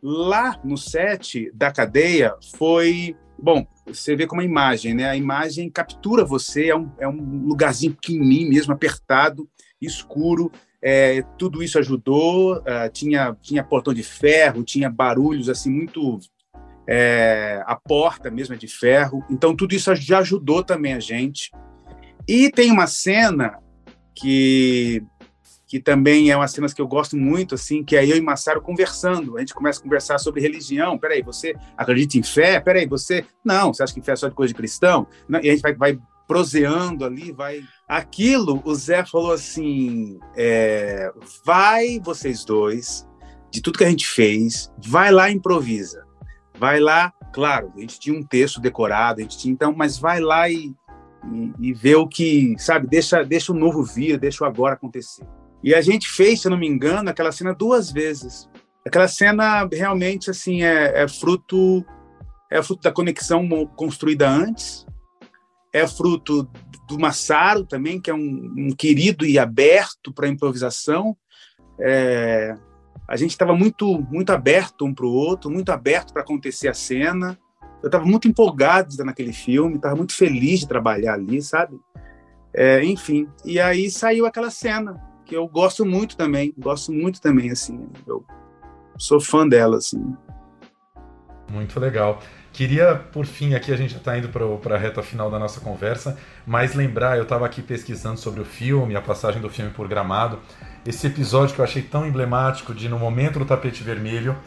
Lá 0.01 0.59
no 0.63 0.77
set 0.77 1.49
da 1.53 1.71
cadeia 1.71 2.35
foi. 2.57 3.15
Bom, 3.41 3.65
você 3.85 4.15
vê 4.15 4.27
como 4.27 4.41
a 4.41 4.45
imagem, 4.45 4.93
né? 4.93 5.09
A 5.09 5.15
imagem 5.15 5.69
captura 5.69 6.23
você, 6.25 6.67
é 6.67 6.75
um, 6.75 6.91
é 6.99 7.07
um 7.07 7.47
lugarzinho 7.47 7.93
pequenininho 7.93 8.49
mesmo, 8.49 8.73
apertado, 8.73 9.49
escuro. 9.81 10.51
É, 10.81 11.21
tudo 11.37 11.63
isso 11.63 11.79
ajudou. 11.79 12.57
Uh, 12.57 12.89
tinha, 12.91 13.35
tinha 13.41 13.63
portão 13.63 13.93
de 13.93 14.03
ferro, 14.03 14.63
tinha 14.63 14.89
barulhos 14.89 15.47
assim 15.49 15.71
muito. 15.71 16.19
É, 16.87 17.63
a 17.65 17.75
porta 17.75 18.29
mesmo 18.29 18.55
é 18.55 18.57
de 18.57 18.67
ferro. 18.67 19.23
Então, 19.29 19.55
tudo 19.55 19.73
isso 19.73 19.93
já 19.95 20.19
ajudou 20.19 20.63
também 20.63 20.93
a 20.93 20.99
gente. 20.99 21.51
E 22.27 22.49
tem 22.49 22.71
uma 22.71 22.87
cena 22.87 23.59
que 24.15 25.03
que 25.73 25.79
também 25.79 26.29
é 26.29 26.37
uma 26.37 26.47
cenas 26.47 26.71
que 26.71 26.79
eu 26.79 26.87
gosto 26.87 27.17
muito, 27.17 27.55
assim, 27.55 27.83
que 27.83 27.95
é 27.95 28.05
eu 28.05 28.15
e 28.15 28.21
Massaro 28.21 28.61
conversando. 28.61 29.37
A 29.37 29.39
gente 29.39 29.55
começa 29.55 29.79
a 29.79 29.81
conversar 29.83 30.19
sobre 30.19 30.39
religião. 30.39 30.99
Peraí, 30.99 31.23
você 31.23 31.55
acredita 31.75 32.15
em 32.15 32.21
fé? 32.21 32.59
Peraí, 32.59 32.85
você. 32.85 33.25
Não, 33.43 33.73
você 33.73 33.81
acha 33.81 33.91
que 33.91 33.99
fé 33.99 34.11
é 34.11 34.15
só 34.15 34.27
de 34.27 34.35
coisa 34.35 34.53
de 34.53 34.55
cristão? 34.55 35.07
E 35.41 35.49
a 35.49 35.51
gente 35.51 35.63
vai, 35.63 35.73
vai 35.73 35.99
proseando 36.27 37.03
ali, 37.05 37.31
vai. 37.31 37.63
Aquilo, 37.87 38.61
o 38.63 38.75
Zé 38.75 39.03
falou 39.03 39.31
assim: 39.31 40.19
é, 40.37 41.11
vai 41.43 41.99
vocês 42.03 42.45
dois, 42.45 43.07
de 43.49 43.59
tudo 43.59 43.79
que 43.79 43.83
a 43.83 43.89
gente 43.89 44.07
fez, 44.07 44.71
vai 44.77 45.11
lá 45.11 45.31
improvisa. 45.31 46.05
Vai 46.63 46.79
lá, 46.79 47.11
claro, 47.33 47.73
a 47.75 47.81
gente 47.81 47.99
tinha 47.99 48.17
um 48.17 48.23
texto 48.23 48.61
decorado, 48.61 49.19
a 49.19 49.23
gente 49.23 49.37
tinha, 49.37 49.51
então, 49.51 49.75
mas 49.75 49.97
vai 49.97 50.21
lá 50.21 50.49
e, 50.49 50.73
e, 51.29 51.53
e 51.59 51.73
vê 51.73 51.93
o 51.93 52.07
que, 52.07 52.55
sabe, 52.57 52.87
deixa, 52.87 53.21
deixa 53.21 53.51
o 53.51 53.55
novo 53.55 53.83
vir, 53.83 54.17
deixa 54.17 54.45
o 54.45 54.47
agora 54.47 54.75
acontecer. 54.75 55.27
E 55.61 55.75
a 55.75 55.81
gente 55.81 56.07
fez, 56.07 56.39
se 56.39 56.47
eu 56.47 56.51
não 56.51 56.57
me 56.57 56.65
engano, 56.65 57.09
aquela 57.09 57.33
cena 57.33 57.53
duas 57.53 57.91
vezes. 57.91 58.49
Aquela 58.87 59.09
cena 59.09 59.67
realmente 59.69 60.29
assim 60.29 60.63
é, 60.63 61.03
é 61.03 61.05
fruto 61.05 61.85
é 62.49 62.63
fruto 62.63 62.83
da 62.83 62.93
conexão 62.93 63.45
construída 63.75 64.29
antes, 64.29 64.87
é 65.73 65.85
fruto 65.85 66.49
do 66.87 66.97
Massaro 66.97 67.65
também, 67.65 67.99
que 67.99 68.09
é 68.09 68.13
um, 68.13 68.53
um 68.57 68.69
querido 68.69 69.25
e 69.25 69.37
aberto 69.37 70.13
para 70.13 70.29
improvisação. 70.29 71.13
É, 71.77 72.55
a 73.13 73.15
gente 73.15 73.29
estava 73.29 73.53
muito 73.55 74.01
muito 74.09 74.31
aberto 74.31 74.85
um 74.85 74.93
para 74.93 75.05
o 75.05 75.11
outro, 75.11 75.51
muito 75.51 75.71
aberto 75.71 76.11
para 76.11 76.23
acontecer 76.23 76.67
a 76.67 76.73
cena. 76.73 77.37
Eu 77.83 77.87
estava 77.87 78.03
muito 78.05 78.27
empolgado 78.27 78.87
de 78.87 78.93
estar 78.95 79.03
naquele 79.03 79.31
filme, 79.31 79.75
estava 79.75 79.95
muito 79.95 80.15
feliz 80.15 80.61
de 80.61 80.67
trabalhar 80.67 81.13
ali, 81.13 81.39
sabe? 81.39 81.79
É, 82.51 82.83
enfim, 82.83 83.27
e 83.45 83.59
aí 83.59 83.91
saiu 83.91 84.25
aquela 84.25 84.49
cena 84.49 84.99
que 85.25 85.35
eu 85.35 85.47
gosto 85.47 85.85
muito 85.85 86.17
também, 86.17 86.55
gosto 86.57 86.91
muito 86.91 87.21
também, 87.21 87.51
assim, 87.51 87.87
eu 88.07 88.25
sou 88.97 89.21
fã 89.21 89.47
dela, 89.47 89.77
assim. 89.77 90.01
Muito 91.51 91.79
legal. 91.79 92.19
Queria, 92.53 92.95
por 93.11 93.25
fim, 93.25 93.55
aqui 93.55 93.73
a 93.73 93.75
gente 93.75 93.91
já 93.91 93.97
está 93.97 94.17
indo 94.17 94.29
para 94.29 94.75
a 94.75 94.77
reta 94.77 95.01
final 95.01 95.29
da 95.29 95.39
nossa 95.39 95.59
conversa, 95.59 96.17
mas 96.45 96.75
lembrar, 96.75 97.17
eu 97.17 97.23
estava 97.23 97.45
aqui 97.45 97.61
pesquisando 97.61 98.19
sobre 98.19 98.39
o 98.41 98.45
filme, 98.45 98.95
a 98.95 99.01
passagem 99.01 99.41
do 99.41 99.49
filme 99.49 99.71
por 99.71 99.87
Gramado, 99.87 100.39
esse 100.85 101.07
episódio 101.07 101.55
que 101.55 101.59
eu 101.59 101.65
achei 101.65 101.81
tão 101.81 102.05
emblemático 102.05 102.73
de, 102.73 102.87
no 102.87 102.99
momento 102.99 103.39
do 103.39 103.45
tapete 103.45 103.83
vermelho, 103.83 104.37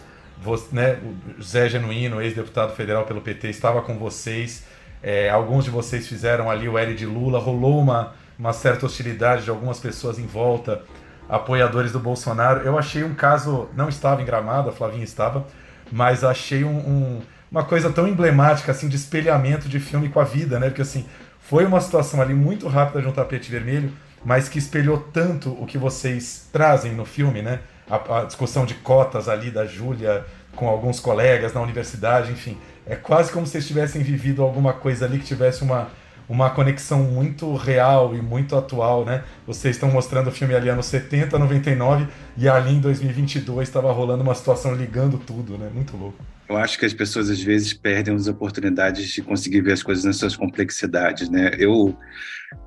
você, 0.40 0.68
né, 0.72 1.00
o 1.38 1.42
Zé 1.42 1.68
Genuíno, 1.68 2.22
ex-deputado 2.22 2.74
federal 2.76 3.04
pelo 3.04 3.20
PT, 3.20 3.48
estava 3.48 3.82
com 3.82 3.98
vocês, 3.98 4.64
é, 5.02 5.28
alguns 5.28 5.64
de 5.64 5.70
vocês 5.70 6.06
fizeram 6.06 6.48
ali 6.48 6.68
o 6.68 6.78
L 6.78 6.94
de 6.94 7.04
Lula, 7.04 7.38
rolou 7.38 7.80
uma 7.80 8.14
uma 8.38 8.52
certa 8.52 8.86
hostilidade 8.86 9.44
de 9.44 9.50
algumas 9.50 9.80
pessoas 9.80 10.18
em 10.18 10.26
volta, 10.26 10.82
apoiadores 11.28 11.92
do 11.92 11.98
Bolsonaro. 11.98 12.60
Eu 12.60 12.78
achei 12.78 13.02
um 13.02 13.14
caso, 13.14 13.68
não 13.74 13.88
estava 13.88 14.22
em 14.22 14.24
Gramado, 14.24 14.68
a 14.68 14.72
Flavinha 14.72 15.04
estava, 15.04 15.46
mas 15.90 16.22
achei 16.22 16.64
um, 16.64 16.76
um, 16.76 17.22
uma 17.50 17.64
coisa 17.64 17.90
tão 17.90 18.06
emblemática, 18.08 18.72
assim, 18.72 18.88
de 18.88 18.96
espelhamento 18.96 19.68
de 19.68 19.78
filme 19.78 20.08
com 20.08 20.20
a 20.20 20.24
vida, 20.24 20.58
né? 20.58 20.68
Porque, 20.68 20.82
assim, 20.82 21.06
foi 21.40 21.64
uma 21.64 21.80
situação 21.80 22.20
ali 22.20 22.34
muito 22.34 22.66
rápida 22.68 23.00
de 23.00 23.08
um 23.08 23.12
tapete 23.12 23.50
vermelho, 23.50 23.92
mas 24.24 24.48
que 24.48 24.58
espelhou 24.58 24.98
tanto 25.12 25.50
o 25.50 25.66
que 25.66 25.78
vocês 25.78 26.48
trazem 26.52 26.92
no 26.92 27.04
filme, 27.04 27.42
né? 27.42 27.60
A, 27.88 28.20
a 28.20 28.24
discussão 28.24 28.66
de 28.66 28.74
cotas 28.74 29.28
ali 29.28 29.50
da 29.50 29.64
Júlia 29.64 30.24
com 30.56 30.68
alguns 30.68 30.98
colegas 30.98 31.52
na 31.52 31.60
universidade, 31.60 32.32
enfim. 32.32 32.58
É 32.86 32.96
quase 32.96 33.30
como 33.30 33.46
se 33.46 33.52
vocês 33.52 33.66
tivessem 33.66 34.02
vivido 34.02 34.42
alguma 34.42 34.72
coisa 34.72 35.04
ali 35.04 35.18
que 35.18 35.26
tivesse 35.26 35.62
uma 35.62 35.88
uma 36.28 36.50
conexão 36.50 37.04
muito 37.04 37.54
real 37.54 38.14
e 38.14 38.20
muito 38.20 38.56
atual, 38.56 39.04
né? 39.04 39.22
Vocês 39.46 39.76
estão 39.76 39.90
mostrando 39.90 40.28
o 40.28 40.32
filme 40.32 40.54
ali 40.54 40.68
anos 40.68 40.86
70, 40.86 41.38
99 41.38 42.08
e 42.36 42.48
ali 42.48 42.74
em 42.74 42.80
2022 42.80 43.68
estava 43.68 43.92
rolando 43.92 44.22
uma 44.22 44.34
situação 44.34 44.74
ligando 44.74 45.18
tudo, 45.18 45.56
né? 45.56 45.70
Muito 45.72 45.96
louco. 45.96 46.18
Eu 46.48 46.56
acho 46.56 46.78
que 46.78 46.86
as 46.86 46.94
pessoas 46.94 47.28
às 47.28 47.42
vezes 47.42 47.72
perdem 47.72 48.14
as 48.14 48.28
oportunidades 48.28 49.08
de 49.08 49.22
conseguir 49.22 49.60
ver 49.62 49.72
as 49.72 49.82
coisas 49.82 50.04
nas 50.04 50.16
suas 50.16 50.36
complexidades, 50.36 51.28
né? 51.28 51.50
Eu 51.58 51.96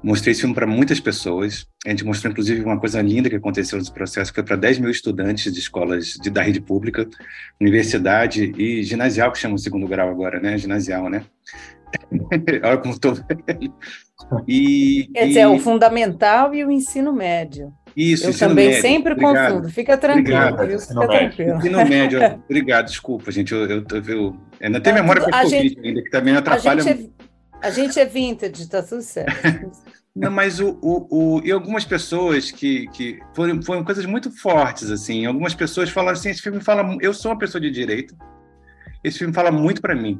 mostrei 0.03 0.31
esse 0.31 0.41
filme 0.41 0.53
para 0.53 0.67
muitas 0.67 0.99
pessoas. 0.99 1.65
A 1.85 1.89
gente 1.89 2.03
mostrou, 2.03 2.31
inclusive, 2.31 2.61
uma 2.61 2.79
coisa 2.79 3.01
linda 3.01 3.29
que 3.29 3.37
aconteceu 3.37 3.77
nesse 3.77 3.91
processo, 3.91 4.31
que 4.31 4.35
foi 4.35 4.43
para 4.43 4.57
10 4.57 4.79
mil 4.79 4.89
estudantes 4.89 5.51
de 5.51 5.59
escolas 5.59 6.17
de, 6.21 6.29
da 6.29 6.41
rede 6.41 6.59
pública, 6.59 7.07
universidade 7.59 8.53
e 8.57 8.83
ginasial, 8.83 9.31
que 9.31 9.39
chama 9.39 9.55
o 9.55 9.59
segundo 9.59 9.87
grau 9.87 10.09
agora, 10.09 10.39
né? 10.39 10.57
Ginasial, 10.57 11.09
né? 11.09 11.23
Olha 12.63 12.77
como 12.77 12.93
estou 12.93 13.15
velho. 13.15 13.73
E, 14.47 15.09
Quer 15.13 15.27
dizer, 15.27 15.41
e... 15.41 15.45
o 15.45 15.59
fundamental 15.59 16.53
e 16.53 16.63
o 16.63 16.69
ensino 16.69 17.13
médio. 17.13 17.73
Isso, 17.99 18.27
Eu 18.27 18.37
também 18.37 18.67
médio. 18.67 18.81
sempre 18.81 19.11
obrigado. 19.11 19.51
confundo. 19.51 19.69
Fica 19.69 19.97
tranquilo. 19.97 20.37
Obrigado. 20.37 20.79
Fica 20.79 21.07
tranquilo. 21.07 21.57
Ensino 21.57 21.85
médio. 21.85 22.19
Obrigado, 22.49 22.85
desculpa, 22.85 23.29
gente. 23.29 23.53
Eu, 23.53 23.65
eu, 23.69 23.85
eu, 23.91 24.03
eu 24.07 24.37
ainda 24.61 24.79
tem 24.79 24.93
memória 24.93 25.21
para 25.21 25.45
o 25.45 25.49
gente, 25.49 25.77
ainda, 25.83 26.01
que 26.01 26.09
também 26.09 26.33
atrapalha. 26.33 26.81
A 26.81 26.85
gente, 26.85 27.11
é, 27.61 27.67
a 27.67 27.69
gente 27.69 27.99
é 27.99 28.05
vintage, 28.05 28.69
tá 28.69 28.81
tudo 28.81 29.01
certo. 29.01 29.69
Não, 30.15 30.31
mas 30.31 30.61
o, 30.61 30.79
o, 30.81 31.07
o, 31.09 31.41
e 31.45 31.51
algumas 31.51 31.83
pessoas 31.83 32.51
que, 32.51 32.87
que 32.87 33.19
foram, 33.35 33.61
foram 33.61 33.83
coisas 33.83 34.05
muito 34.05 34.31
fortes, 34.31 34.89
assim. 34.89 35.25
Algumas 35.25 35.53
pessoas 35.53 35.89
falaram 35.89 36.17
assim: 36.17 36.29
esse 36.29 36.41
filme 36.41 36.61
fala. 36.61 36.97
Eu 37.01 37.13
sou 37.13 37.31
uma 37.31 37.37
pessoa 37.37 37.59
de 37.59 37.69
direita, 37.69 38.15
esse 39.03 39.19
filme 39.19 39.33
fala 39.33 39.51
muito 39.51 39.81
para 39.81 39.93
mim. 39.93 40.17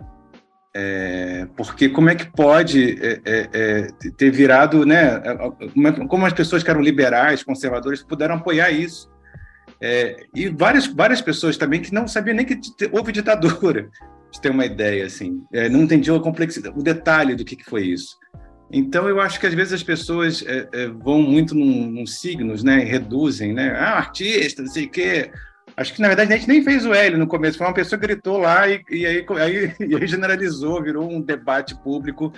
É, 0.76 1.47
porque 1.57 1.89
como 1.89 2.09
é 2.09 2.15
que 2.15 2.32
pode 2.32 2.99
é, 3.01 3.22
é, 3.26 3.49
é 3.53 3.88
ter 4.17 4.30
virado, 4.30 4.86
né? 4.86 5.22
É, 5.24 6.05
como 6.07 6.26
as 6.26 6.34
pessoas 6.34 6.61
que 6.61 6.70
eram 6.70 6.82
liberais, 6.82 7.43
conservadores, 7.43 8.03
puderam 8.03 8.36
apoiar 8.36 8.70
isso? 8.70 9.09
É, 9.82 10.26
e 10.36 10.49
várias, 10.49 10.86
várias 10.86 11.22
pessoas 11.22 11.57
também 11.57 11.82
que 11.82 11.93
não 11.93 12.07
sabiam 12.07 12.36
nem 12.36 12.45
que 12.45 12.59
houve 12.91 13.11
ditadura, 13.11 13.89
de 14.32 14.41
ter 14.41 14.51
uma 14.51 14.65
ideia, 14.65 15.05
assim. 15.05 15.41
não 15.72 15.82
entendiam 15.82 16.15
a 16.15 16.22
complexidade, 16.22 16.78
o 16.78 16.84
detalhe 16.84 17.36
do 17.36 17.43
que, 17.43 17.55
que 17.55 17.65
foi 17.65 17.88
isso. 17.88 18.15
Então, 18.72 19.09
eu 19.09 19.20
acho 19.20 19.39
que 19.39 19.47
às 19.47 19.53
vezes 19.55 19.74
as 19.74 19.82
pessoas 19.82 20.45
vão 21.03 21.24
muito 21.24 21.55
num 21.55 22.05
signos, 22.05 22.63
né? 22.63 22.84
Reduzem, 22.84 23.51
né? 23.51 23.72
Ah, 23.76 23.97
artista, 23.97 24.61
não 24.61 24.70
sei 24.70 24.86
o 24.86 24.89
quê 24.91 25.32
Acho 25.80 25.93
que, 25.93 26.01
na 26.01 26.09
verdade, 26.09 26.34
a 26.34 26.36
gente 26.36 26.49
nem 26.49 26.61
fez 26.61 26.86
o 26.86 26.93
L 26.93 27.15
no 27.15 27.25
começo, 27.25 27.57
foi 27.57 27.65
uma 27.65 27.73
pessoa 27.73 27.97
que 27.97 28.05
gritou 28.05 28.38
lá 28.38 28.67
e, 28.67 28.84
e 28.89 29.05
aí, 29.05 29.25
aí, 29.39 29.73
e 29.88 29.95
aí 29.95 30.07
generalizou, 30.07 30.84
virou 30.84 31.09
um 31.09 31.21
debate 31.21 31.73
público. 31.82 32.34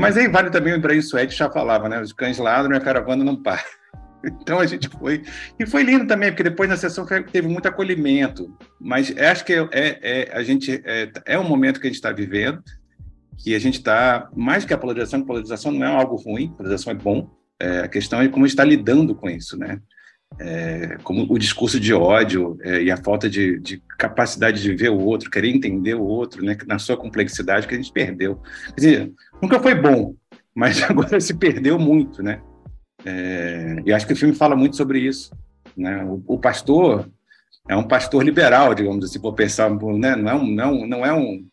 Mas 0.00 0.16
aí 0.16 0.26
vale 0.26 0.48
também 0.48 0.72
o 0.72 0.76
Ibrahim 0.76 1.02
Suede 1.02 1.36
já 1.36 1.50
falava, 1.50 1.86
né? 1.86 2.00
Os 2.00 2.14
cães 2.14 2.38
ladram 2.38 2.72
e 2.72 2.76
a 2.78 2.80
caravana 2.80 3.22
não 3.22 3.36
para. 3.36 3.62
Então 4.24 4.60
a 4.60 4.66
gente 4.66 4.88
foi. 4.88 5.24
E 5.58 5.66
foi 5.66 5.82
lindo 5.82 6.06
também, 6.06 6.30
porque 6.30 6.44
depois 6.44 6.68
na 6.68 6.76
sessão 6.76 7.04
teve 7.04 7.48
muito 7.48 7.66
acolhimento. 7.66 8.56
Mas 8.80 9.12
acho 9.18 9.44
que 9.44 9.52
é, 9.52 9.68
é, 9.72 9.98
é 10.00 10.30
a 10.32 10.44
gente 10.44 10.80
é, 10.84 11.10
é 11.26 11.36
um 11.36 11.42
momento 11.42 11.80
que 11.80 11.88
a 11.88 11.90
gente 11.90 11.96
está 11.96 12.12
vivendo, 12.12 12.62
que 13.36 13.52
a 13.52 13.58
gente 13.58 13.78
está, 13.78 14.30
mais 14.32 14.64
que 14.64 14.72
a 14.72 14.78
polarização, 14.78 15.24
polarização 15.24 15.72
não 15.72 15.84
é 15.84 15.90
algo 15.90 16.14
ruim, 16.14 16.52
polarização 16.52 16.92
é 16.92 16.94
bom. 16.94 17.28
É, 17.58 17.80
a 17.80 17.88
questão 17.88 18.22
é 18.22 18.28
como 18.28 18.46
está 18.46 18.62
lidando 18.62 19.12
com 19.12 19.28
isso, 19.28 19.58
né? 19.58 19.80
É, 20.38 20.98
como 21.02 21.26
o 21.28 21.38
discurso 21.38 21.78
de 21.78 21.92
ódio 21.92 22.58
é, 22.62 22.82
e 22.82 22.90
a 22.90 22.96
falta 22.96 23.28
de, 23.28 23.58
de, 23.60 23.82
capacidade 23.98 24.60
de 24.60 24.74
ver 24.74 24.90
o 24.90 24.98
outro, 24.98 25.30
querer 25.30 25.48
entender 25.48 25.94
o 25.94 26.02
outro, 26.02 26.44
né, 26.44 26.56
na 26.66 26.78
sua 26.78 26.96
complexidade, 26.96 27.66
que 27.66 27.74
a 27.74 27.76
gente 27.76 27.92
perdeu. 27.92 28.40
Quer 28.68 28.74
dizer, 28.74 29.12
nunca 29.40 29.60
foi 29.60 29.74
bom, 29.74 30.14
mas 30.54 30.82
agora 30.88 31.20
se 31.20 31.34
perdeu 31.34 31.78
muito, 31.78 32.22
né? 32.22 32.40
É, 33.04 33.76
e 33.84 33.92
acho 33.92 34.06
que 34.06 34.12
o 34.12 34.16
filme 34.16 34.34
fala 34.34 34.54
muito 34.54 34.76
sobre 34.76 35.00
isso. 35.00 35.34
Né? 35.76 36.04
O, 36.04 36.22
o, 36.26 36.38
pastor 36.38 37.10
é 37.68 37.76
um 37.76 37.86
pastor 37.86 38.22
liberal, 38.22 38.74
digamos 38.74 39.04
assim, 39.04 39.20
por 39.20 39.34
pensar, 39.34 39.70
né? 39.70 40.16
não 40.16 40.30
é 40.30 40.34
um, 40.34 40.46
não, 40.46 40.86
não 40.86 41.06
é 41.06 41.12
um, 41.12 41.46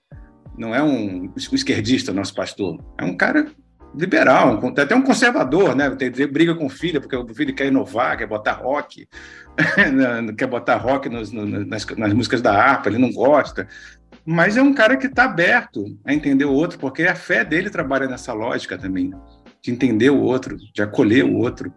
não 0.57 0.75
é 0.75 0.83
um 0.83 1.31
esquerdista 1.35 2.13
nosso 2.13 2.35
pastor, 2.35 2.83
é 2.97 3.05
um 3.05 3.15
cara 3.15 3.47
liberal, 3.95 4.59
até 4.77 4.95
um 4.95 5.01
conservador, 5.01 5.75
né? 5.75 5.89
Tem, 5.91 6.11
briga 6.27 6.53
com 6.55 6.65
o 6.65 6.69
filho, 6.69 7.01
porque 7.01 7.15
o 7.15 7.27
filho 7.33 7.53
quer 7.53 7.67
inovar, 7.67 8.17
quer 8.17 8.27
botar 8.27 8.53
rock, 8.53 9.07
quer 10.37 10.47
botar 10.47 10.77
rock 10.77 11.09
nos, 11.09 11.31
nas, 11.31 11.85
nas, 11.85 12.13
músicas 12.13 12.41
da 12.41 12.53
harpa, 12.53 12.89
ele 12.89 12.97
não 12.97 13.11
gosta. 13.11 13.67
Mas 14.25 14.57
é 14.57 14.61
um 14.61 14.73
cara 14.73 14.95
que 14.95 15.07
está 15.07 15.25
aberto 15.25 15.85
a 16.05 16.13
entender 16.13 16.45
o 16.45 16.53
outro, 16.53 16.77
porque 16.77 17.03
a 17.03 17.15
fé 17.15 17.43
dele 17.43 17.69
trabalha 17.69 18.07
nessa 18.07 18.33
lógica 18.33 18.77
também, 18.77 19.11
de 19.61 19.71
entender 19.71 20.09
o 20.09 20.21
outro, 20.21 20.57
de 20.57 20.81
acolher 20.81 21.25
o 21.25 21.35
outro. 21.35 21.73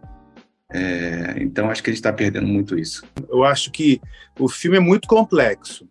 É, 0.71 1.35
então 1.37 1.69
acho 1.69 1.83
que 1.83 1.89
a 1.89 1.93
gente 1.93 1.99
está 1.99 2.13
perdendo 2.13 2.47
muito 2.47 2.77
isso. 2.77 3.03
Eu 3.29 3.43
acho 3.43 3.71
que 3.71 3.99
o 4.39 4.47
filme 4.47 4.77
é 4.77 4.79
muito 4.79 5.07
complexo. 5.07 5.87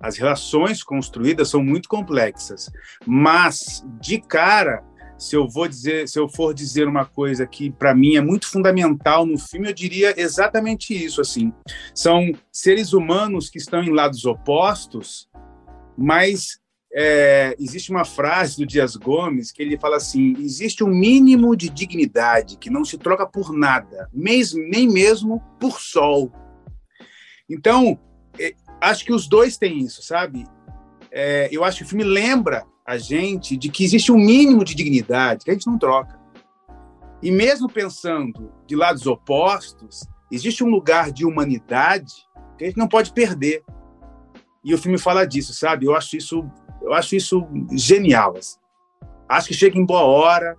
As 0.00 0.18
relações 0.18 0.82
construídas 0.82 1.48
são 1.48 1.62
muito 1.62 1.88
complexas, 1.88 2.70
mas 3.06 3.82
de 4.00 4.20
cara 4.20 4.84
se 5.18 5.36
eu 5.36 5.48
vou 5.48 5.68
dizer, 5.68 6.08
se 6.08 6.18
eu 6.18 6.28
for 6.28 6.52
dizer 6.52 6.88
uma 6.88 7.04
coisa 7.04 7.46
que 7.46 7.70
para 7.70 7.94
mim 7.94 8.16
é 8.16 8.20
muito 8.20 8.48
fundamental 8.48 9.24
no 9.24 9.38
filme, 9.38 9.68
eu 9.68 9.72
diria 9.72 10.14
exatamente 10.20 10.92
isso 10.92 11.20
assim. 11.20 11.52
São 11.94 12.32
seres 12.52 12.92
humanos 12.92 13.48
que 13.48 13.58
estão 13.58 13.82
em 13.82 13.92
lados 13.92 14.24
opostos, 14.24 15.28
mas 15.96 16.58
é, 16.92 17.56
existe 17.58 17.90
uma 17.90 18.04
frase 18.04 18.56
do 18.56 18.66
Dias 18.66 18.94
Gomes 18.94 19.50
que 19.50 19.62
ele 19.62 19.78
fala 19.78 19.96
assim: 19.96 20.34
existe 20.38 20.84
um 20.84 20.88
mínimo 20.88 21.56
de 21.56 21.68
dignidade 21.68 22.56
que 22.56 22.70
não 22.70 22.84
se 22.84 22.96
troca 22.98 23.26
por 23.26 23.52
nada, 23.52 24.08
nem 24.12 24.88
mesmo 24.88 25.40
por 25.58 25.80
sol. 25.80 26.32
Então, 27.48 27.98
é, 28.38 28.54
acho 28.80 29.04
que 29.04 29.12
os 29.12 29.28
dois 29.28 29.56
têm 29.56 29.78
isso, 29.80 30.02
sabe? 30.02 30.44
É, 31.10 31.48
eu 31.52 31.62
acho 31.62 31.78
que 31.78 31.84
o 31.84 31.88
filme 31.88 32.04
lembra 32.04 32.64
a 32.86 32.98
gente 32.98 33.56
de 33.56 33.68
que 33.68 33.84
existe 33.84 34.12
um 34.12 34.18
mínimo 34.18 34.64
de 34.64 34.74
dignidade 34.74 35.44
que 35.44 35.50
a 35.50 35.54
gente 35.54 35.66
não 35.66 35.78
troca. 35.78 36.20
E 37.22 37.30
mesmo 37.30 37.68
pensando 37.68 38.52
de 38.66 38.76
lados 38.76 39.06
opostos, 39.06 40.06
existe 40.30 40.62
um 40.62 40.68
lugar 40.68 41.10
de 41.10 41.24
humanidade 41.24 42.14
que 42.58 42.64
a 42.64 42.66
gente 42.66 42.76
não 42.76 42.88
pode 42.88 43.12
perder. 43.12 43.64
E 44.62 44.74
o 44.74 44.78
filme 44.78 44.98
fala 44.98 45.26
disso, 45.26 45.54
sabe? 45.54 45.86
Eu 45.86 45.96
acho 45.96 46.16
isso, 46.16 46.44
eu 46.82 46.92
acho 46.92 47.16
isso 47.16 47.46
genial. 47.72 48.36
Assim. 48.36 48.58
Acho 49.28 49.48
que 49.48 49.54
chega 49.54 49.78
em 49.78 49.86
boa 49.86 50.02
hora 50.02 50.56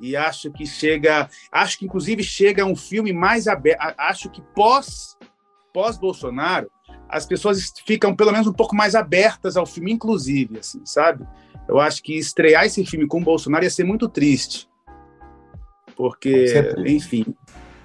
e 0.00 0.16
acho 0.16 0.50
que 0.50 0.66
chega, 0.66 1.28
acho 1.52 1.78
que 1.78 1.84
inclusive 1.84 2.22
chega 2.22 2.64
um 2.64 2.74
filme 2.74 3.12
mais 3.12 3.46
aberto. 3.46 3.80
Acho 3.96 4.28
que 4.30 4.42
pós 4.54 5.16
pós 5.72 5.98
Bolsonaro, 5.98 6.70
as 7.12 7.26
pessoas 7.26 7.72
ficam 7.86 8.14
pelo 8.14 8.32
menos 8.32 8.46
um 8.46 8.52
pouco 8.52 8.74
mais 8.74 8.94
abertas 8.94 9.56
ao 9.56 9.66
filme, 9.66 9.92
inclusive, 9.92 10.58
assim, 10.58 10.80
sabe? 10.84 11.26
eu 11.70 11.78
acho 11.78 12.02
que 12.02 12.18
estrear 12.18 12.64
esse 12.64 12.84
filme 12.84 13.06
com 13.06 13.20
o 13.20 13.24
Bolsonaro 13.24 13.64
ia 13.64 13.70
ser 13.70 13.84
muito 13.84 14.08
triste. 14.08 14.68
Porque, 15.96 16.46
enfim. 16.86 17.24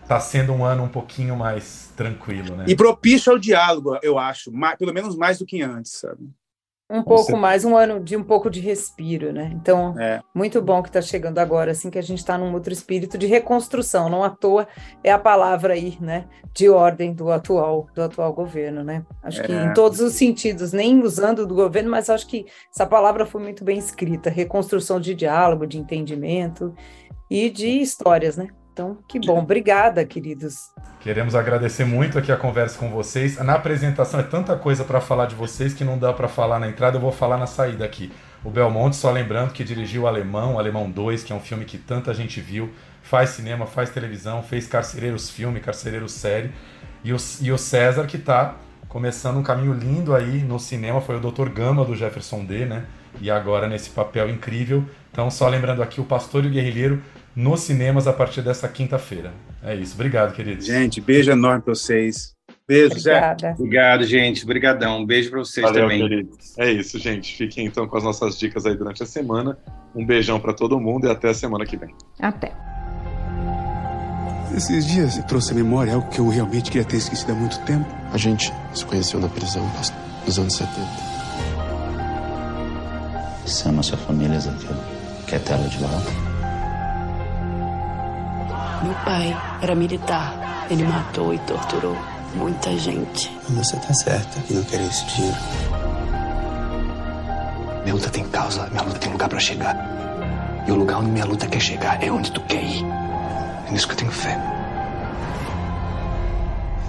Está 0.01 0.19
sendo 0.19 0.53
um 0.53 0.65
ano 0.65 0.83
um 0.83 0.87
pouquinho 0.87 1.35
mais 1.35 1.93
tranquilo, 1.95 2.55
né? 2.55 2.65
E 2.67 2.75
propício 2.75 3.31
ao 3.31 3.37
diálogo, 3.37 3.99
eu 4.01 4.17
acho, 4.17 4.51
mais, 4.51 4.77
pelo 4.77 4.93
menos 4.93 5.15
mais 5.15 5.37
do 5.37 5.45
que 5.45 5.61
antes, 5.61 5.99
sabe? 5.99 6.27
Um 6.87 7.01
pouco 7.01 7.35
mais, 7.35 7.65
um 7.65 7.75
ano 7.75 7.99
de 7.99 8.15
um 8.15 8.23
pouco 8.23 8.47
de 8.47 8.59
respiro, 8.59 9.33
né? 9.33 9.51
Então, 9.55 9.99
é. 9.99 10.21
muito 10.35 10.61
bom 10.61 10.83
que 10.83 10.89
está 10.89 11.01
chegando 11.01 11.39
agora, 11.39 11.71
assim, 11.71 11.89
que 11.89 11.97
a 11.97 12.01
gente 12.01 12.19
está 12.19 12.37
num 12.37 12.53
outro 12.53 12.71
espírito 12.71 13.17
de 13.17 13.25
reconstrução, 13.25 14.07
não 14.07 14.23
à 14.23 14.29
toa 14.29 14.67
é 15.03 15.11
a 15.11 15.17
palavra 15.17 15.73
aí, 15.73 15.97
né, 15.99 16.25
de 16.53 16.69
ordem 16.69 17.11
do 17.11 17.31
atual, 17.31 17.87
do 17.95 18.03
atual 18.03 18.31
governo, 18.33 18.83
né? 18.83 19.03
Acho 19.23 19.41
é. 19.41 19.45
que 19.45 19.51
em 19.51 19.73
todos 19.73 19.99
os 19.99 20.13
sentidos, 20.13 20.73
nem 20.73 21.01
usando 21.01 21.47
do 21.47 21.55
governo, 21.55 21.89
mas 21.89 22.07
acho 22.07 22.27
que 22.27 22.45
essa 22.71 22.85
palavra 22.85 23.25
foi 23.25 23.41
muito 23.41 23.63
bem 23.63 23.79
escrita, 23.79 24.29
reconstrução 24.29 24.99
de 24.99 25.15
diálogo, 25.15 25.65
de 25.65 25.79
entendimento 25.79 26.71
e 27.31 27.49
de 27.49 27.81
histórias, 27.81 28.37
né? 28.37 28.47
Então, 28.75 28.97
que 29.07 29.17
bom. 29.21 29.39
Obrigada, 29.39 30.03
queridos. 30.03 30.69
Queremos 30.99 31.33
agradecer 31.33 31.85
muito 31.85 32.19
aqui 32.19 32.29
a 32.29 32.35
conversa 32.35 32.77
com 32.77 32.89
vocês. 32.89 33.37
Na 33.37 33.53
apresentação 33.53 34.19
é 34.19 34.23
tanta 34.23 34.53
coisa 34.57 34.83
para 34.83 34.99
falar 34.99 35.27
de 35.27 35.35
vocês 35.35 35.73
que 35.73 35.85
não 35.85 35.97
dá 35.97 36.11
para 36.11 36.27
falar 36.27 36.59
na 36.59 36.67
entrada, 36.67 36.97
eu 36.97 37.01
vou 37.01 37.13
falar 37.13 37.37
na 37.37 37.47
saída 37.47 37.85
aqui. 37.85 38.11
O 38.43 38.49
Belmonte, 38.49 38.97
só 38.97 39.13
lembrando 39.13 39.53
que 39.53 39.63
dirigiu 39.63 40.01
o 40.01 40.07
Alemão, 40.07 40.55
o 40.55 40.59
Alemão 40.59 40.91
2, 40.91 41.23
que 41.23 41.31
é 41.31 41.35
um 41.35 41.39
filme 41.39 41.63
que 41.63 41.77
tanta 41.77 42.13
gente 42.13 42.41
viu, 42.41 42.69
faz 43.01 43.29
cinema, 43.29 43.65
faz 43.65 43.91
televisão, 43.91 44.43
fez 44.43 44.67
Carcereiros 44.67 45.29
Filme, 45.29 45.61
Carcereiros 45.61 46.11
Série. 46.11 46.51
E 47.01 47.13
o, 47.13 47.17
e 47.39 47.53
o 47.53 47.57
César, 47.57 48.05
que 48.05 48.17
está 48.17 48.55
começando 48.89 49.37
um 49.37 49.43
caminho 49.43 49.71
lindo 49.71 50.13
aí 50.13 50.43
no 50.43 50.59
cinema, 50.59 50.99
foi 50.99 51.15
o 51.15 51.19
Dr. 51.21 51.47
Gama 51.47 51.85
do 51.85 51.95
Jefferson 51.95 52.43
D, 52.43 52.65
né? 52.65 52.83
E 53.21 53.31
agora 53.31 53.69
nesse 53.69 53.89
papel 53.91 54.29
incrível. 54.29 54.83
Então, 55.13 55.31
só 55.31 55.47
lembrando 55.47 55.81
aqui, 55.81 56.01
o 56.01 56.03
Pastor 56.03 56.43
e 56.43 56.49
o 56.49 56.51
Guerrilheiro 56.51 57.01
nos 57.35 57.61
cinemas 57.61 58.07
a 58.07 58.13
partir 58.13 58.41
dessa 58.41 58.67
quinta-feira. 58.67 59.33
É 59.61 59.75
isso. 59.75 59.95
Obrigado, 59.95 60.33
queridos. 60.33 60.65
Gente, 60.65 61.01
beijo 61.01 61.31
enorme 61.31 61.61
para 61.61 61.73
vocês. 61.73 62.33
Beijo, 62.67 62.99
Zé. 62.99 63.35
Obrigado, 63.59 64.03
gente. 64.05 64.43
Obrigadão. 64.43 64.99
Um 65.01 65.05
beijo 65.05 65.29
para 65.29 65.39
vocês 65.39 65.63
Valeu, 65.63 65.83
também. 65.83 66.01
Queridos. 66.01 66.57
É 66.57 66.71
isso, 66.71 66.97
gente. 66.97 67.35
Fiquem 67.35 67.67
então 67.67 67.87
com 67.87 67.97
as 67.97 68.03
nossas 68.03 68.39
dicas 68.39 68.65
aí 68.65 68.75
durante 68.75 69.03
a 69.03 69.05
semana. 69.05 69.57
Um 69.95 70.05
beijão 70.05 70.39
para 70.39 70.53
todo 70.53 70.79
mundo 70.79 71.05
e 71.05 71.11
até 71.11 71.29
a 71.29 71.33
semana 71.33 71.65
que 71.65 71.77
vem. 71.77 71.93
Até. 72.19 72.51
Esses 74.55 74.87
dias 74.87 75.17
eu 75.17 75.23
trouxe 75.23 75.51
à 75.51 75.55
memória 75.55 75.93
algo 75.93 76.09
que 76.09 76.19
eu 76.19 76.29
realmente 76.29 76.71
queria 76.71 76.87
ter 76.87 76.97
esquecido 76.97 77.33
há 77.33 77.35
muito 77.35 77.59
tempo. 77.65 77.85
A 78.11 78.17
gente 78.17 78.51
se 78.73 78.85
conheceu 78.85 79.19
na 79.19 79.27
prisão 79.27 79.69
nos 80.25 80.39
anos 80.39 80.55
70. 80.55 80.79
Você 83.45 83.69
ama 83.69 83.83
sua 83.83 83.97
família, 83.97 84.37
Ezequiel? 84.37 84.75
Quer 85.27 85.41
tela 85.41 85.67
de 85.67 85.77
volta? 85.77 86.34
Meu 88.83 88.93
pai 89.05 89.35
era 89.61 89.75
militar. 89.75 90.67
Ele 90.69 90.83
matou 90.83 91.33
e 91.33 91.39
torturou 91.39 91.95
muita 92.35 92.77
gente. 92.77 93.31
Você 93.49 93.77
tá 93.77 93.93
certa 93.93 94.39
em 94.49 94.55
não 94.55 94.63
querer 94.63 94.85
esse 94.85 95.05
dinheiro. 95.05 95.37
Minha 97.83 97.95
luta 97.95 98.09
tem 98.09 98.27
causa, 98.29 98.67
minha 98.67 98.81
luta 98.81 98.99
tem 98.99 99.11
lugar 99.11 99.29
para 99.29 99.39
chegar. 99.39 99.75
E 100.67 100.71
o 100.71 100.75
lugar 100.75 100.97
onde 100.97 101.11
minha 101.11 101.25
luta 101.25 101.47
quer 101.47 101.59
chegar 101.59 102.03
é 102.03 102.11
onde 102.11 102.31
tu 102.31 102.41
quer 102.41 102.63
ir. 102.63 102.83
É 103.67 103.71
nisso 103.71 103.87
que 103.87 103.93
eu 103.93 103.97
tenho 103.97 104.11
fé. 104.11 104.39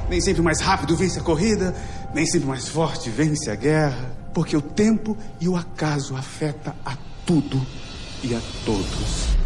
Nem 0.08 0.20
sempre 0.20 0.42
mais 0.42 0.60
rápido 0.60 0.96
vence 0.96 1.18
a 1.18 1.22
corrida, 1.22 1.74
nem 2.14 2.24
sempre 2.26 2.48
mais 2.48 2.68
forte 2.68 3.10
vence 3.10 3.50
a 3.50 3.54
guerra, 3.54 4.10
porque 4.32 4.56
o 4.56 4.62
tempo 4.62 5.16
e 5.40 5.48
o 5.48 5.56
acaso 5.56 6.16
afeta 6.16 6.74
a 6.84 6.94
tudo 7.26 7.60
e 8.22 8.34
a 8.34 8.40
todos. 8.64 9.45